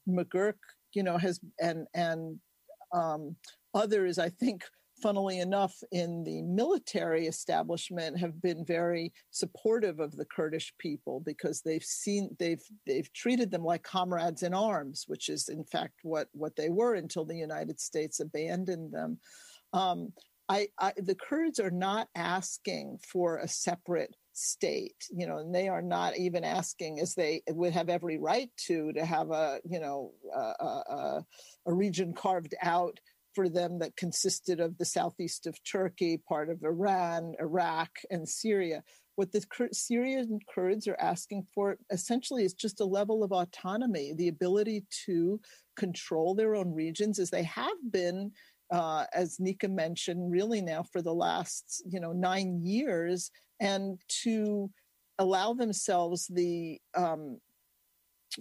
McGurk, 0.08 0.56
you 0.94 1.04
know, 1.04 1.18
has 1.18 1.40
and 1.60 1.88
and 1.94 2.40
um, 2.94 3.36
others, 3.74 4.20
I 4.20 4.30
think, 4.30 4.64
funnily 5.02 5.40
enough, 5.40 5.76
in 5.92 6.24
the 6.24 6.42
military 6.44 7.28
establishment, 7.28 8.20
have 8.20 8.42
been 8.42 8.66
very 8.66 9.12
supportive 9.32 10.00
of 10.00 10.16
the 10.16 10.26
Kurdish 10.26 10.74
people 10.80 11.20
because 11.20 11.62
they've 11.62 11.84
seen 11.84 12.36
they've 12.40 12.64
they've 12.88 13.12
treated 13.14 13.52
them 13.52 13.64
like 13.64 13.84
comrades 13.84 14.44
in 14.44 14.54
arms, 14.54 15.06
which 15.08 15.30
is 15.30 15.50
in 15.50 15.64
fact 15.66 15.96
what 16.04 16.28
what 16.34 16.56
they 16.56 16.70
were 16.70 16.96
until 16.96 17.26
the 17.26 17.36
United 17.36 17.80
States 17.80 18.20
abandoned 18.20 18.94
them. 18.94 19.20
Um, 19.74 20.14
I, 20.50 20.68
I, 20.80 20.94
the 20.98 21.16
Kurds 21.16 21.60
are 21.60 21.72
not 21.72 22.10
asking 22.16 23.00
for 23.08 23.38
a 23.38 23.48
separate 23.48 24.16
state 24.34 24.96
you 25.12 25.28
know 25.28 25.38
and 25.38 25.54
they 25.54 25.68
are 25.68 25.82
not 25.82 26.18
even 26.18 26.44
asking 26.44 27.00
as 27.00 27.14
they 27.14 27.42
would 27.50 27.72
have 27.72 27.88
every 27.88 28.18
right 28.18 28.50
to 28.58 28.92
to 28.94 29.06
have 29.06 29.30
a 29.30 29.60
you 29.64 29.80
know 29.80 30.12
a, 30.36 30.66
a, 30.66 31.26
a 31.68 31.74
region 31.74 32.14
carved 32.14 32.56
out 32.62 33.00
for 33.36 33.50
them 33.50 33.80
that 33.80 33.96
consisted 33.96 34.60
of 34.60 34.78
the 34.78 34.86
southeast 34.86 35.48
of 35.48 35.64
turkey 35.64 36.18
part 36.18 36.50
of 36.50 36.64
iran 36.64 37.34
iraq 37.40 37.90
and 38.10 38.28
syria. 38.28 38.84
What 39.16 39.32
the 39.32 39.46
syrian 39.72 40.40
kurds 40.54 40.88
are 40.88 40.98
asking 41.00 41.46
for 41.54 41.78
essentially 41.92 42.46
is 42.46 42.56
just 42.56 42.82
a 42.82 42.86
level 42.86 43.24
of 43.24 43.32
autonomy 43.32 44.14
the 44.16 44.28
ability 44.28 44.86
to 45.06 45.40
control 45.76 46.34
their 46.34 46.56
own 46.56 46.74
regions 46.74 47.20
as 47.20 47.30
they 47.30 47.44
have 47.44 47.78
been 47.92 48.32
uh, 48.74 49.06
as 49.14 49.40
Nika 49.40 49.68
mentioned, 49.70 50.32
really 50.32 50.62
now 50.62 50.84
for 50.92 51.02
the 51.02 51.14
last 51.14 51.84
you 51.86 52.00
know 52.00 52.12
nine 52.12 52.60
years, 52.62 53.30
and 53.60 54.00
to 54.24 54.70
allow 55.20 55.54
themselves 55.54 56.28
the 56.34 56.80
um, 56.98 57.38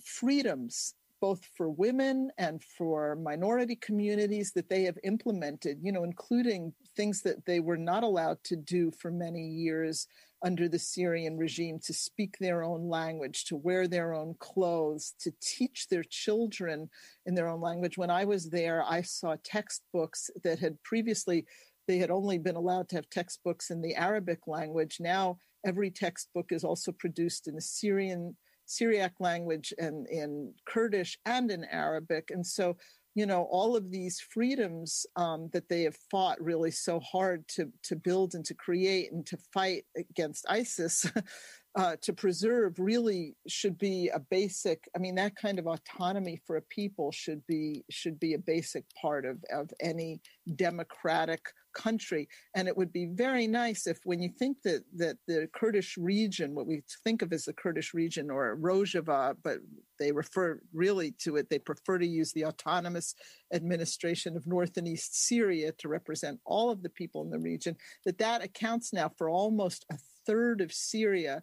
freedoms 0.02 0.94
both 1.22 1.48
for 1.56 1.70
women 1.70 2.32
and 2.36 2.60
for 2.76 3.14
minority 3.14 3.76
communities 3.76 4.50
that 4.50 4.68
they 4.68 4.82
have 4.82 4.98
implemented, 5.04 5.78
you 5.80 5.92
know, 5.92 6.02
including 6.02 6.74
things 6.96 7.22
that 7.22 7.46
they 7.46 7.60
were 7.60 7.76
not 7.76 8.02
allowed 8.02 8.42
to 8.42 8.56
do 8.56 8.90
for 8.90 9.12
many 9.12 9.46
years 9.46 10.08
under 10.44 10.68
the 10.68 10.80
Syrian 10.80 11.38
regime 11.38 11.78
to 11.84 11.94
speak 11.94 12.36
their 12.40 12.64
own 12.64 12.88
language, 12.88 13.44
to 13.44 13.56
wear 13.56 13.86
their 13.86 14.12
own 14.12 14.34
clothes, 14.40 15.14
to 15.20 15.32
teach 15.40 15.86
their 15.86 16.02
children 16.02 16.90
in 17.26 17.36
their 17.36 17.46
own 17.46 17.60
language. 17.60 17.96
When 17.96 18.10
I 18.10 18.24
was 18.24 18.50
there, 18.50 18.82
I 18.82 19.02
saw 19.02 19.36
textbooks 19.44 20.28
that 20.42 20.58
had 20.58 20.82
previously 20.82 21.46
they 21.86 21.98
had 21.98 22.10
only 22.10 22.38
been 22.38 22.56
allowed 22.56 22.88
to 22.88 22.96
have 22.96 23.10
textbooks 23.10 23.70
in 23.70 23.80
the 23.80 23.94
Arabic 23.94 24.40
language. 24.48 24.98
Now 24.98 25.38
every 25.64 25.90
textbook 25.90 26.50
is 26.50 26.64
also 26.64 26.90
produced 26.90 27.46
in 27.46 27.54
the 27.54 27.60
Syrian 27.60 28.36
Syriac 28.66 29.14
language 29.20 29.72
and 29.78 30.06
in 30.08 30.54
Kurdish 30.66 31.18
and 31.24 31.50
in 31.50 31.64
Arabic. 31.64 32.30
And 32.30 32.46
so 32.46 32.76
you 33.14 33.26
know 33.26 33.42
all 33.50 33.76
of 33.76 33.90
these 33.90 34.20
freedoms 34.20 35.04
um, 35.16 35.50
that 35.52 35.68
they 35.68 35.82
have 35.82 35.96
fought 36.10 36.40
really 36.40 36.70
so 36.70 37.00
hard 37.00 37.46
to 37.48 37.70
to 37.84 37.96
build 37.96 38.34
and 38.34 38.44
to 38.46 38.54
create 38.54 39.12
and 39.12 39.26
to 39.26 39.36
fight 39.52 39.84
against 39.96 40.46
ISIS. 40.48 41.06
Uh, 41.74 41.96
to 42.02 42.12
preserve 42.12 42.78
really 42.78 43.34
should 43.48 43.78
be 43.78 44.10
a 44.12 44.18
basic 44.18 44.86
i 44.94 44.98
mean 44.98 45.14
that 45.14 45.34
kind 45.34 45.58
of 45.58 45.66
autonomy 45.66 46.38
for 46.46 46.56
a 46.56 46.62
people 46.62 47.10
should 47.10 47.40
be 47.46 47.82
should 47.90 48.20
be 48.20 48.34
a 48.34 48.38
basic 48.38 48.84
part 49.00 49.24
of 49.24 49.38
of 49.50 49.70
any 49.80 50.20
democratic 50.54 51.40
country. 51.72 52.28
And 52.54 52.68
it 52.68 52.76
would 52.76 52.92
be 52.92 53.06
very 53.06 53.46
nice 53.46 53.86
if, 53.86 53.98
when 54.04 54.20
you 54.20 54.30
think 54.38 54.58
that 54.62 54.84
that 54.96 55.16
the 55.26 55.48
Kurdish 55.52 55.96
region, 55.96 56.54
what 56.54 56.66
we 56.66 56.82
think 57.04 57.22
of 57.22 57.32
as 57.32 57.44
the 57.44 57.52
Kurdish 57.52 57.94
region 57.94 58.30
or 58.30 58.56
Rojava, 58.56 59.36
but 59.42 59.58
they 59.98 60.12
refer 60.12 60.60
really 60.72 61.12
to 61.22 61.36
it, 61.36 61.48
they 61.50 61.58
prefer 61.58 61.98
to 61.98 62.06
use 62.06 62.32
the 62.32 62.44
autonomous 62.44 63.14
administration 63.52 64.36
of 64.36 64.46
North 64.46 64.76
and 64.76 64.88
East 64.88 65.26
Syria 65.26 65.72
to 65.78 65.88
represent 65.88 66.40
all 66.44 66.70
of 66.70 66.82
the 66.82 66.90
people 66.90 67.22
in 67.22 67.30
the 67.30 67.38
region. 67.38 67.76
That 68.04 68.18
that 68.18 68.42
accounts 68.42 68.92
now 68.92 69.10
for 69.16 69.28
almost 69.28 69.86
a 69.90 69.98
third 70.26 70.60
of 70.60 70.72
Syria. 70.72 71.42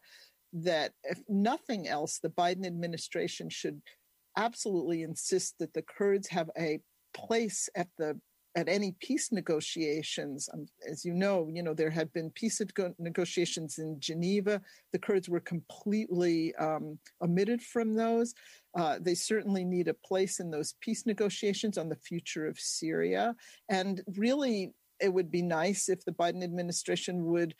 That 0.51 0.93
if 1.03 1.19
nothing 1.29 1.87
else, 1.87 2.17
the 2.17 2.29
Biden 2.29 2.65
administration 2.65 3.49
should 3.49 3.81
absolutely 4.35 5.03
insist 5.03 5.55
that 5.59 5.73
the 5.73 5.83
Kurds 5.83 6.27
have 6.29 6.49
a 6.57 6.79
place 7.13 7.69
at 7.75 7.87
the 7.97 8.19
at 8.55 8.67
any 8.67 8.95
peace 8.99 9.31
negotiations. 9.31 10.49
Um, 10.51 10.65
as 10.89 11.05
you 11.05 11.13
know, 11.13 11.47
you 11.51 11.61
know 11.61 11.73
there 11.73 11.89
had 11.89 12.11
been 12.13 12.31
peace 12.31 12.61
negotiations 12.97 13.77
in 13.77 13.99
Geneva. 13.99 14.61
The 14.91 14.99
Kurds 14.99 15.29
were 15.29 15.39
completely 15.39 16.55
um, 16.55 16.97
omitted 17.21 17.61
from 17.61 17.93
those. 17.93 18.33
Uh, 18.75 18.97
they 18.99 19.15
certainly 19.15 19.63
need 19.63 19.87
a 19.87 19.93
place 19.93 20.39
in 20.39 20.49
those 20.49 20.73
peace 20.81 21.05
negotiations 21.05 21.77
on 21.77 21.89
the 21.89 21.95
future 21.95 22.47
of 22.47 22.59
Syria. 22.59 23.35
And 23.69 24.01
really, 24.17 24.73
it 24.99 25.13
would 25.13 25.31
be 25.31 25.41
nice 25.41 25.87
if 25.87 26.03
the 26.03 26.11
Biden 26.11 26.43
administration 26.43 27.25
would 27.25 27.53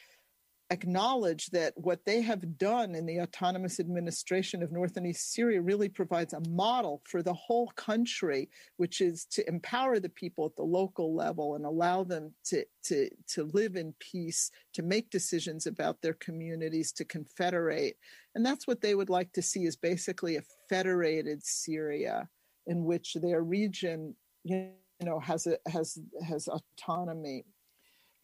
acknowledge 0.71 1.47
that 1.47 1.73
what 1.75 2.05
they 2.05 2.21
have 2.21 2.57
done 2.57 2.93
in 2.93 3.05
the 3.05 3.21
autonomous 3.21 3.79
administration 3.79 4.61
of 4.61 4.71
North 4.71 4.97
and 4.97 5.07
East 5.07 5.33
Syria 5.33 5.61
really 5.61 5.89
provides 5.89 6.33
a 6.33 6.47
model 6.49 7.01
for 7.05 7.23
the 7.23 7.33
whole 7.33 7.67
country, 7.75 8.49
which 8.77 9.01
is 9.01 9.25
to 9.31 9.47
empower 9.47 9.99
the 9.99 10.09
people 10.09 10.45
at 10.45 10.55
the 10.55 10.63
local 10.63 11.15
level 11.15 11.55
and 11.55 11.65
allow 11.65 12.03
them 12.03 12.33
to, 12.45 12.63
to, 12.83 13.09
to 13.29 13.45
live 13.53 13.75
in 13.75 13.93
peace, 13.99 14.51
to 14.73 14.83
make 14.83 15.09
decisions 15.09 15.65
about 15.65 16.01
their 16.01 16.13
communities, 16.13 16.91
to 16.91 17.05
confederate. 17.05 17.97
And 18.35 18.45
that's 18.45 18.67
what 18.67 18.81
they 18.81 18.93
would 18.93 19.09
like 19.09 19.33
to 19.33 19.41
see 19.41 19.65
is 19.65 19.75
basically 19.75 20.37
a 20.37 20.43
federated 20.69 21.43
Syria 21.43 22.29
in 22.67 22.85
which 22.85 23.15
their 23.15 23.41
region, 23.41 24.15
you 24.43 24.69
know, 25.01 25.19
has 25.19 25.47
a, 25.47 25.57
has 25.67 25.97
has 26.27 26.47
autonomy 26.47 27.45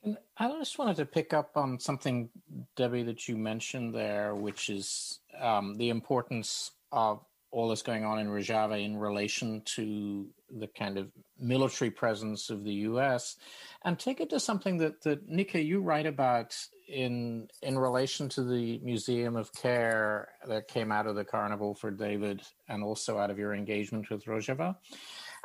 and 0.06 0.18
I 0.38 0.47
just 0.49 0.78
wanted 0.78 0.97
to 0.97 1.06
pick 1.06 1.34
up 1.34 1.58
on 1.58 1.80
something, 1.80 2.30
Debbie, 2.76 3.03
that 3.03 3.28
you 3.28 3.36
mentioned 3.36 3.93
there, 3.93 4.36
which 4.36 4.70
is 4.70 5.20
um, 5.41 5.76
the 5.78 5.89
importance 5.89 6.72
of 6.91 7.22
all 7.49 7.70
that's 7.70 7.82
going 7.82 8.06
on 8.06 8.20
in 8.20 8.28
Rojava 8.28 8.84
in 8.84 8.97
relation 8.97 9.62
to 9.66 10.28
the 10.60 10.68
kind 10.68 10.97
of 10.97 11.10
military 11.39 11.89
presence 11.89 12.49
of 12.49 12.64
the 12.64 12.74
U.S. 12.74 13.38
And 13.84 13.97
take 13.97 14.22
it 14.22 14.30
to 14.30 14.39
something 14.39 14.78
that, 14.78 15.01
that 15.03 15.28
Nika, 15.28 15.62
you 15.62 15.82
write 15.82 16.06
about 16.06 16.56
in 16.88 17.47
in 17.64 17.80
relation 17.80 18.30
to 18.30 18.43
the 18.43 18.80
Museum 18.84 19.36
of 19.36 19.51
Care 19.53 20.28
that 20.47 20.68
came 20.68 20.91
out 20.91 21.08
of 21.08 21.16
the 21.16 21.26
Carnival 21.26 21.74
for 21.74 21.89
David 21.89 22.43
and 22.70 22.84
also 22.84 23.18
out 23.18 23.32
of 23.32 23.39
your 23.39 23.56
engagement 23.56 24.10
with 24.12 24.26
Rojava. 24.26 24.76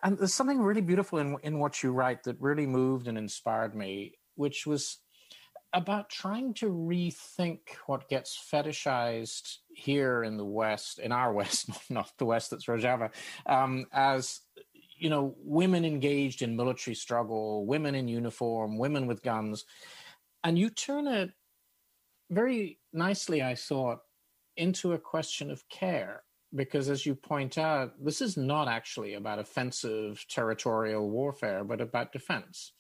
And 0.03 0.19
there's 0.19 0.35
something 0.35 0.61
really 0.61 0.81
beautiful 0.81 1.19
in, 1.19 1.37
in 1.43 1.59
what 1.59 1.83
you 1.83 1.93
write 1.93 2.25
that 2.25 2.41
really 2.41 2.67
moved 2.67 3.07
and 3.09 3.17
inspired 3.17 3.75
me 3.75 4.15
which 4.41 4.67
was 4.67 4.99
about 5.73 6.11
trying 6.11 6.53
to 6.55 6.67
rethink 6.67 7.61
what 7.87 8.09
gets 8.09 8.37
fetishized 8.53 9.59
here 9.69 10.25
in 10.25 10.37
the 10.37 10.45
West, 10.45 10.99
in 10.99 11.13
our 11.13 11.33
West, 11.41 11.69
not 11.91 12.11
the 12.19 12.25
West 12.25 12.51
that's 12.51 12.67
Rojava, 12.67 13.11
um, 13.47 13.87
as 13.93 14.41
you 14.97 15.09
know, 15.09 15.35
women 15.39 15.85
engaged 15.85 16.43
in 16.43 16.57
military 16.57 16.95
struggle, 16.95 17.65
women 17.65 17.95
in 17.95 18.07
uniform, 18.07 18.77
women 18.77 19.07
with 19.07 19.23
guns, 19.23 19.65
and 20.45 20.59
you 20.59 20.69
turn 20.71 21.07
it 21.07 21.31
very 22.31 22.79
nicely, 22.93 23.43
I 23.43 23.55
thought, 23.55 24.01
into 24.57 24.93
a 24.93 24.99
question 24.99 25.51
of 25.51 25.69
care. 25.69 26.23
Because 26.55 26.89
as 26.91 27.07
you 27.07 27.15
point 27.15 27.59
out, 27.59 27.93
this 28.05 28.21
is 28.21 28.37
not 28.37 28.67
actually 28.67 29.15
about 29.15 29.39
offensive 29.39 30.25
territorial 30.29 31.09
warfare, 31.09 31.63
but 31.63 31.81
about 31.81 32.13
defense. 32.13 32.73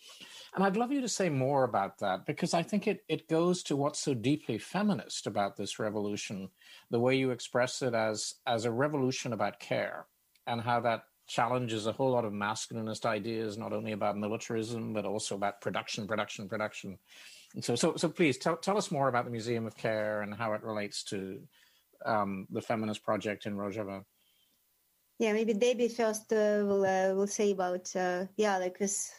And 0.54 0.64
I'd 0.64 0.76
love 0.76 0.90
you 0.90 1.00
to 1.00 1.08
say 1.08 1.28
more 1.28 1.64
about 1.64 1.98
that 1.98 2.26
because 2.26 2.54
I 2.54 2.62
think 2.62 2.88
it, 2.88 3.04
it 3.08 3.28
goes 3.28 3.62
to 3.64 3.76
what's 3.76 4.00
so 4.00 4.14
deeply 4.14 4.58
feminist 4.58 5.26
about 5.26 5.56
this 5.56 5.78
revolution, 5.78 6.48
the 6.90 6.98
way 6.98 7.14
you 7.16 7.30
express 7.30 7.82
it 7.82 7.94
as 7.94 8.34
as 8.46 8.64
a 8.64 8.70
revolution 8.70 9.32
about 9.32 9.60
care 9.60 10.06
and 10.46 10.60
how 10.60 10.80
that 10.80 11.04
challenges 11.28 11.86
a 11.86 11.92
whole 11.92 12.10
lot 12.10 12.24
of 12.24 12.32
masculinist 12.32 13.06
ideas, 13.06 13.56
not 13.56 13.72
only 13.72 13.92
about 13.92 14.16
militarism, 14.16 14.92
but 14.92 15.04
also 15.04 15.36
about 15.36 15.60
production, 15.60 16.08
production, 16.08 16.48
production. 16.48 16.98
And 17.54 17.64
so 17.64 17.76
so 17.76 17.94
so 17.96 18.08
please 18.08 18.36
tell 18.36 18.56
tell 18.56 18.76
us 18.76 18.90
more 18.90 19.08
about 19.08 19.26
the 19.26 19.30
Museum 19.30 19.66
of 19.66 19.76
Care 19.76 20.22
and 20.22 20.34
how 20.34 20.52
it 20.54 20.64
relates 20.64 21.04
to 21.04 21.40
um, 22.04 22.48
the 22.50 22.60
feminist 22.60 23.04
project 23.04 23.46
in 23.46 23.54
Rojava. 23.54 24.04
Yeah, 25.20 25.34
maybe 25.34 25.52
Debbie 25.52 25.88
first 25.88 26.32
uh, 26.32 26.64
will 26.66 26.84
uh, 26.84 27.14
will 27.14 27.28
say 27.28 27.52
about 27.52 27.94
uh, 27.94 28.24
yeah, 28.36 28.56
like 28.58 28.78
this 28.78 29.12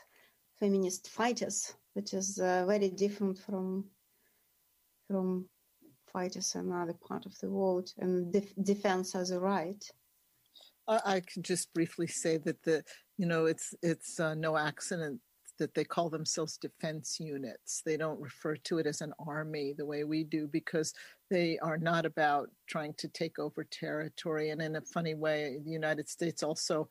feminist 0.61 1.09
fighters, 1.09 1.73
which 1.93 2.13
is 2.13 2.39
uh, 2.39 2.63
very 2.65 2.89
different 2.89 3.37
from 3.37 3.83
from 5.07 5.45
fighters 6.13 6.55
in 6.55 6.71
other 6.71 6.95
part 7.07 7.25
of 7.25 7.37
the 7.39 7.49
world 7.49 7.91
and 7.97 8.31
def- 8.31 8.53
defense 8.63 9.15
as 9.15 9.31
a 9.31 9.39
right. 9.39 9.83
I, 10.87 11.21
can 11.21 11.41
just 11.41 11.73
briefly 11.73 12.07
say 12.07 12.37
that 12.37 12.61
the 12.63 12.83
you 13.17 13.25
know 13.25 13.45
it's 13.45 13.73
it's 13.81 14.19
uh, 14.19 14.35
no 14.35 14.57
accident 14.57 15.19
that 15.57 15.73
they 15.73 15.83
call 15.83 16.09
themselves 16.09 16.57
defense 16.57 17.19
units. 17.19 17.81
They 17.85 17.97
don't 17.97 18.19
refer 18.19 18.55
to 18.55 18.79
it 18.79 18.87
as 18.87 19.01
an 19.01 19.13
army 19.19 19.73
the 19.77 19.85
way 19.85 20.03
we 20.03 20.23
do 20.23 20.47
because 20.47 20.93
they 21.29 21.59
are 21.59 21.77
not 21.77 22.05
about 22.05 22.49
trying 22.67 22.93
to 22.95 23.07
take 23.07 23.37
over 23.37 23.63
territory. 23.63 24.49
And 24.49 24.61
in 24.61 24.75
a 24.75 24.81
funny 24.81 25.13
way, 25.13 25.59
the 25.63 25.71
United 25.71 26.09
States 26.09 26.41
also 26.41 26.89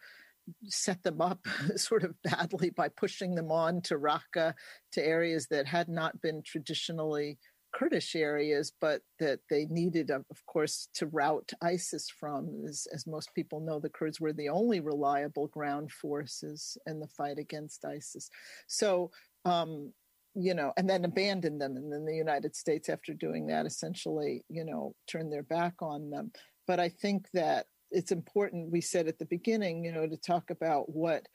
set 0.64 1.02
them 1.02 1.20
up 1.20 1.46
sort 1.76 2.04
of 2.04 2.14
badly 2.22 2.70
by 2.70 2.88
pushing 2.88 3.34
them 3.34 3.50
on 3.50 3.80
to 3.82 3.96
Raqqa, 3.96 4.54
to 4.92 5.04
areas 5.04 5.46
that 5.50 5.66
had 5.66 5.88
not 5.88 6.20
been 6.20 6.42
traditionally 6.42 7.38
Kurdish 7.72 8.16
areas, 8.16 8.72
but 8.80 9.02
that 9.18 9.40
they 9.48 9.66
needed, 9.66 10.10
of 10.10 10.26
course, 10.46 10.88
to 10.94 11.06
rout 11.06 11.52
ISIS 11.62 12.10
from. 12.10 12.64
As, 12.68 12.86
as, 12.92 13.06
most 13.06 13.34
people 13.34 13.60
know, 13.60 13.78
the 13.78 13.88
Kurds 13.88 14.20
were 14.20 14.32
the 14.32 14.48
only 14.48 14.80
reliable 14.80 15.46
ground 15.48 15.92
forces 15.92 16.76
in 16.86 17.00
the 17.00 17.06
fight 17.06 17.38
against 17.38 17.84
ISIS. 17.84 18.28
So, 18.66 19.10
um, 19.44 19.92
you 20.34 20.54
know, 20.54 20.72
and 20.76 20.88
then 20.88 21.04
abandoned 21.04 21.60
them. 21.60 21.76
And 21.76 21.92
then 21.92 22.04
the 22.04 22.14
United 22.14 22.54
States, 22.56 22.88
after 22.88 23.14
doing 23.14 23.46
that, 23.48 23.66
essentially, 23.66 24.44
you 24.48 24.64
know, 24.64 24.94
turned 25.06 25.32
their 25.32 25.42
back 25.42 25.74
on 25.80 26.10
them. 26.10 26.32
But 26.66 26.80
I 26.80 26.88
think 26.88 27.26
that 27.34 27.66
it's 27.90 28.12
important 28.12 28.70
we 28.70 28.80
said 28.80 29.08
at 29.08 29.18
the 29.18 29.26
beginning 29.26 29.84
you 29.84 29.92
know 29.92 30.06
to 30.06 30.16
talk 30.16 30.50
about 30.50 30.88
what 30.88 31.26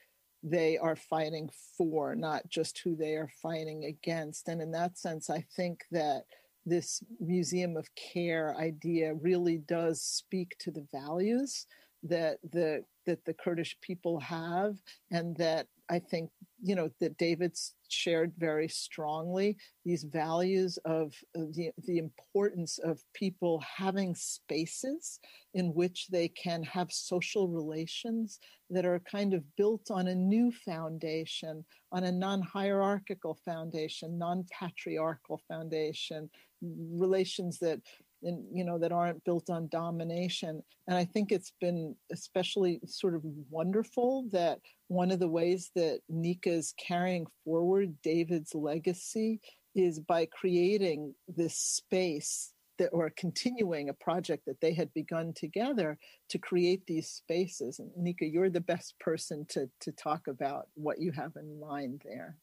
they 0.43 0.77
are 0.77 0.95
fighting 0.95 1.49
for 1.77 2.15
not 2.15 2.47
just 2.49 2.79
who 2.83 2.95
they 2.95 3.15
are 3.15 3.29
fighting 3.41 3.85
against. 3.85 4.47
And 4.47 4.61
in 4.61 4.71
that 4.71 4.97
sense 4.97 5.29
i 5.29 5.43
think 5.55 5.83
that 5.91 6.23
this 6.67 7.03
museum 7.19 7.77
of 7.77 7.87
care 7.95 8.55
idea 8.57 9.13
really 9.15 9.57
does 9.57 10.01
speak 10.01 10.55
to 10.59 10.71
the 10.71 10.87
values 10.91 11.67
that 12.05 12.37
the 12.51 12.83
that 13.05 13.23
the 13.25 13.33
Kurdish 13.33 13.77
people 13.81 14.19
have, 14.19 14.77
and 15.11 15.35
that 15.37 15.67
I 15.89 15.99
think, 15.99 16.31
you 16.61 16.75
know, 16.75 16.89
that 16.99 17.17
David's 17.17 17.73
shared 17.89 18.33
very 18.37 18.67
strongly 18.67 19.57
these 19.83 20.03
values 20.03 20.77
of 20.85 21.13
uh, 21.37 21.43
the, 21.51 21.71
the 21.83 21.97
importance 21.97 22.79
of 22.79 22.99
people 23.13 23.61
having 23.77 24.15
spaces 24.15 25.19
in 25.53 25.73
which 25.73 26.07
they 26.07 26.27
can 26.27 26.63
have 26.63 26.91
social 26.91 27.47
relations 27.47 28.39
that 28.69 28.85
are 28.85 28.99
kind 28.99 29.33
of 29.33 29.43
built 29.55 29.91
on 29.91 30.07
a 30.07 30.15
new 30.15 30.51
foundation, 30.51 31.63
on 31.91 32.05
a 32.05 32.11
non 32.11 32.41
hierarchical 32.41 33.37
foundation, 33.45 34.17
non 34.17 34.45
patriarchal 34.51 35.41
foundation, 35.47 36.29
relations 36.61 37.59
that 37.59 37.79
and 38.25 38.43
you 38.51 38.63
know 38.63 38.77
that 38.77 38.91
aren't 38.91 39.23
built 39.23 39.49
on 39.49 39.67
domination 39.69 40.61
and 40.87 40.97
i 40.97 41.05
think 41.05 41.31
it's 41.31 41.53
been 41.61 41.95
especially 42.11 42.79
sort 42.85 43.15
of 43.15 43.21
wonderful 43.49 44.27
that 44.31 44.59
one 44.87 45.11
of 45.11 45.19
the 45.19 45.27
ways 45.27 45.71
that 45.75 45.99
nika 46.09 46.49
is 46.49 46.73
carrying 46.77 47.25
forward 47.43 47.95
david's 48.01 48.53
legacy 48.53 49.39
is 49.75 49.99
by 49.99 50.25
creating 50.25 51.13
this 51.27 51.55
space 51.57 52.53
that 52.77 52.89
or 52.91 53.11
continuing 53.15 53.89
a 53.89 53.93
project 53.93 54.45
that 54.45 54.59
they 54.61 54.73
had 54.73 54.93
begun 54.93 55.33
together 55.33 55.97
to 56.29 56.37
create 56.37 56.85
these 56.85 57.09
spaces. 57.09 57.79
And 57.79 57.91
nika 57.95 58.25
you're 58.25 58.49
the 58.49 58.61
best 58.61 58.97
person 58.99 59.45
to 59.49 59.69
to 59.81 59.91
talk 59.91 60.27
about 60.27 60.67
what 60.75 60.99
you 60.99 61.11
have 61.11 61.33
in 61.35 61.59
mind 61.59 62.01
there. 62.05 62.37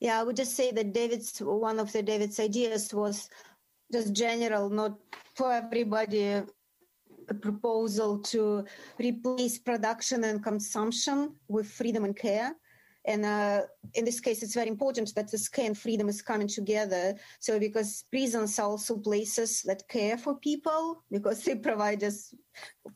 Yeah 0.00 0.20
i 0.20 0.22
would 0.22 0.36
just 0.36 0.56
say 0.56 0.72
that 0.72 0.92
david's 0.92 1.38
one 1.38 1.78
of 1.78 1.92
the 1.92 2.02
david's 2.02 2.40
ideas 2.40 2.92
was 2.94 3.28
just 3.92 4.12
general, 4.12 4.68
not 4.70 4.98
for 5.34 5.52
everybody, 5.52 6.42
a 7.28 7.34
proposal 7.34 8.18
to 8.18 8.64
replace 8.98 9.58
production 9.58 10.24
and 10.24 10.42
consumption 10.42 11.34
with 11.48 11.66
freedom 11.66 12.04
and 12.04 12.16
care. 12.16 12.54
And 13.04 13.24
uh, 13.24 13.62
in 13.94 14.04
this 14.04 14.18
case, 14.18 14.42
it's 14.42 14.54
very 14.54 14.68
important 14.68 15.14
that 15.14 15.30
this 15.30 15.48
care 15.48 15.66
and 15.66 15.78
freedom 15.78 16.08
is 16.08 16.22
coming 16.22 16.48
together. 16.48 17.14
So, 17.38 17.60
because 17.60 18.04
prisons 18.10 18.58
are 18.58 18.68
also 18.68 18.98
places 18.98 19.62
that 19.62 19.86
care 19.88 20.18
for 20.18 20.34
people, 20.38 21.04
because 21.10 21.44
they 21.44 21.54
provide 21.54 22.02
us 22.02 22.34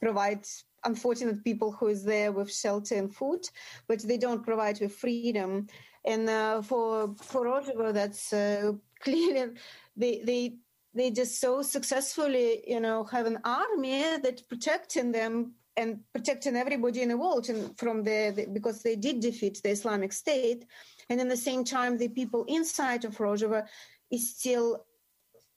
provide 0.01 0.45
unfortunate 0.85 1.45
people 1.45 1.71
who 1.71 1.89
is 1.89 2.03
there 2.03 2.33
with 2.33 2.53
shelter 2.53 2.97
and 2.97 3.15
food, 3.15 3.41
but 3.87 4.01
they 4.01 4.17
don't 4.19 4.45
provide 4.45 4.81
with 4.81 4.95
freedom. 4.95 5.69
And 6.05 6.29
uh, 6.29 6.63
for 6.63 7.15
for 7.23 7.45
Rojava, 7.45 7.93
that's 7.93 8.33
uh, 8.33 8.73
clearly 9.01 9.53
they 9.97 10.23
they 10.25 10.57
they 10.95 11.11
just 11.11 11.41
so 11.41 11.63
successfully, 11.63 12.63
you 12.67 12.81
know, 12.81 13.05
have 13.05 13.27
an 13.27 13.39
army 13.45 14.03
that 14.23 14.49
protecting 14.49 15.13
them 15.13 15.55
and 15.77 16.01
protecting 16.13 16.57
everybody 16.57 17.01
in 17.03 17.09
the 17.11 17.17
world 17.17 17.49
and 17.49 17.79
from 17.79 18.03
the, 18.03 18.33
the, 18.35 18.47
because 18.53 18.83
they 18.83 18.97
did 18.97 19.21
defeat 19.21 19.61
the 19.63 19.71
Islamic 19.71 20.13
State, 20.13 20.67
and 21.09 21.21
in 21.21 21.29
the 21.29 21.37
same 21.37 21.65
time, 21.65 21.97
the 21.97 22.09
people 22.09 22.45
inside 22.49 23.05
of 23.05 23.17
Rojava 23.19 23.67
is 24.11 24.37
still 24.37 24.85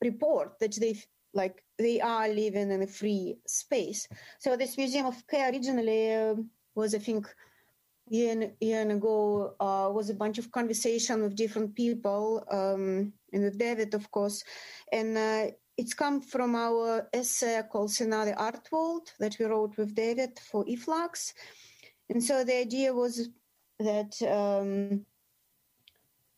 report 0.02 0.60
that 0.60 0.76
they 0.80 1.02
like 1.34 1.64
they 1.80 2.00
are 2.00 2.28
living 2.28 2.72
in 2.72 2.84
a 2.84 2.88
free 2.88 3.36
space. 3.48 4.08
So 4.40 4.56
this 4.56 4.78
museum 4.78 5.08
of 5.08 5.26
care 5.28 5.50
originally 5.50 6.14
uh, 6.14 6.36
was, 6.76 6.94
I 6.94 7.00
think, 7.00 7.28
year, 8.08 8.52
year 8.60 8.88
ago 8.88 9.56
uh, 9.60 9.90
was 9.92 10.10
a 10.10 10.14
bunch 10.14 10.38
of 10.38 10.52
conversation 10.52 11.24
with 11.24 11.36
different 11.36 11.74
people 11.76 12.46
um, 12.52 13.14
and 13.34 13.44
with 13.44 13.58
David, 13.58 13.94
of 13.94 14.10
course, 14.12 14.44
and 14.92 15.18
uh, 15.18 15.48
it's 15.78 15.94
come 15.94 16.22
from 16.22 16.56
our 16.56 17.08
essay 17.14 17.62
called 17.72 17.90
Senade 17.90 18.34
Art 18.38 18.68
World 18.72 19.12
that 19.20 19.38
we 19.40 19.46
wrote 19.46 19.76
with 19.78 19.96
David 19.96 20.40
for 20.40 20.64
e-flux. 20.68 21.34
And 22.10 22.24
so 22.24 22.44
the 22.44 22.58
idea 22.58 22.94
was 22.94 23.30
that 23.80 24.22
um, 24.22 25.06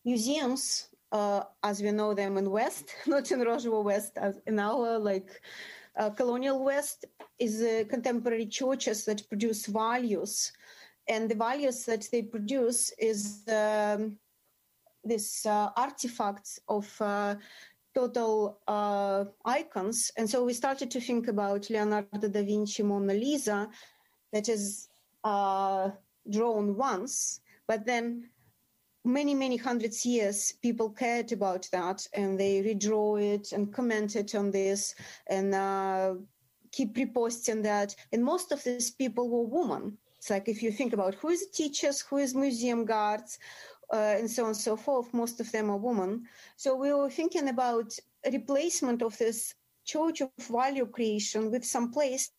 museums, 0.05 0.87
uh, 1.11 1.43
as 1.63 1.81
we 1.81 1.91
know 1.91 2.13
them 2.13 2.37
in 2.37 2.49
West, 2.49 2.95
not 3.07 3.29
in 3.31 3.39
Rojava 3.39 3.83
West, 3.83 4.13
as 4.17 4.39
in 4.47 4.59
our 4.59 4.97
like 4.99 5.41
uh, 5.97 6.09
colonial 6.11 6.63
West, 6.63 7.05
is 7.37 7.61
uh, 7.61 7.83
contemporary 7.89 8.45
churches 8.45 9.03
that 9.05 9.27
produce 9.27 9.65
values 9.65 10.53
and 11.07 11.29
the 11.29 11.35
values 11.35 11.85
that 11.85 12.07
they 12.11 12.23
produce 12.23 12.91
is 12.97 13.43
um, 13.47 14.17
this 15.05 15.45
uh, 15.45 15.69
artifacts 15.77 16.59
of 16.67 16.93
uh, 17.01 17.35
total 17.93 18.59
uh, 18.67 19.23
icons. 19.45 20.11
And 20.17 20.29
so 20.29 20.43
we 20.43 20.53
started 20.53 20.91
to 20.91 20.99
think 20.99 21.27
about 21.27 21.69
Leonardo 21.69 22.27
da 22.27 22.43
Vinci 22.43 22.83
Mona 22.83 23.13
Lisa, 23.13 23.69
that 24.33 24.49
is 24.49 24.89
uh, 25.23 25.91
drawn 26.29 26.75
once, 26.75 27.39
but 27.67 27.85
then 27.85 28.29
many, 29.05 29.33
many 29.33 29.55
hundreds 29.55 30.05
years, 30.05 30.53
people 30.61 30.89
cared 30.89 31.31
about 31.31 31.69
that 31.71 32.05
and 32.13 32.39
they 32.39 32.61
redraw 32.61 33.21
it 33.21 33.51
and 33.53 33.73
commented 33.73 34.35
on 34.35 34.51
this 34.51 34.95
and 35.27 35.53
uh, 35.53 36.15
keep 36.71 36.95
reposting 36.95 37.63
that. 37.63 37.95
And 38.11 38.23
most 38.23 38.51
of 38.51 38.63
these 38.63 38.91
people 38.91 39.29
were 39.29 39.43
women. 39.47 39.97
It's 40.17 40.31
like 40.31 40.49
if 40.49 40.63
you 40.63 40.71
think 40.71 40.91
about 40.93 41.13
who 41.15 41.29
is 41.29 41.47
teachers, 41.53 42.01
who 42.01 42.17
is 42.17 42.33
museum 42.33 42.83
guards, 42.83 43.37
uh, 43.93 44.15
and 44.17 44.29
so 44.29 44.43
on 44.43 44.49
and 44.49 44.57
so 44.57 44.75
forth, 44.75 45.13
most 45.13 45.39
of 45.39 45.51
them 45.51 45.69
are 45.69 45.77
women. 45.77 46.23
So 46.55 46.75
we 46.75 46.93
were 46.93 47.09
thinking 47.09 47.49
about 47.49 47.97
replacement 48.31 49.01
of 49.01 49.17
this 49.17 49.53
church 49.85 50.21
of 50.21 50.29
value 50.49 50.87
creation 50.87 51.51
with 51.51 51.63
some 51.63 51.91
place 51.91 52.31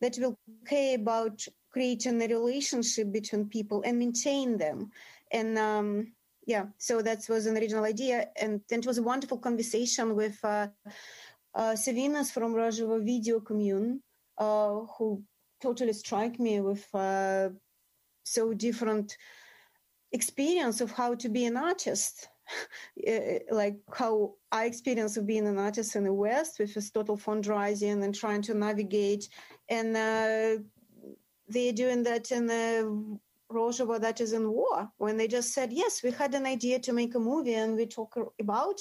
that 0.00 0.16
will 0.18 0.38
care 0.66 0.96
about 0.96 1.46
creating 1.70 2.20
a 2.22 2.26
relationship 2.26 3.12
between 3.12 3.48
people 3.48 3.82
and 3.84 3.98
maintain 3.98 4.58
them. 4.58 4.90
And 5.30 5.58
um, 5.58 6.12
yeah, 6.46 6.66
so 6.78 7.02
that 7.02 7.24
was 7.28 7.46
an 7.46 7.56
original 7.56 7.84
idea. 7.84 8.28
And 8.36 8.60
it 8.70 8.86
was 8.86 8.98
a 8.98 9.02
wonderful 9.02 9.38
conversation 9.38 10.14
with 10.16 10.38
uh, 10.44 10.68
uh, 11.54 11.72
Savinas 11.72 12.30
from 12.30 12.54
Rojava 12.54 13.02
Video 13.04 13.40
Commune, 13.40 14.02
uh, 14.38 14.80
who 14.98 15.22
totally 15.60 15.92
struck 15.92 16.38
me 16.38 16.60
with 16.60 16.86
uh, 16.94 17.50
so 18.24 18.52
different 18.52 19.16
experience 20.12 20.80
of 20.80 20.90
how 20.90 21.14
to 21.14 21.28
be 21.28 21.44
an 21.46 21.56
artist. 21.56 22.28
Uh, 23.08 23.38
like 23.50 23.76
how 23.94 24.34
I 24.50 24.66
experience 24.66 25.16
of 25.16 25.26
being 25.26 25.46
an 25.46 25.58
artist 25.58 25.96
in 25.96 26.04
the 26.04 26.12
West 26.12 26.58
with 26.58 26.74
this 26.74 26.90
total 26.90 27.16
fundraising 27.16 28.02
and 28.02 28.14
trying 28.14 28.42
to 28.42 28.54
navigate, 28.54 29.28
and 29.68 29.96
uh, 29.96 30.62
they're 31.48 31.72
doing 31.72 32.02
that 32.02 32.30
in 32.30 32.46
the 32.46 33.18
Rojava 33.50 34.00
that 34.00 34.20
is 34.20 34.32
in 34.32 34.50
war 34.50 34.90
when 34.98 35.16
they 35.16 35.28
just 35.28 35.52
said 35.52 35.72
yes, 35.72 36.02
we 36.02 36.10
had 36.10 36.34
an 36.34 36.46
idea 36.46 36.78
to 36.80 36.92
make 36.92 37.14
a 37.14 37.18
movie 37.18 37.54
and 37.54 37.76
we 37.76 37.86
talk 37.86 38.16
about 38.40 38.80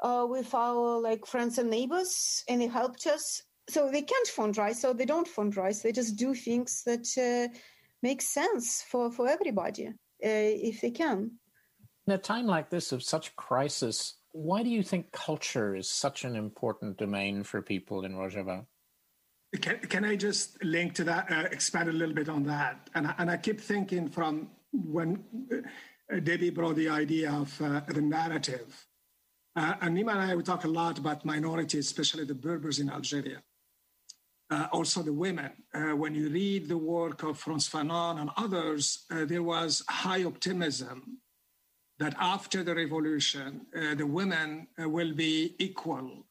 uh, 0.00 0.26
with 0.28 0.54
our 0.54 1.00
like 1.00 1.26
friends 1.26 1.58
and 1.58 1.70
neighbors, 1.70 2.44
and 2.48 2.60
they 2.60 2.66
helped 2.66 3.06
us. 3.06 3.42
So 3.68 3.90
they 3.90 4.02
can't 4.02 4.28
fundraise, 4.28 4.76
so 4.76 4.92
they 4.92 5.06
don't 5.06 5.28
fundraise. 5.28 5.82
They 5.82 5.92
just 5.92 6.16
do 6.16 6.34
things 6.34 6.82
that 6.84 7.06
uh, 7.16 7.54
make 8.02 8.20
sense 8.20 8.84
for, 8.86 9.10
for 9.10 9.26
everybody 9.26 9.90
if 10.20 10.80
they 10.80 10.90
can. 10.90 11.32
In 12.06 12.12
a 12.12 12.18
time 12.18 12.46
like 12.46 12.70
this 12.70 12.92
of 12.92 13.02
such 13.02 13.34
crisis, 13.36 14.18
why 14.32 14.62
do 14.62 14.70
you 14.70 14.82
think 14.82 15.12
culture 15.12 15.74
is 15.74 15.88
such 15.88 16.24
an 16.24 16.36
important 16.36 16.98
domain 16.98 17.42
for 17.44 17.62
people 17.62 18.04
in 18.04 18.14
Rojava? 18.14 18.66
Can, 19.60 19.78
can 19.78 20.04
I 20.04 20.16
just 20.16 20.62
link 20.64 20.94
to 20.94 21.04
that, 21.04 21.30
uh, 21.30 21.48
expand 21.52 21.88
a 21.88 21.92
little 21.92 22.14
bit 22.14 22.28
on 22.28 22.42
that? 22.44 22.90
And, 22.94 23.14
and 23.18 23.30
I 23.30 23.36
keep 23.36 23.60
thinking 23.60 24.08
from 24.08 24.50
when 24.72 25.22
uh, 26.12 26.18
Debbie 26.20 26.50
brought 26.50 26.74
the 26.74 26.88
idea 26.88 27.32
of 27.32 27.62
uh, 27.62 27.80
the 27.86 28.00
narrative. 28.02 28.86
Uh, 29.56 29.74
and 29.80 29.96
Nyma 29.96 30.10
and 30.12 30.20
I, 30.20 30.34
we 30.34 30.42
talk 30.42 30.64
a 30.64 30.68
lot 30.68 30.98
about 30.98 31.24
minorities, 31.24 31.86
especially 31.86 32.24
the 32.24 32.34
Berbers 32.34 32.80
in 32.80 32.90
Algeria 32.90 33.40
uh, 34.50 34.66
also 34.72 35.02
the 35.02 35.12
women. 35.12 35.50
Uh, 35.74 35.96
when 35.96 36.14
you 36.14 36.28
read 36.28 36.68
the 36.68 36.76
work 36.76 37.22
of 37.22 37.38
Frantz 37.38 37.68
Fanon 37.68 38.20
and 38.20 38.30
others, 38.36 39.04
uh, 39.10 39.24
there 39.24 39.42
was 39.42 39.82
high 39.88 40.24
optimism 40.24 41.18
that 41.98 42.14
after 42.18 42.62
the 42.62 42.74
revolution, 42.74 43.66
uh, 43.76 43.94
the 43.94 44.06
women 44.06 44.66
uh, 44.82 44.88
will 44.88 45.14
be 45.14 45.54
equal, 45.58 46.26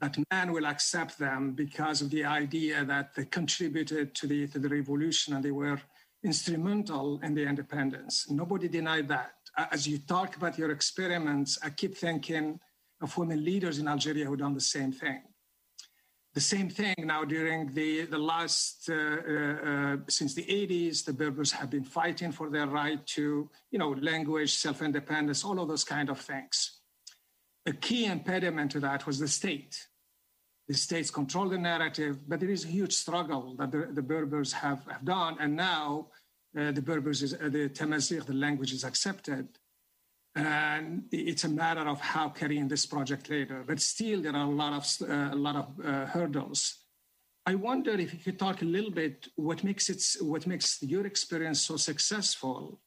that 0.00 0.16
men 0.32 0.52
will 0.52 0.66
accept 0.66 1.18
them 1.18 1.52
because 1.52 2.02
of 2.02 2.10
the 2.10 2.24
idea 2.24 2.84
that 2.84 3.14
they 3.14 3.24
contributed 3.24 4.14
to 4.14 4.26
the, 4.26 4.46
to 4.48 4.58
the 4.58 4.68
revolution 4.68 5.34
and 5.34 5.44
they 5.44 5.52
were 5.52 5.80
instrumental 6.24 7.20
in 7.22 7.34
the 7.34 7.46
independence. 7.46 8.26
Nobody 8.30 8.68
denied 8.68 9.08
that. 9.08 9.34
As 9.70 9.86
you 9.86 9.98
talk 9.98 10.36
about 10.36 10.58
your 10.58 10.72
experiments, 10.72 11.58
I 11.62 11.70
keep 11.70 11.96
thinking 11.96 12.58
of 13.00 13.16
women 13.16 13.44
leaders 13.44 13.78
in 13.78 13.86
Algeria 13.86 14.24
who 14.24 14.36
done 14.36 14.54
the 14.54 14.60
same 14.60 14.90
thing 14.90 15.22
the 16.34 16.40
same 16.40 16.68
thing 16.68 16.94
now 16.98 17.24
during 17.24 17.72
the, 17.72 18.06
the 18.06 18.18
last, 18.18 18.90
uh, 18.90 18.94
uh, 18.94 19.70
uh, 19.70 19.96
since 20.08 20.34
the 20.34 20.42
80s, 20.42 21.04
the 21.04 21.12
Berbers 21.12 21.52
have 21.52 21.70
been 21.70 21.84
fighting 21.84 22.32
for 22.32 22.50
their 22.50 22.66
right 22.66 23.04
to, 23.08 23.48
you 23.70 23.78
know, 23.78 23.90
language, 23.90 24.52
self-independence, 24.52 25.44
all 25.44 25.60
of 25.60 25.68
those 25.68 25.84
kind 25.84 26.10
of 26.10 26.18
things. 26.18 26.80
A 27.66 27.72
key 27.72 28.06
impediment 28.06 28.72
to 28.72 28.80
that 28.80 29.06
was 29.06 29.20
the 29.20 29.28
state. 29.28 29.86
The 30.66 30.74
states 30.74 31.10
control 31.10 31.48
the 31.48 31.58
narrative, 31.58 32.28
but 32.28 32.40
there 32.40 32.50
is 32.50 32.64
a 32.64 32.68
huge 32.68 32.94
struggle 32.94 33.54
that 33.58 33.70
the, 33.70 33.88
the 33.92 34.02
Berbers 34.02 34.52
have, 34.52 34.84
have 34.90 35.04
done. 35.04 35.36
And 35.38 35.54
now 35.54 36.08
uh, 36.58 36.72
the 36.72 36.82
Berbers, 36.82 37.22
is, 37.22 37.34
uh, 37.34 37.48
the 37.48 37.68
Tamazight, 37.68 38.26
the 38.26 38.34
language 38.34 38.72
is 38.72 38.82
accepted. 38.82 39.48
And 40.36 41.04
it's 41.12 41.44
a 41.44 41.48
matter 41.48 41.82
of 41.82 42.00
how 42.00 42.28
carrying 42.28 42.66
this 42.66 42.86
project 42.86 43.30
later. 43.30 43.62
But 43.66 43.80
still, 43.80 44.20
there 44.20 44.34
are 44.34 44.46
a 44.46 44.50
lot 44.50 44.72
of, 44.72 45.08
uh, 45.08 45.30
a 45.32 45.36
lot 45.36 45.56
of 45.56 45.84
uh, 45.84 46.06
hurdles. 46.06 46.78
I 47.46 47.54
wonder 47.54 47.92
if 47.92 48.12
you 48.12 48.18
could 48.18 48.38
talk 48.38 48.62
a 48.62 48.64
little 48.64 48.90
bit 48.90 49.28
what 49.36 49.62
makes 49.62 49.90
it, 49.90 50.02
what 50.20 50.46
makes 50.46 50.82
your 50.82 51.06
experience 51.06 51.60
so 51.60 51.76
successful 51.76 52.80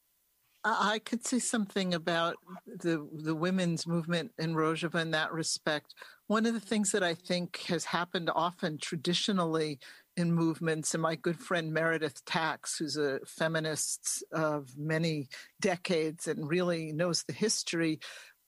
I 0.64 0.98
could 0.98 1.24
say 1.24 1.38
something 1.38 1.94
about 1.94 2.36
the 2.66 3.08
the 3.12 3.34
women's 3.34 3.86
movement 3.86 4.32
in 4.38 4.54
Rojava 4.54 5.00
in 5.00 5.12
that 5.12 5.32
respect. 5.32 5.94
One 6.26 6.46
of 6.46 6.54
the 6.54 6.60
things 6.60 6.90
that 6.90 7.02
I 7.02 7.14
think 7.14 7.58
has 7.68 7.84
happened 7.84 8.30
often 8.34 8.78
traditionally 8.78 9.78
in 10.18 10.32
movements, 10.32 10.94
and 10.94 11.02
my 11.02 11.14
good 11.14 11.38
friend 11.38 11.72
Meredith 11.72 12.24
Tax, 12.24 12.78
who's 12.78 12.96
a 12.96 13.20
feminist 13.26 14.24
of 14.32 14.76
many 14.76 15.28
decades 15.60 16.26
and 16.26 16.48
really 16.48 16.92
knows 16.92 17.22
the 17.22 17.32
history, 17.32 18.00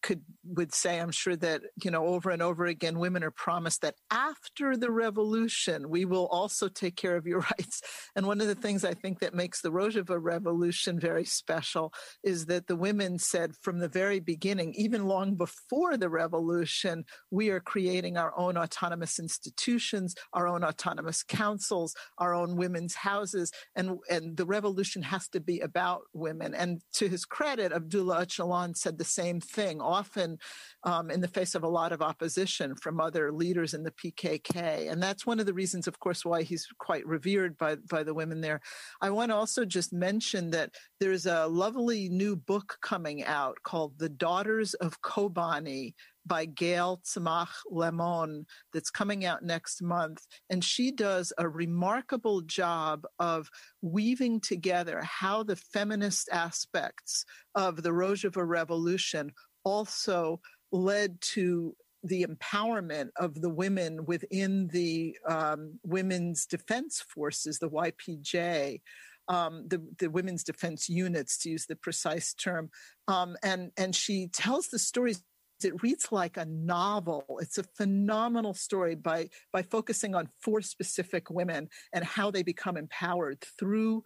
could 0.03 0.22
would 0.44 0.72
say 0.72 1.01
i'm 1.01 1.11
sure 1.11 1.36
that 1.36 1.62
you 1.82 1.90
know 1.90 2.07
over 2.07 2.30
and 2.30 2.42
over 2.42 2.66
again 2.66 2.98
women 2.98 3.22
are 3.22 3.30
promised 3.30 3.82
that 3.82 3.94
after 4.11 4.76
the 4.76 4.90
revolution 4.90 5.88
we 5.88 6.05
will 6.05 6.26
also 6.28 6.68
take 6.68 6.96
care 6.96 7.16
of 7.16 7.26
your 7.26 7.40
rights. 7.59 7.82
And 8.16 8.26
one 8.26 8.40
of 8.40 8.46
the 8.46 8.55
things 8.55 8.84
i 8.84 8.94
think 8.94 9.20
that 9.20 9.34
makes 9.34 9.61
the 9.61 9.70
rojava 9.70 10.18
revolution 10.20 10.98
very 10.98 11.24
special 11.24 11.92
is 12.22 12.46
that 12.46 12.66
the 12.66 12.76
women 12.76 13.18
said 13.18 13.55
from 13.61 13.78
the 13.78 13.88
very 13.88 14.20
beginning 14.20 14.74
even 14.74 15.07
long 15.07 15.34
before 15.34 15.96
the 15.96 16.09
revolution 16.09 17.05
we 17.30 17.51
are 17.51 17.61
creating 17.61 18.16
our 18.16 18.32
own 18.38 18.57
autonomous 18.57 19.18
institutions 19.18 20.14
our 20.32 20.46
own 20.46 20.64
autonomous 20.64 21.22
councils 21.22 21.94
our 22.18 22.34
own 22.34 22.57
women's 22.57 22.94
houses 22.94 23.53
and 23.76 23.98
and 24.11 24.36
the 24.36 24.46
revolution 24.46 25.03
has 25.03 25.28
to 25.28 25.40
be 25.40 25.61
about 25.61 26.03
women. 26.12 26.55
And 26.55 26.80
to 26.94 27.09
his 27.09 27.24
credit 27.24 27.72
abdullah 27.72 28.26
öcalan 28.26 28.76
said 28.76 28.98
the 28.98 29.05
same 29.05 29.40
thing 29.40 29.80
often 29.91 30.38
um, 30.84 31.11
in 31.11 31.20
the 31.20 31.28
face 31.28 31.55
of 31.55 31.64
a 31.64 31.68
lot 31.68 31.93
of 31.93 32.03
opposition 32.03 32.74
from 32.76 33.01
other 33.01 33.32
leaders 33.32 33.74
in 33.74 33.82
the 33.82 33.91
PKK. 33.93 34.91
And 34.91 35.03
that's 35.03 35.26
one 35.26 35.41
of 35.41 35.47
the 35.47 35.55
reasons, 35.55 35.86
of 35.86 35.99
course, 35.99 36.24
why 36.24 36.43
he's 36.43 36.66
quite 36.78 37.07
revered 37.07 37.59
by, 37.59 37.76
by 37.91 38.03
the 38.03 38.14
women 38.14 38.41
there. 38.41 38.61
I 39.01 39.11
want 39.11 39.30
to 39.30 39.36
also 39.36 39.64
just 39.64 39.93
mention 39.93 40.51
that 40.51 40.70
there's 41.01 41.26
a 41.26 41.47
lovely 41.47 42.09
new 42.09 42.36
book 42.36 42.78
coming 42.82 43.24
out 43.24 43.59
called 43.64 43.99
The 43.99 44.09
Daughters 44.09 44.74
of 44.74 45.01
Kobani 45.03 45.95
by 46.26 46.45
Gayle 46.45 47.01
Tzemach 47.05 47.49
Lemmon 47.72 48.45
that's 48.72 48.91
coming 48.91 49.24
out 49.24 49.43
next 49.43 49.82
month. 49.82 50.26
And 50.49 50.62
she 50.62 50.91
does 50.91 51.32
a 51.38 51.49
remarkable 51.49 52.43
job 52.43 53.05
of 53.18 53.49
weaving 53.82 54.41
together 54.41 55.03
how 55.03 55.43
the 55.43 55.57
feminist 55.57 56.28
aspects 56.30 57.24
of 57.55 57.82
the 57.82 57.91
Rojava 57.91 58.47
Revolution 58.47 59.32
also 59.64 60.40
led 60.72 61.20
to 61.20 61.74
the 62.02 62.24
empowerment 62.24 63.11
of 63.16 63.40
the 63.40 63.50
women 63.50 64.04
within 64.06 64.68
the 64.68 65.16
um, 65.28 65.78
women's 65.84 66.46
defense 66.46 67.02
forces, 67.06 67.58
the 67.58 67.68
YPJ, 67.68 68.80
um, 69.28 69.64
the, 69.68 69.82
the 69.98 70.08
women's 70.08 70.42
defense 70.42 70.88
units, 70.88 71.38
to 71.38 71.50
use 71.50 71.66
the 71.66 71.76
precise 71.76 72.34
term. 72.34 72.70
Um, 73.06 73.36
and, 73.42 73.70
and 73.76 73.94
she 73.94 74.28
tells 74.28 74.68
the 74.68 74.78
stories. 74.78 75.22
It 75.62 75.82
reads 75.82 76.11
like 76.11 76.38
a 76.38 76.46
novel. 76.46 77.38
It's 77.42 77.58
a 77.58 77.62
phenomenal 77.62 78.54
story 78.54 78.94
by, 78.94 79.28
by 79.52 79.61
focusing 79.62 80.14
on 80.14 80.26
four 80.40 80.62
specific 80.62 81.28
women 81.28 81.68
and 81.92 82.02
how 82.02 82.30
they 82.30 82.42
become 82.42 82.78
empowered 82.78 83.44
through 83.58 84.02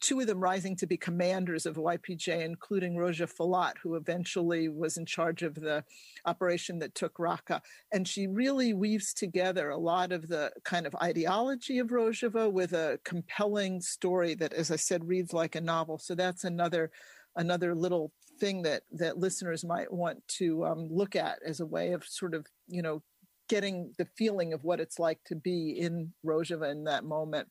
two 0.00 0.20
of 0.20 0.26
them 0.26 0.40
rising 0.40 0.74
to 0.76 0.86
be 0.86 0.96
commanders 0.96 1.66
of 1.66 1.76
YPJ, 1.76 2.44
including 2.44 2.96
Rojda 2.96 3.30
Felat, 3.30 3.74
who 3.82 3.94
eventually 3.94 4.68
was 4.68 4.96
in 4.96 5.04
charge 5.04 5.42
of 5.42 5.54
the 5.54 5.84
operation 6.24 6.78
that 6.78 6.94
took 6.94 7.14
Raqqa. 7.18 7.60
And 7.92 8.06
she 8.06 8.26
really 8.26 8.72
weaves 8.72 9.12
together 9.12 9.70
a 9.70 9.76
lot 9.76 10.12
of 10.12 10.28
the 10.28 10.52
kind 10.64 10.86
of 10.86 10.94
ideology 11.02 11.78
of 11.78 11.88
Rojava 11.88 12.50
with 12.50 12.72
a 12.72 12.98
compelling 13.04 13.80
story 13.80 14.34
that, 14.34 14.52
as 14.52 14.70
I 14.70 14.76
said, 14.76 15.06
reads 15.06 15.32
like 15.32 15.54
a 15.54 15.60
novel. 15.60 15.98
So 15.98 16.14
that's 16.14 16.44
another 16.44 16.90
another 17.38 17.74
little 17.74 18.12
thing 18.40 18.62
that 18.62 18.82
that 18.92 19.18
listeners 19.18 19.64
might 19.64 19.92
want 19.92 20.26
to 20.28 20.64
um, 20.64 20.88
look 20.90 21.16
at 21.16 21.38
as 21.44 21.60
a 21.60 21.66
way 21.66 21.92
of 21.92 22.02
sort 22.04 22.34
of 22.34 22.46
you 22.66 22.82
know 22.82 23.02
getting 23.48 23.92
the 23.98 24.06
feeling 24.16 24.52
of 24.52 24.64
what 24.64 24.80
it's 24.80 24.98
like 24.98 25.20
to 25.24 25.36
be 25.36 25.78
in 25.78 26.12
Rojava 26.24 26.70
in 26.70 26.84
that 26.84 27.04
moment. 27.04 27.48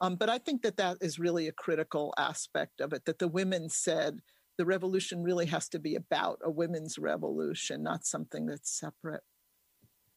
Um, 0.00 0.16
but 0.16 0.28
I 0.28 0.38
think 0.38 0.62
that 0.62 0.76
that 0.76 0.98
is 1.00 1.18
really 1.18 1.48
a 1.48 1.52
critical 1.52 2.12
aspect 2.18 2.80
of 2.80 2.92
it, 2.92 3.04
that 3.06 3.18
the 3.18 3.28
women 3.28 3.68
said 3.68 4.20
the 4.58 4.66
revolution 4.66 5.22
really 5.22 5.46
has 5.46 5.68
to 5.70 5.78
be 5.78 5.96
about 5.96 6.38
a 6.44 6.50
women's 6.50 6.98
revolution, 6.98 7.82
not 7.82 8.04
something 8.04 8.46
that's 8.46 8.78
separate. 8.78 9.22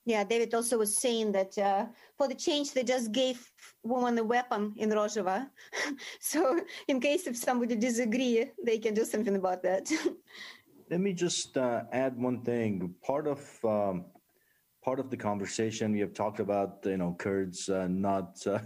Yeah, 0.05 0.23
David 0.23 0.53
also 0.53 0.77
was 0.77 0.97
saying 0.97 1.33
that 1.33 1.57
uh, 1.57 1.85
for 2.17 2.27
the 2.27 2.33
change, 2.33 2.73
they 2.73 2.83
just 2.83 3.11
gave 3.11 3.51
women 3.83 4.17
a 4.17 4.23
weapon 4.23 4.73
in 4.77 4.89
Rojava. 4.89 5.49
so, 6.19 6.59
in 6.87 6.99
case 6.99 7.27
if 7.27 7.37
somebody 7.37 7.75
disagree, 7.75 8.49
they 8.65 8.79
can 8.79 8.93
do 8.93 9.05
something 9.05 9.35
about 9.35 9.61
that. 9.63 9.91
Let 10.89 11.01
me 11.01 11.13
just 11.13 11.57
uh, 11.57 11.83
add 11.91 12.17
one 12.17 12.41
thing. 12.41 12.95
Part 13.03 13.27
of 13.27 13.39
um, 13.63 14.05
part 14.83 14.99
of 14.99 15.11
the 15.11 15.17
conversation 15.17 15.91
we 15.91 15.99
have 15.99 16.13
talked 16.13 16.39
about, 16.39 16.79
you 16.85 16.97
know, 16.97 17.15
Kurds 17.19 17.69
uh, 17.69 17.87
not 17.87 18.39
uh, 18.47 18.59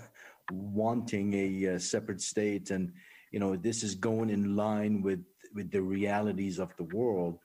wanting 0.52 1.34
a, 1.34 1.66
a, 1.66 1.76
uh, 1.76 1.80
separate 1.80 2.22
state, 2.22 2.72
and 2.72 2.92
you 3.32 3.40
know 3.40 3.56
this 3.56 3.84
is 3.84 3.96
going 3.96 4.30
in 4.30 4.56
line 4.56 5.02
with 5.02 5.24
with 5.54 5.72
the 5.72 5.82
realities 5.82 6.60
of 6.60 6.76
the 6.78 6.84
world. 6.84 7.40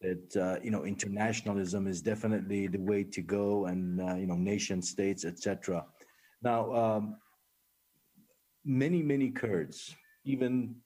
That 0.00 0.36
uh, 0.36 0.60
you 0.62 0.70
know 0.70 0.84
internationalism 0.84 1.86
is 1.86 2.02
definitely 2.02 2.66
the 2.66 2.80
way 2.80 3.04
to 3.04 3.22
go, 3.22 3.66
and 3.66 4.00
uh, 4.00 4.14
you 4.16 4.26
know 4.26 4.36
nation 4.36 4.82
states, 4.82 5.24
etc. 5.24 5.84
Now, 6.42 6.74
um, 6.74 7.16
many 8.64 9.02
many 9.02 9.30
Kurds, 9.30 9.94
even 10.24 10.76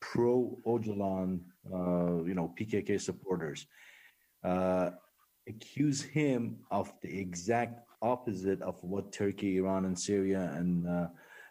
pro 0.00 0.58
Öcalan, 0.66 1.40
uh, 1.72 2.24
you 2.24 2.34
know 2.34 2.52
PKK 2.58 3.00
supporters, 3.00 3.66
uh, 4.44 4.90
accuse 5.48 6.02
him 6.02 6.58
of 6.70 6.92
the 7.02 7.18
exact 7.18 7.85
opposite 8.02 8.62
of 8.62 8.82
what 8.82 9.12
Turkey, 9.12 9.58
Iran, 9.58 9.84
and 9.84 9.98
Syria 9.98 10.52
and 10.54 10.86
uh, 10.88 11.08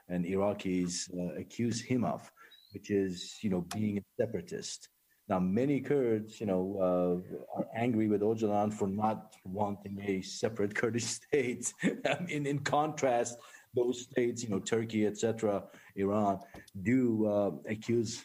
and 0.10 0.26
Iraqis 0.26 1.10
uh, 1.18 1.40
accuse 1.40 1.82
him 1.82 2.04
of, 2.04 2.32
which 2.74 2.92
is 2.92 3.38
you 3.42 3.50
know 3.50 3.62
being 3.62 3.98
a 3.98 4.04
separatist. 4.20 4.90
Now, 5.28 5.40
many 5.40 5.82
Kurds, 5.82 6.40
you 6.40 6.46
know, 6.46 6.78
uh, 6.80 7.58
are 7.58 7.68
angry 7.76 8.08
with 8.08 8.22
Öcalan 8.22 8.72
for 8.72 8.88
not 8.88 9.34
wanting 9.44 10.00
a 10.06 10.22
separate 10.22 10.76
Kurdish 10.80 11.06
state. 11.06 11.74
in 12.30 12.46
in 12.46 12.60
contrast, 12.60 13.38
those 13.76 14.02
states, 14.02 14.44
you 14.44 14.50
know, 14.50 14.60
Turkey, 14.60 15.08
etc., 15.08 15.64
Iran, 15.96 16.40
do 16.84 17.26
uh, 17.26 17.52
accuse 17.68 18.24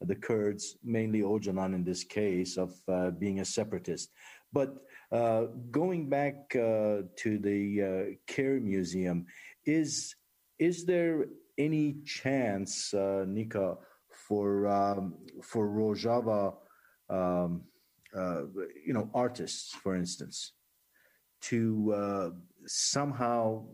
the 0.00 0.14
Kurds, 0.14 0.76
mainly 0.82 1.20
Öcalan 1.20 1.74
in 1.74 1.84
this 1.84 2.04
case, 2.04 2.56
of 2.56 2.72
uh, 2.88 3.10
being 3.10 3.40
a 3.40 3.44
separatist. 3.44 4.10
But 4.52 4.74
uh, 5.12 5.46
going 5.70 6.08
back 6.08 6.54
uh, 6.54 7.02
to 7.16 7.38
the 7.38 7.82
uh, 7.82 8.32
Care 8.32 8.60
Museum, 8.60 9.26
is 9.64 10.14
is 10.58 10.84
there 10.84 11.26
any 11.58 11.96
chance, 12.04 12.94
uh, 12.94 13.24
Nika, 13.26 13.76
for 14.08 14.68
um, 14.68 15.14
for 15.42 15.68
Rojava, 15.68 16.54
um, 17.08 17.62
uh, 18.16 18.42
you 18.86 18.92
know, 18.92 19.10
artists, 19.14 19.74
for 19.74 19.96
instance, 19.96 20.52
to 21.42 22.34
somehow 22.66 23.64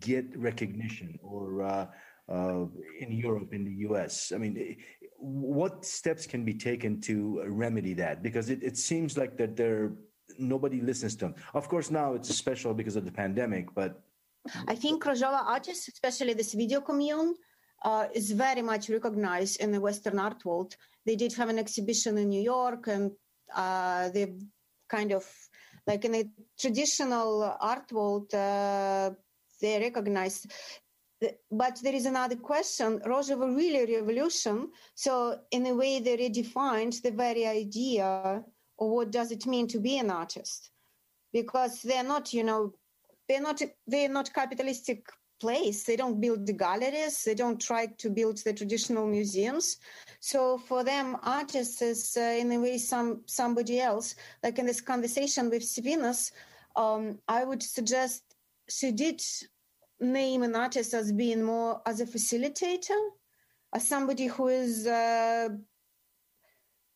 get 0.00 0.36
recognition 0.36 1.18
or 1.22 1.88
in 2.28 3.12
Europe, 3.12 3.52
in 3.52 3.64
the 3.64 3.76
U.S. 3.88 4.32
I 4.34 4.38
mean, 4.38 4.76
what 5.18 5.84
steps 5.84 6.26
can 6.26 6.44
be 6.44 6.54
taken 6.54 7.00
to 7.02 7.42
remedy 7.46 7.94
that? 7.94 8.22
Because 8.22 8.50
it, 8.50 8.62
it 8.62 8.76
seems 8.76 9.16
like 9.16 9.36
that 9.38 9.56
there 9.56 9.92
nobody 10.38 10.80
listens 10.80 11.16
to 11.16 11.26
them. 11.26 11.34
Of 11.54 11.68
course, 11.68 11.90
now 11.90 12.14
it's 12.14 12.34
special 12.34 12.74
because 12.74 12.96
of 12.96 13.04
the 13.04 13.12
pandemic, 13.12 13.74
but 13.74 14.02
I 14.66 14.74
think 14.74 15.04
Rojava 15.04 15.42
artists, 15.44 15.88
especially 15.88 16.34
this 16.34 16.54
video 16.54 16.80
commune, 16.80 17.34
uh, 17.84 18.06
is 18.14 18.32
very 18.32 18.62
much 18.62 18.88
recognized 18.88 19.60
in 19.60 19.72
the 19.72 19.80
Western 19.80 20.18
art 20.18 20.44
world. 20.44 20.76
They 21.06 21.16
did 21.16 21.32
have 21.34 21.48
an 21.48 21.58
exhibition 21.58 22.18
in 22.18 22.28
New 22.28 22.42
York, 22.42 22.86
and 22.88 23.12
uh, 23.54 24.10
they 24.10 24.34
kind 24.88 25.12
of 25.12 25.24
like 25.86 26.04
in 26.04 26.12
the 26.12 26.30
traditional 26.60 27.56
art 27.60 27.90
world, 27.92 28.32
uh, 28.34 29.10
they 29.60 29.78
recognize 29.80 30.46
but 31.50 31.78
there 31.82 31.94
is 31.94 32.06
another 32.06 32.36
question 32.36 33.00
rojava 33.00 33.54
really 33.56 33.96
revolution 33.96 34.68
so 34.94 35.38
in 35.50 35.66
a 35.66 35.74
way 35.74 36.00
they 36.00 36.16
redefined 36.16 37.00
the 37.02 37.10
very 37.10 37.46
idea 37.46 38.42
of 38.78 38.88
what 38.88 39.10
does 39.10 39.32
it 39.32 39.46
mean 39.46 39.66
to 39.66 39.80
be 39.80 39.98
an 39.98 40.10
artist 40.10 40.70
because 41.32 41.82
they're 41.82 42.04
not 42.04 42.32
you 42.32 42.44
know 42.44 42.72
they're 43.28 43.42
not 43.42 43.60
they're 43.86 44.08
not 44.08 44.32
capitalistic 44.32 45.06
place. 45.40 45.84
They 45.84 45.96
don't 45.96 46.20
build 46.20 46.46
the 46.46 46.52
galleries. 46.52 47.24
They 47.24 47.34
don't 47.34 47.60
try 47.60 47.86
to 47.86 48.10
build 48.10 48.38
the 48.38 48.52
traditional 48.52 49.06
museums. 49.06 49.78
So 50.20 50.58
for 50.58 50.84
them, 50.84 51.16
artists 51.22 51.80
is 51.82 52.16
uh, 52.16 52.36
in 52.38 52.50
a 52.52 52.58
way 52.58 52.78
some 52.78 53.22
somebody 53.26 53.80
else. 53.80 54.14
Like 54.42 54.58
in 54.58 54.66
this 54.66 54.80
conversation 54.80 55.50
with 55.50 55.62
Sivinas, 55.62 56.32
um, 56.76 57.18
I 57.28 57.44
would 57.44 57.62
suggest 57.62 58.22
she 58.68 58.92
did 58.92 59.22
name 60.00 60.42
an 60.42 60.54
artist 60.54 60.94
as 60.94 61.12
being 61.12 61.42
more 61.42 61.80
as 61.86 62.00
a 62.00 62.06
facilitator, 62.06 63.00
as 63.74 63.86
somebody 63.86 64.26
who 64.26 64.48
is 64.48 64.86
uh, 64.86 65.48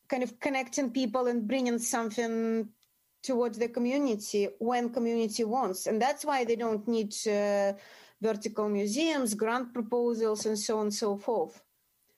kind 0.09 0.23
of 0.23 0.39
connecting 0.39 0.91
people 0.91 1.27
and 1.27 1.47
bringing 1.47 1.79
something 1.79 2.69
towards 3.23 3.57
the 3.57 3.69
community 3.69 4.49
when 4.59 4.89
community 4.89 5.43
wants. 5.43 5.87
And 5.87 6.01
that's 6.01 6.25
why 6.25 6.43
they 6.43 6.55
don't 6.55 6.87
need 6.87 7.13
uh, 7.27 7.73
vertical 8.21 8.69
museums 8.69 9.33
grant 9.33 9.73
proposals 9.73 10.45
and 10.45 10.57
so 10.57 10.77
on 10.77 10.83
and 10.83 10.93
so 10.93 11.17
forth. 11.17 11.61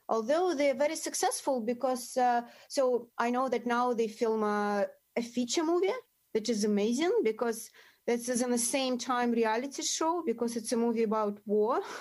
Although 0.08 0.54
they're 0.54 0.76
very 0.76 0.96
successful 0.96 1.62
because 1.62 2.16
uh, 2.16 2.42
so 2.68 3.10
i 3.18 3.32
know 3.32 3.50
that 3.50 3.66
now 3.66 3.92
they 3.94 4.08
film 4.08 4.44
a, 4.44 4.86
a, 5.16 5.22
feature 5.22 5.64
movie 5.64 5.98
which 6.34 6.48
is 6.48 6.64
amazing 6.64 7.14
because 7.24 7.72
this 8.08 8.30
is 8.30 8.42
in 8.42 8.52
the 8.52 8.58
same 8.58 8.98
time 8.98 9.32
reality 9.32 9.82
show 9.84 10.24
because 10.26 10.56
it's 10.56 10.72
a 10.72 10.78
movie 10.78 11.04
about 11.04 11.40
war. 11.46 11.82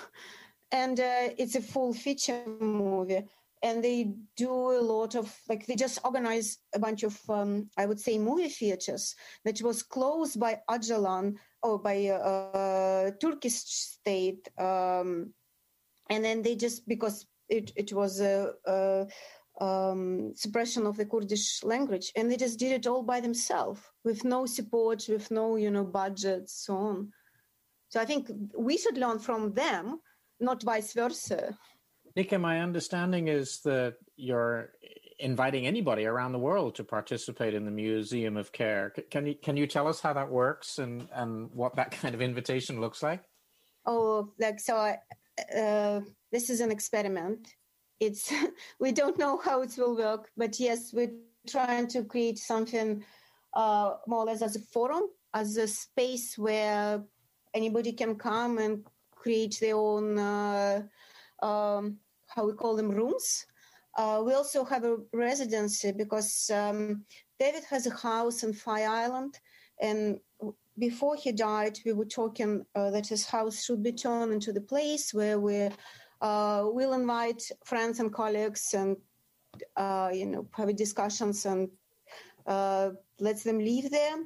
And 0.71 0.99
uh, 0.99 1.29
it's 1.37 1.55
a 1.55 1.61
full 1.61 1.93
feature 1.93 2.43
movie. 2.59 3.23
And 3.61 3.83
they 3.83 4.15
do 4.35 4.51
a 4.51 4.81
lot 4.81 5.15
of 5.15 5.33
like 5.47 5.65
they 5.67 5.75
just 5.75 5.99
organize 6.03 6.57
a 6.73 6.79
bunch 6.79 7.03
of 7.03 7.17
um, 7.29 7.69
i 7.77 7.85
would 7.85 7.99
say 7.99 8.17
movie 8.19 8.49
theaters 8.49 9.15
that 9.43 9.61
was 9.61 9.81
closed 9.81 10.39
by 10.39 10.59
Öcalan 10.69 11.35
or 11.63 11.79
by 11.79 12.07
uh, 12.07 13.11
turkish 13.21 13.53
state 13.53 14.47
um, 14.59 15.33
and 16.09 16.23
then 16.23 16.41
they 16.41 16.55
just 16.55 16.87
because 16.87 17.25
it, 17.49 17.71
it 17.75 17.93
was 17.93 18.21
a, 18.21 18.51
a 18.65 19.07
um, 19.61 20.33
suppression 20.35 20.85
of 20.85 20.97
the 20.97 21.05
kurdish 21.05 21.63
language 21.63 22.11
and 22.15 22.29
they 22.29 22.37
just 22.37 22.59
did 22.59 22.71
it 22.71 22.87
all 22.87 23.03
by 23.03 23.19
themselves 23.19 23.79
with 24.03 24.23
no 24.25 24.45
support 24.45 25.05
with 25.07 25.31
no 25.31 25.55
you 25.55 25.71
know 25.71 25.83
budget 25.83 26.49
so 26.49 26.75
on 26.75 27.11
so 27.89 28.01
i 28.01 28.05
think 28.05 28.29
we 28.57 28.77
should 28.77 28.97
learn 28.97 29.17
from 29.17 29.53
them 29.53 29.99
not 30.39 30.61
vice 30.63 30.93
versa 30.93 31.57
Nika, 32.15 32.39
my 32.39 32.61
understanding 32.61 33.27
is 33.27 33.59
that 33.65 33.95
you're 34.15 34.71
inviting 35.19 35.67
anybody 35.67 36.05
around 36.05 36.31
the 36.31 36.39
world 36.39 36.75
to 36.75 36.83
participate 36.83 37.53
in 37.53 37.65
the 37.65 37.71
Museum 37.71 38.37
of 38.37 38.51
Care. 38.51 38.93
Can 39.11 39.25
you 39.25 39.35
can 39.35 39.57
you 39.57 39.67
tell 39.67 39.87
us 39.87 39.99
how 39.99 40.13
that 40.13 40.29
works 40.29 40.79
and 40.79 41.07
and 41.13 41.49
what 41.51 41.75
that 41.75 41.91
kind 42.01 42.15
of 42.15 42.21
invitation 42.21 42.79
looks 42.79 43.03
like? 43.03 43.21
Oh, 43.85 44.31
like 44.39 44.59
so. 44.59 44.95
Uh, 45.55 45.99
this 46.31 46.49
is 46.49 46.61
an 46.61 46.71
experiment. 46.71 47.53
It's 47.99 48.31
we 48.79 48.91
don't 48.91 49.17
know 49.17 49.37
how 49.37 49.61
it 49.61 49.75
will 49.77 49.95
work, 49.95 50.29
but 50.37 50.59
yes, 50.59 50.93
we're 50.93 51.13
trying 51.47 51.87
to 51.87 52.03
create 52.03 52.39
something 52.39 53.03
uh, 53.53 53.95
more 54.07 54.19
or 54.19 54.25
less 54.25 54.41
as 54.41 54.55
a 54.55 54.59
forum, 54.59 55.03
as 55.33 55.57
a 55.57 55.67
space 55.67 56.37
where 56.37 57.03
anybody 57.53 57.93
can 57.93 58.15
come 58.15 58.57
and 58.57 58.85
create 59.15 59.57
their 59.61 59.75
own. 59.75 60.17
Uh, 60.17 60.83
um, 61.41 61.97
how 62.27 62.45
we 62.45 62.53
call 62.53 62.75
them 62.75 62.89
rooms. 62.89 63.45
Uh, 63.97 64.21
we 64.25 64.33
also 64.33 64.65
have 64.65 64.83
a 64.83 64.97
residency 65.13 65.91
because 65.91 66.49
um, 66.53 67.05
David 67.39 67.63
has 67.69 67.87
a 67.87 67.95
house 67.95 68.43
on 68.43 68.51
Fire 68.51 68.89
Island, 68.89 69.39
and 69.81 70.19
before 70.77 71.15
he 71.15 71.31
died, 71.31 71.79
we 71.85 71.93
were 71.93 72.05
talking 72.05 72.65
uh, 72.75 72.91
that 72.91 73.07
his 73.07 73.25
house 73.25 73.63
should 73.63 73.81
be 73.81 73.93
turned 73.93 74.33
into 74.33 74.51
the 74.51 74.61
place 74.61 75.13
where 75.13 75.39
we 75.39 75.69
uh, 76.21 76.63
will 76.65 76.93
invite 76.93 77.43
friends 77.63 77.99
and 77.99 78.13
colleagues 78.13 78.73
and 78.73 78.97
uh, 79.75 80.09
you 80.13 80.25
know 80.25 80.47
have 80.53 80.75
discussions 80.75 81.45
and 81.45 81.69
uh, 82.47 82.89
let 83.19 83.43
them 83.43 83.59
live 83.59 83.89
there. 83.91 84.17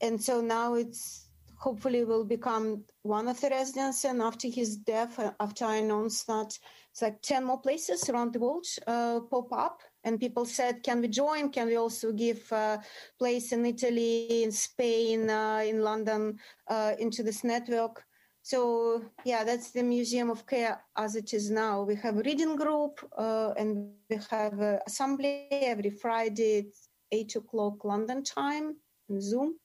And 0.00 0.20
so 0.22 0.40
now 0.40 0.74
it's 0.74 1.28
hopefully 1.58 2.04
will 2.04 2.24
become 2.24 2.84
one 3.02 3.28
of 3.28 3.38
the 3.40 3.50
residents. 3.50 4.04
And 4.04 4.22
after 4.22 4.48
his 4.48 4.76
death, 4.76 5.18
uh, 5.18 5.32
after 5.40 5.66
I 5.66 5.76
announced 5.76 6.26
that 6.26 6.58
it's 6.90 7.02
like 7.02 7.22
10 7.22 7.44
more 7.44 7.60
places 7.60 8.08
around 8.08 8.32
the 8.32 8.40
world 8.40 8.66
uh, 8.86 9.20
pop 9.30 9.52
up 9.52 9.80
and 10.04 10.18
people 10.18 10.44
said 10.44 10.82
can 10.82 11.00
we 11.00 11.08
join 11.08 11.50
can 11.50 11.66
we 11.66 11.76
also 11.76 12.12
give 12.12 12.50
uh, 12.52 12.78
place 13.18 13.52
in 13.52 13.64
italy 13.64 14.42
in 14.42 14.50
spain 14.50 15.30
uh, 15.30 15.62
in 15.64 15.82
london 15.82 16.38
uh, 16.68 16.92
into 16.98 17.22
this 17.22 17.44
network 17.44 18.04
so 18.42 19.02
yeah 19.24 19.44
that's 19.44 19.70
the 19.70 19.82
museum 19.82 20.30
of 20.30 20.46
care 20.46 20.80
as 20.96 21.16
it 21.16 21.34
is 21.34 21.50
now. 21.50 21.82
We 21.82 21.94
have 21.96 22.16
a 22.16 22.22
reading 22.22 22.56
group 22.56 23.00
uh, 23.16 23.52
and 23.56 23.92
we 24.08 24.18
have 24.30 24.58
an 24.60 24.78
assembly 24.86 25.48
every 25.50 25.90
friday 25.90 26.58
at 26.60 26.74
8 27.12 27.36
o'clock 27.36 27.84
london 27.84 28.22
time 28.24 28.76
on 29.10 29.20
zoom. 29.20 29.58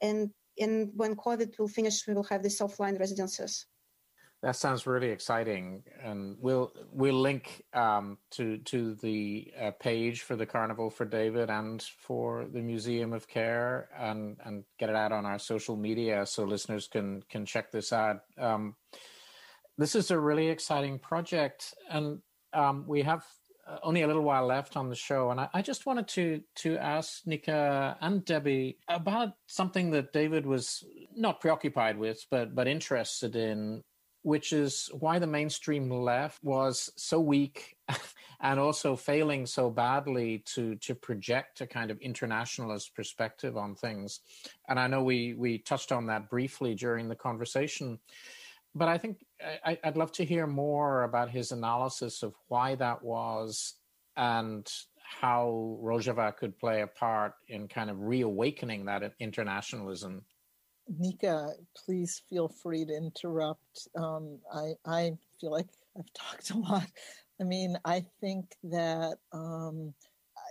And 0.00 0.30
and 0.58 0.90
when 0.94 1.14
covid 1.16 1.58
will 1.58 1.68
finish 1.68 2.06
we 2.06 2.14
will 2.14 2.24
have 2.30 2.42
these 2.42 2.60
offline 2.60 2.98
residences 2.98 3.66
that 4.46 4.54
sounds 4.54 4.86
really 4.86 5.10
exciting, 5.10 5.82
and 6.04 6.36
we'll 6.40 6.72
we'll 6.92 7.20
link 7.20 7.64
um, 7.74 8.16
to 8.30 8.58
to 8.58 8.94
the 8.94 9.52
uh, 9.60 9.72
page 9.72 10.20
for 10.20 10.36
the 10.36 10.46
Carnival 10.46 10.88
for 10.88 11.04
David 11.04 11.50
and 11.50 11.82
for 11.82 12.46
the 12.46 12.60
Museum 12.60 13.12
of 13.12 13.26
Care, 13.26 13.88
and 13.98 14.36
and 14.44 14.62
get 14.78 14.88
it 14.88 14.94
out 14.94 15.10
on 15.10 15.26
our 15.26 15.40
social 15.40 15.76
media 15.76 16.24
so 16.26 16.44
listeners 16.44 16.86
can 16.86 17.24
can 17.28 17.44
check 17.44 17.72
this 17.72 17.92
out. 17.92 18.20
Um, 18.38 18.76
this 19.78 19.96
is 19.96 20.12
a 20.12 20.18
really 20.20 20.46
exciting 20.46 21.00
project, 21.00 21.74
and 21.90 22.20
um, 22.52 22.84
we 22.86 23.02
have 23.02 23.24
uh, 23.66 23.78
only 23.82 24.02
a 24.02 24.06
little 24.06 24.22
while 24.22 24.46
left 24.46 24.76
on 24.76 24.88
the 24.88 24.94
show, 24.94 25.32
and 25.32 25.40
I, 25.40 25.48
I, 25.54 25.60
just 25.60 25.86
wanted 25.86 26.06
to 26.08 26.40
to 26.62 26.78
ask 26.78 27.26
Nika 27.26 27.96
and 28.00 28.24
Debbie 28.24 28.78
about 28.86 29.30
something 29.48 29.90
that 29.90 30.12
David 30.12 30.46
was 30.46 30.84
not 31.16 31.40
preoccupied 31.40 31.98
with, 31.98 32.24
but 32.30 32.54
but 32.54 32.68
interested 32.68 33.34
in 33.34 33.82
which 34.26 34.52
is 34.52 34.90
why 34.92 35.20
the 35.20 35.26
mainstream 35.26 35.88
left 35.88 36.42
was 36.42 36.90
so 36.96 37.20
weak 37.20 37.76
and 38.40 38.58
also 38.58 38.96
failing 38.96 39.46
so 39.46 39.70
badly 39.70 40.42
to 40.44 40.74
to 40.74 40.96
project 40.96 41.60
a 41.60 41.66
kind 41.66 41.92
of 41.92 42.00
internationalist 42.00 42.92
perspective 42.92 43.56
on 43.56 43.76
things. 43.76 44.18
And 44.68 44.80
I 44.80 44.88
know 44.88 45.04
we 45.04 45.34
we 45.34 45.58
touched 45.58 45.92
on 45.92 46.06
that 46.06 46.28
briefly 46.28 46.74
during 46.74 47.08
the 47.08 47.14
conversation, 47.14 48.00
but 48.74 48.88
I 48.88 48.98
think 48.98 49.24
I, 49.64 49.78
would 49.84 49.96
love 49.96 50.10
to 50.14 50.24
hear 50.24 50.48
more 50.48 51.04
about 51.04 51.30
his 51.30 51.52
analysis 51.52 52.24
of 52.24 52.34
why 52.48 52.74
that 52.74 53.04
was 53.04 53.74
and 54.16 54.68
how 55.04 55.78
Rojava 55.80 56.36
could 56.36 56.58
play 56.58 56.82
a 56.82 56.88
part 56.88 57.34
in 57.46 57.68
kind 57.68 57.90
of 57.90 58.00
reawakening 58.00 58.86
that 58.86 59.12
internationalism 59.20 60.24
Nika, 60.88 61.52
please 61.84 62.22
feel 62.28 62.48
free 62.48 62.84
to 62.84 62.92
interrupt. 62.92 63.88
Um, 63.96 64.38
I, 64.52 64.72
I 64.84 65.12
feel 65.40 65.50
like 65.50 65.68
I've 65.98 66.12
talked 66.14 66.50
a 66.50 66.58
lot. 66.58 66.86
I 67.40 67.44
mean, 67.44 67.76
I 67.84 68.04
think 68.20 68.54
that 68.64 69.18
um, 69.32 69.92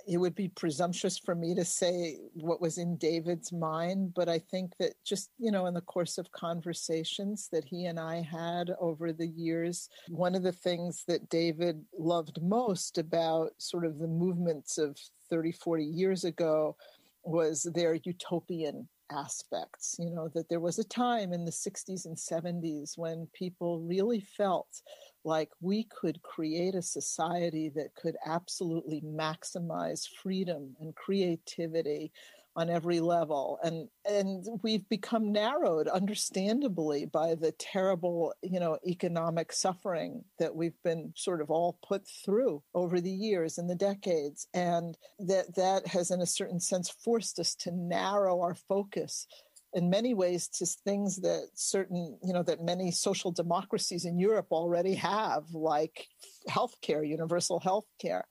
it 0.08 0.18
would 0.18 0.36
be 0.36 0.50
presumptuous 0.50 1.18
for 1.18 1.34
me 1.34 1.56
to 1.56 1.66
say 1.66 2.18
what 2.34 2.62
was 2.62 2.78
in 2.78 2.98
David's 2.98 3.52
mind, 3.52 4.14
but 4.14 4.30
I 4.30 4.40
think 4.40 4.74
that 4.80 4.94
just, 5.04 5.32
you 5.40 5.52
know, 5.52 5.66
in 5.66 5.74
the 5.74 5.82
course 5.82 6.18
of 6.18 6.32
conversations 6.32 7.50
that 7.52 7.66
he 7.66 7.86
and 7.86 8.00
I 8.00 8.22
had 8.22 8.72
over 8.80 9.12
the 9.12 9.28
years, 9.28 9.90
one 10.10 10.36
of 10.36 10.44
the 10.44 10.52
things 10.52 11.04
that 11.08 11.30
David 11.30 11.84
loved 11.98 12.40
most 12.42 12.98
about 12.98 13.52
sort 13.58 13.86
of 13.86 13.98
the 13.98 14.08
movements 14.08 14.78
of 14.78 14.98
30, 15.30 15.54
40 15.54 15.84
years 15.84 16.24
ago 16.24 16.76
was 17.24 17.64
their 17.74 17.96
utopian 17.96 18.88
aspects. 19.12 19.96
You 20.00 20.10
know, 20.10 20.30
that 20.34 20.50
there 20.50 20.60
was 20.60 20.80
a 20.80 20.84
time 20.84 21.34
in 21.34 21.46
the 21.46 21.52
60s 21.52 22.06
and 22.06 22.16
70s 22.16 22.98
when 22.98 23.28
people 23.34 23.82
really 23.82 24.22
felt 24.22 24.82
like 25.24 25.50
we 25.62 25.86
could 25.86 26.22
create 26.22 26.76
a 26.76 26.82
society 26.82 27.70
that 27.76 27.96
could 27.96 28.16
absolutely 28.26 29.02
maximize 29.02 30.08
freedom 30.08 30.76
and 30.80 30.96
creativity 30.96 32.12
on 32.56 32.70
every 32.70 33.00
level 33.00 33.60
and 33.64 33.88
and 34.06 34.46
we've 34.64 34.88
become 34.90 35.32
narrowed 35.32 35.88
understandably 35.88 37.06
by 37.06 37.36
the 37.36 37.52
terrible 37.54 38.34
you 38.42 38.60
know 38.60 38.78
economic 38.88 39.52
suffering 39.52 40.24
that 40.40 40.56
we've 40.56 40.82
been 40.84 41.12
sort 41.16 41.42
of 41.42 41.50
all 41.50 41.78
put 41.86 42.04
through 42.24 42.64
over 42.74 43.02
the 43.02 43.12
years 43.12 43.58
and 43.58 43.70
the 43.70 43.76
decades 43.76 44.48
and 44.54 44.98
that 45.20 45.54
that 45.56 45.86
has 45.88 46.12
in 46.12 46.22
a 46.22 46.26
certain 46.26 46.60
sense 46.60 46.90
forced 46.90 47.40
us 47.40 47.56
to 47.56 47.72
narrow 47.72 48.42
our 48.42 48.56
focus 48.56 49.28
in 49.76 49.90
many 49.90 50.14
ways 50.14 50.48
to 50.48 50.66
things 50.66 51.18
that 51.18 51.50
certain, 51.54 52.18
you 52.24 52.32
know, 52.32 52.42
that 52.44 52.64
many 52.64 52.92
social 52.92 53.30
democracies 53.30 54.06
in 54.06 54.18
Europe 54.18 54.48
already 54.50 54.96
have, 54.96 55.44
like 55.54 56.08
healthcare, 56.50 57.06
universal 57.06 57.60
healthcare. 57.60 58.22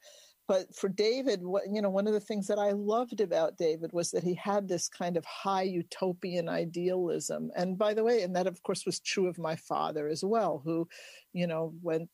But 0.46 0.74
for 0.74 0.88
David, 0.88 1.42
what, 1.42 1.62
you 1.72 1.80
know, 1.80 1.88
one 1.88 2.06
of 2.06 2.12
the 2.12 2.20
things 2.20 2.46
that 2.48 2.58
I 2.58 2.72
loved 2.72 3.20
about 3.20 3.56
David 3.56 3.92
was 3.92 4.10
that 4.10 4.24
he 4.24 4.34
had 4.34 4.68
this 4.68 4.88
kind 4.88 5.16
of 5.16 5.24
high 5.24 5.62
utopian 5.62 6.48
idealism. 6.48 7.50
And 7.56 7.78
by 7.78 7.94
the 7.94 8.04
way, 8.04 8.22
and 8.22 8.36
that 8.36 8.46
of 8.46 8.62
course 8.62 8.84
was 8.84 9.00
true 9.00 9.26
of 9.26 9.38
my 9.38 9.56
father 9.56 10.06
as 10.06 10.22
well, 10.22 10.60
who, 10.62 10.86
you 11.32 11.46
know, 11.46 11.72
went 11.82 12.10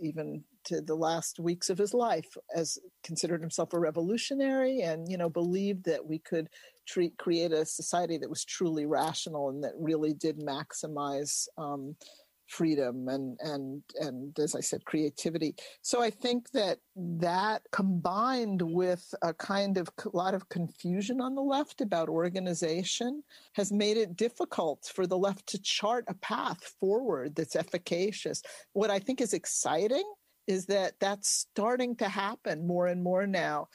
even 0.00 0.44
to 0.64 0.80
the 0.80 0.94
last 0.94 1.38
weeks 1.40 1.68
of 1.68 1.76
his 1.76 1.92
life 1.92 2.36
as 2.54 2.78
considered 3.04 3.42
himself 3.42 3.74
a 3.74 3.78
revolutionary 3.78 4.80
and, 4.80 5.10
you 5.10 5.18
know, 5.18 5.28
believed 5.28 5.84
that 5.84 6.06
we 6.06 6.18
could 6.18 6.48
treat, 6.86 7.16
create 7.18 7.52
a 7.52 7.66
society 7.66 8.16
that 8.16 8.30
was 8.30 8.44
truly 8.44 8.86
rational 8.86 9.50
and 9.50 9.62
that 9.62 9.72
really 9.78 10.14
did 10.14 10.38
maximize 10.38 11.48
um, 11.58 11.96
freedom 12.52 13.08
and 13.08 13.38
and 13.40 13.82
and 13.98 14.38
as 14.38 14.54
i 14.54 14.60
said 14.60 14.84
creativity. 14.84 15.54
So 15.80 16.02
i 16.02 16.10
think 16.10 16.50
that 16.50 16.78
that 16.96 17.62
combined 17.72 18.60
with 18.60 19.14
a 19.22 19.32
kind 19.32 19.78
of 19.78 19.88
a 20.04 20.16
lot 20.16 20.34
of 20.34 20.48
confusion 20.50 21.20
on 21.20 21.34
the 21.34 21.42
left 21.42 21.80
about 21.80 22.08
organization 22.10 23.22
has 23.54 23.72
made 23.72 23.96
it 23.96 24.16
difficult 24.16 24.90
for 24.94 25.06
the 25.06 25.16
left 25.16 25.46
to 25.48 25.62
chart 25.62 26.04
a 26.08 26.14
path 26.14 26.62
forward 26.78 27.34
that's 27.34 27.56
efficacious. 27.56 28.42
What 28.74 28.90
i 28.90 28.98
think 28.98 29.20
is 29.20 29.32
exciting 29.32 30.08
is 30.46 30.66
that 30.66 30.92
that's 31.00 31.28
starting 31.30 31.96
to 31.96 32.08
happen 32.08 32.66
more 32.66 32.88
and 32.88 33.02
more 33.02 33.26
now. 33.26 33.68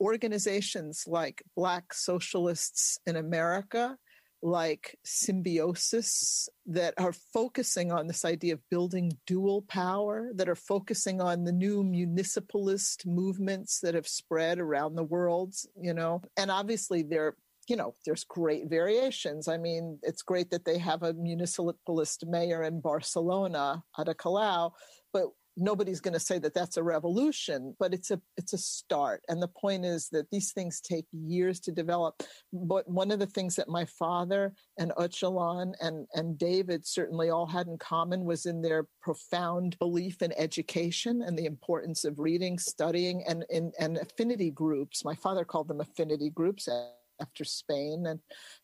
Organizations 0.00 1.04
like 1.06 1.42
black 1.54 1.94
socialists 1.94 2.98
in 3.06 3.16
america 3.16 3.96
like 4.42 4.98
symbiosis 5.04 6.48
that 6.66 6.94
are 6.98 7.14
focusing 7.32 7.90
on 7.90 8.06
this 8.06 8.24
idea 8.24 8.54
of 8.54 8.68
building 8.70 9.12
dual 9.26 9.62
power, 9.62 10.30
that 10.34 10.48
are 10.48 10.54
focusing 10.54 11.20
on 11.20 11.44
the 11.44 11.52
new 11.52 11.82
municipalist 11.82 13.06
movements 13.06 13.80
that 13.80 13.94
have 13.94 14.06
spread 14.06 14.58
around 14.58 14.94
the 14.94 15.04
world, 15.04 15.54
you 15.80 15.94
know, 15.94 16.20
and 16.36 16.50
obviously 16.50 17.02
they're 17.02 17.34
you 17.68 17.76
know, 17.76 17.94
there's 18.04 18.24
great 18.24 18.68
variations. 18.68 19.48
I 19.48 19.56
mean, 19.56 19.98
it's 20.02 20.22
great 20.22 20.50
that 20.50 20.64
they 20.64 20.78
have 20.78 21.02
a 21.02 21.12
municipalist 21.14 22.24
mayor 22.26 22.62
in 22.62 22.80
Barcelona, 22.80 23.82
Ada 23.98 24.14
Colau, 24.14 24.70
nobody's 25.56 26.00
going 26.00 26.14
to 26.14 26.20
say 26.20 26.38
that 26.38 26.54
that's 26.54 26.76
a 26.76 26.82
revolution 26.82 27.74
but 27.78 27.94
it's 27.94 28.10
a 28.10 28.20
it's 28.36 28.52
a 28.52 28.58
start. 28.58 29.22
And 29.28 29.42
the 29.42 29.48
point 29.48 29.84
is 29.84 30.08
that 30.10 30.30
these 30.30 30.52
things 30.52 30.80
take 30.80 31.06
years 31.12 31.60
to 31.60 31.72
develop. 31.72 32.22
But 32.52 32.88
one 32.88 33.10
of 33.10 33.18
the 33.18 33.26
things 33.26 33.56
that 33.56 33.68
my 33.68 33.84
father 33.84 34.54
and 34.78 34.92
Öcalan 34.92 35.74
and 35.80 36.06
and 36.14 36.38
David 36.38 36.86
certainly 36.86 37.30
all 37.30 37.46
had 37.46 37.66
in 37.66 37.78
common 37.78 38.24
was 38.24 38.46
in 38.46 38.62
their 38.62 38.86
profound 39.00 39.78
belief 39.78 40.22
in 40.22 40.32
education 40.36 41.22
and 41.22 41.38
the 41.38 41.46
importance 41.46 42.04
of 42.04 42.18
reading 42.18 42.58
studying 42.58 43.24
and 43.26 43.44
and, 43.52 43.74
and 43.78 43.98
affinity 43.98 44.50
groups. 44.50 45.04
My 45.04 45.14
father 45.14 45.44
called 45.44 45.68
them 45.68 45.80
affinity 45.80 46.30
groups 46.30 46.68
after 47.20 47.44
Spain. 47.44 48.06
And, 48.06 48.20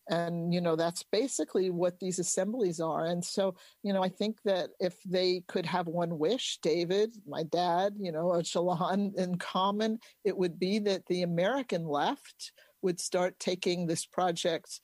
and, 0.08 0.52
you 0.52 0.60
know, 0.60 0.76
that's 0.76 1.04
basically 1.10 1.70
what 1.70 1.98
these 1.98 2.18
assemblies 2.18 2.80
are. 2.80 3.06
And 3.06 3.24
so, 3.24 3.54
you 3.82 3.92
know, 3.92 4.02
I 4.02 4.08
think 4.08 4.38
that 4.44 4.70
if 4.80 5.02
they 5.04 5.42
could 5.48 5.66
have 5.66 5.86
one 5.86 6.18
wish, 6.18 6.58
David, 6.62 7.16
my 7.26 7.42
dad, 7.44 7.94
you 7.98 8.12
know, 8.12 8.26
Öcalan 8.26 9.14
in 9.16 9.36
common, 9.36 9.98
it 10.24 10.36
would 10.36 10.58
be 10.58 10.78
that 10.80 11.06
the 11.06 11.22
American 11.22 11.86
left 11.86 12.52
would 12.82 13.00
start 13.00 13.38
taking 13.38 13.86
this 13.86 14.04
project 14.04 14.80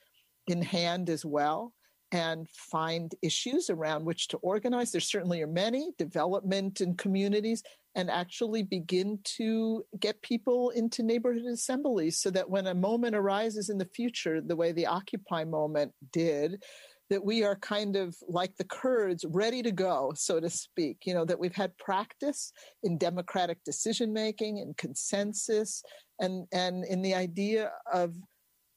in 0.46 0.62
hand 0.62 1.10
as 1.10 1.24
well 1.24 1.72
and 2.12 2.48
find 2.50 3.14
issues 3.22 3.70
around 3.70 4.04
which 4.04 4.28
to 4.28 4.38
organize. 4.38 4.92
There 4.92 5.00
certainly 5.00 5.42
are 5.42 5.46
many 5.46 5.92
development 5.98 6.80
in 6.80 6.96
communities 6.96 7.62
and 7.94 8.10
actually 8.10 8.62
begin 8.62 9.18
to 9.24 9.84
get 10.00 10.22
people 10.22 10.70
into 10.70 11.02
neighborhood 11.02 11.44
assemblies 11.44 12.18
so 12.18 12.30
that 12.30 12.48
when 12.48 12.68
a 12.68 12.74
moment 12.74 13.16
arises 13.16 13.70
in 13.70 13.78
the 13.78 13.88
future, 13.94 14.40
the 14.40 14.56
way 14.56 14.72
the 14.72 14.86
Occupy 14.86 15.44
moment 15.44 15.92
did, 16.12 16.62
that 17.10 17.24
we 17.24 17.42
are 17.42 17.56
kind 17.56 17.96
of 17.96 18.14
like 18.28 18.54
the 18.56 18.64
Kurds, 18.64 19.24
ready 19.28 19.62
to 19.62 19.72
go, 19.72 20.12
so 20.14 20.40
to 20.40 20.50
speak. 20.50 20.98
You 21.04 21.14
know, 21.14 21.24
that 21.24 21.38
we've 21.38 21.54
had 21.54 21.76
practice 21.78 22.52
in 22.82 22.98
democratic 22.98 23.64
decision 23.64 24.12
making 24.12 24.60
and 24.60 24.76
consensus 24.76 25.82
and, 26.20 26.46
and 26.52 26.84
in 26.84 27.02
the 27.02 27.14
idea 27.14 27.70
of 27.92 28.14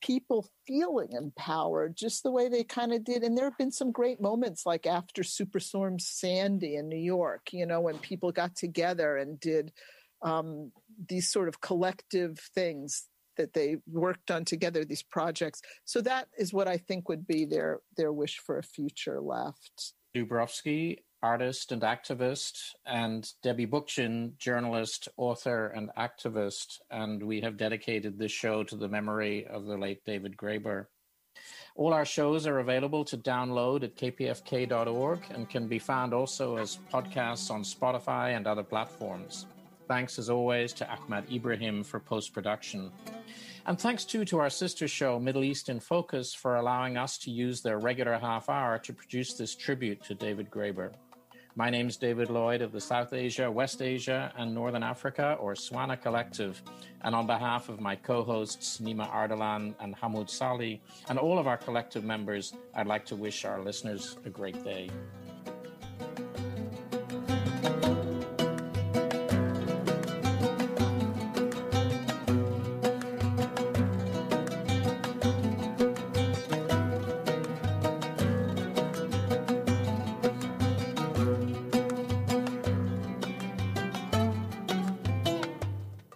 people 0.02 0.50
feeling 0.68 1.10
empowered 1.12 1.96
just 1.96 2.24
the 2.24 2.32
way 2.32 2.50
they 2.50 2.64
kind 2.64 2.94
of 2.94 3.04
did 3.04 3.24
and 3.24 3.38
there 3.38 3.46
have 3.46 3.58
been 3.58 3.72
some 3.72 3.92
great 3.92 4.20
moments 4.20 4.66
like 4.66 4.86
after 4.86 5.22
superstorm 5.22 6.00
sandy 6.00 6.76
in 6.76 6.90
new 6.90 6.98
york 6.98 7.50
you 7.52 7.66
know 7.66 7.80
when 7.82 7.98
people 8.00 8.32
got 8.32 8.56
together 8.56 9.18
and 9.18 9.40
did 9.40 9.72
um, 10.24 10.72
these 11.10 11.32
sort 11.32 11.48
of 11.48 11.62
collective 11.62 12.40
things 12.54 13.08
that 13.38 13.54
they 13.54 13.78
worked 13.88 14.30
on 14.30 14.46
together 14.46 14.86
these 14.86 15.04
projects. 15.04 15.62
So 15.86 16.02
that 16.02 16.28
is 16.38 16.54
what 16.54 16.68
i 16.68 16.78
think 16.78 17.10
would 17.10 17.26
be 17.26 17.46
their 17.46 17.80
their 17.98 18.14
wish 18.14 18.40
for 18.40 18.58
a 18.58 18.64
future 18.64 19.20
left. 19.20 19.94
Dubrovsky 20.16 20.98
artist 21.22 21.72
and 21.72 21.82
activist, 21.82 22.72
and 22.86 23.32
Debbie 23.44 23.68
Bookchin, 23.68 24.38
journalist, 24.38 25.08
author, 25.18 25.68
and 25.68 25.90
activist. 25.98 26.80
And 26.90 27.24
we 27.24 27.42
have 27.42 27.58
dedicated 27.58 28.18
this 28.18 28.32
show 28.32 28.64
to 28.64 28.76
the 28.76 28.88
memory 28.88 29.46
of 29.48 29.66
the 29.66 29.78
late 29.78 30.04
David 30.06 30.36
Graeber. 30.38 30.88
All 31.76 31.94
our 31.94 32.06
shows 32.06 32.46
are 32.48 32.60
available 32.60 33.06
to 33.06 33.18
download 33.18 33.84
at 33.84 33.96
kpfk.org 33.96 35.20
and 35.30 35.50
can 35.50 35.68
be 35.68 35.80
found 35.80 36.14
also 36.14 36.58
as 36.58 36.80
podcasts 36.92 37.50
on 37.50 37.64
Spotify 37.64 38.36
and 38.36 38.46
other 38.46 38.64
platforms. 38.64 39.46
Thanks 39.88 40.20
as 40.20 40.30
always 40.30 40.74
to 40.74 40.90
Ahmad 40.90 41.32
Ibrahim 41.32 41.84
for 41.84 42.00
post 42.00 42.34
production. 42.34 42.92
And 43.66 43.80
thanks 43.80 44.06
too 44.06 44.26
to 44.26 44.40
our 44.40 44.50
sister 44.50 44.88
show, 44.88 45.20
Middle 45.20 45.44
East 45.44 45.70
in 45.70 45.80
Focus, 45.80 46.34
for 46.34 46.56
allowing 46.56 46.98
us 46.98 47.18
to 47.20 47.32
use 47.32 47.62
their 47.62 47.78
regular 47.78 48.18
half 48.18 48.50
hour 48.50 48.80
to 48.80 48.94
produce 48.94 49.34
this 49.34 49.56
tribute 49.56 50.04
to 50.06 50.16
David 50.16 50.50
Graeber. 50.50 50.92
My 51.56 51.70
name 51.70 51.90
is 51.90 51.98
David 51.98 52.30
Lloyd 52.30 52.62
of 52.62 52.72
the 52.72 52.80
South 52.80 53.12
Asia, 53.12 53.52
West 53.52 53.82
Asia, 53.82 54.32
and 54.38 54.56
Northern 54.56 54.84
Africa, 54.84 55.36
or 55.38 55.54
SWANA 55.54 55.98
Collective. 55.98 56.64
And 57.02 57.14
on 57.14 57.28
behalf 57.28 57.68
of 57.68 57.82
my 57.82 57.94
co 57.94 58.24
hosts, 58.24 58.80
Nyma 58.80 59.12
Ardalan 59.12 59.76
and 59.82 59.94
Hamoud 59.98 60.30
Salhi, 60.30 60.80
and 61.10 61.20
all 61.20 61.38
of 61.38 61.48
our 61.48 61.58
collective 61.58 62.06
members, 62.06 62.54
I'd 62.74 62.88
like 62.88 63.06
to 63.08 63.18
wish 63.18 63.44
our 63.44 63.60
listeners 63.60 64.16
a 64.24 64.30
great 64.30 64.64
day. 64.64 64.90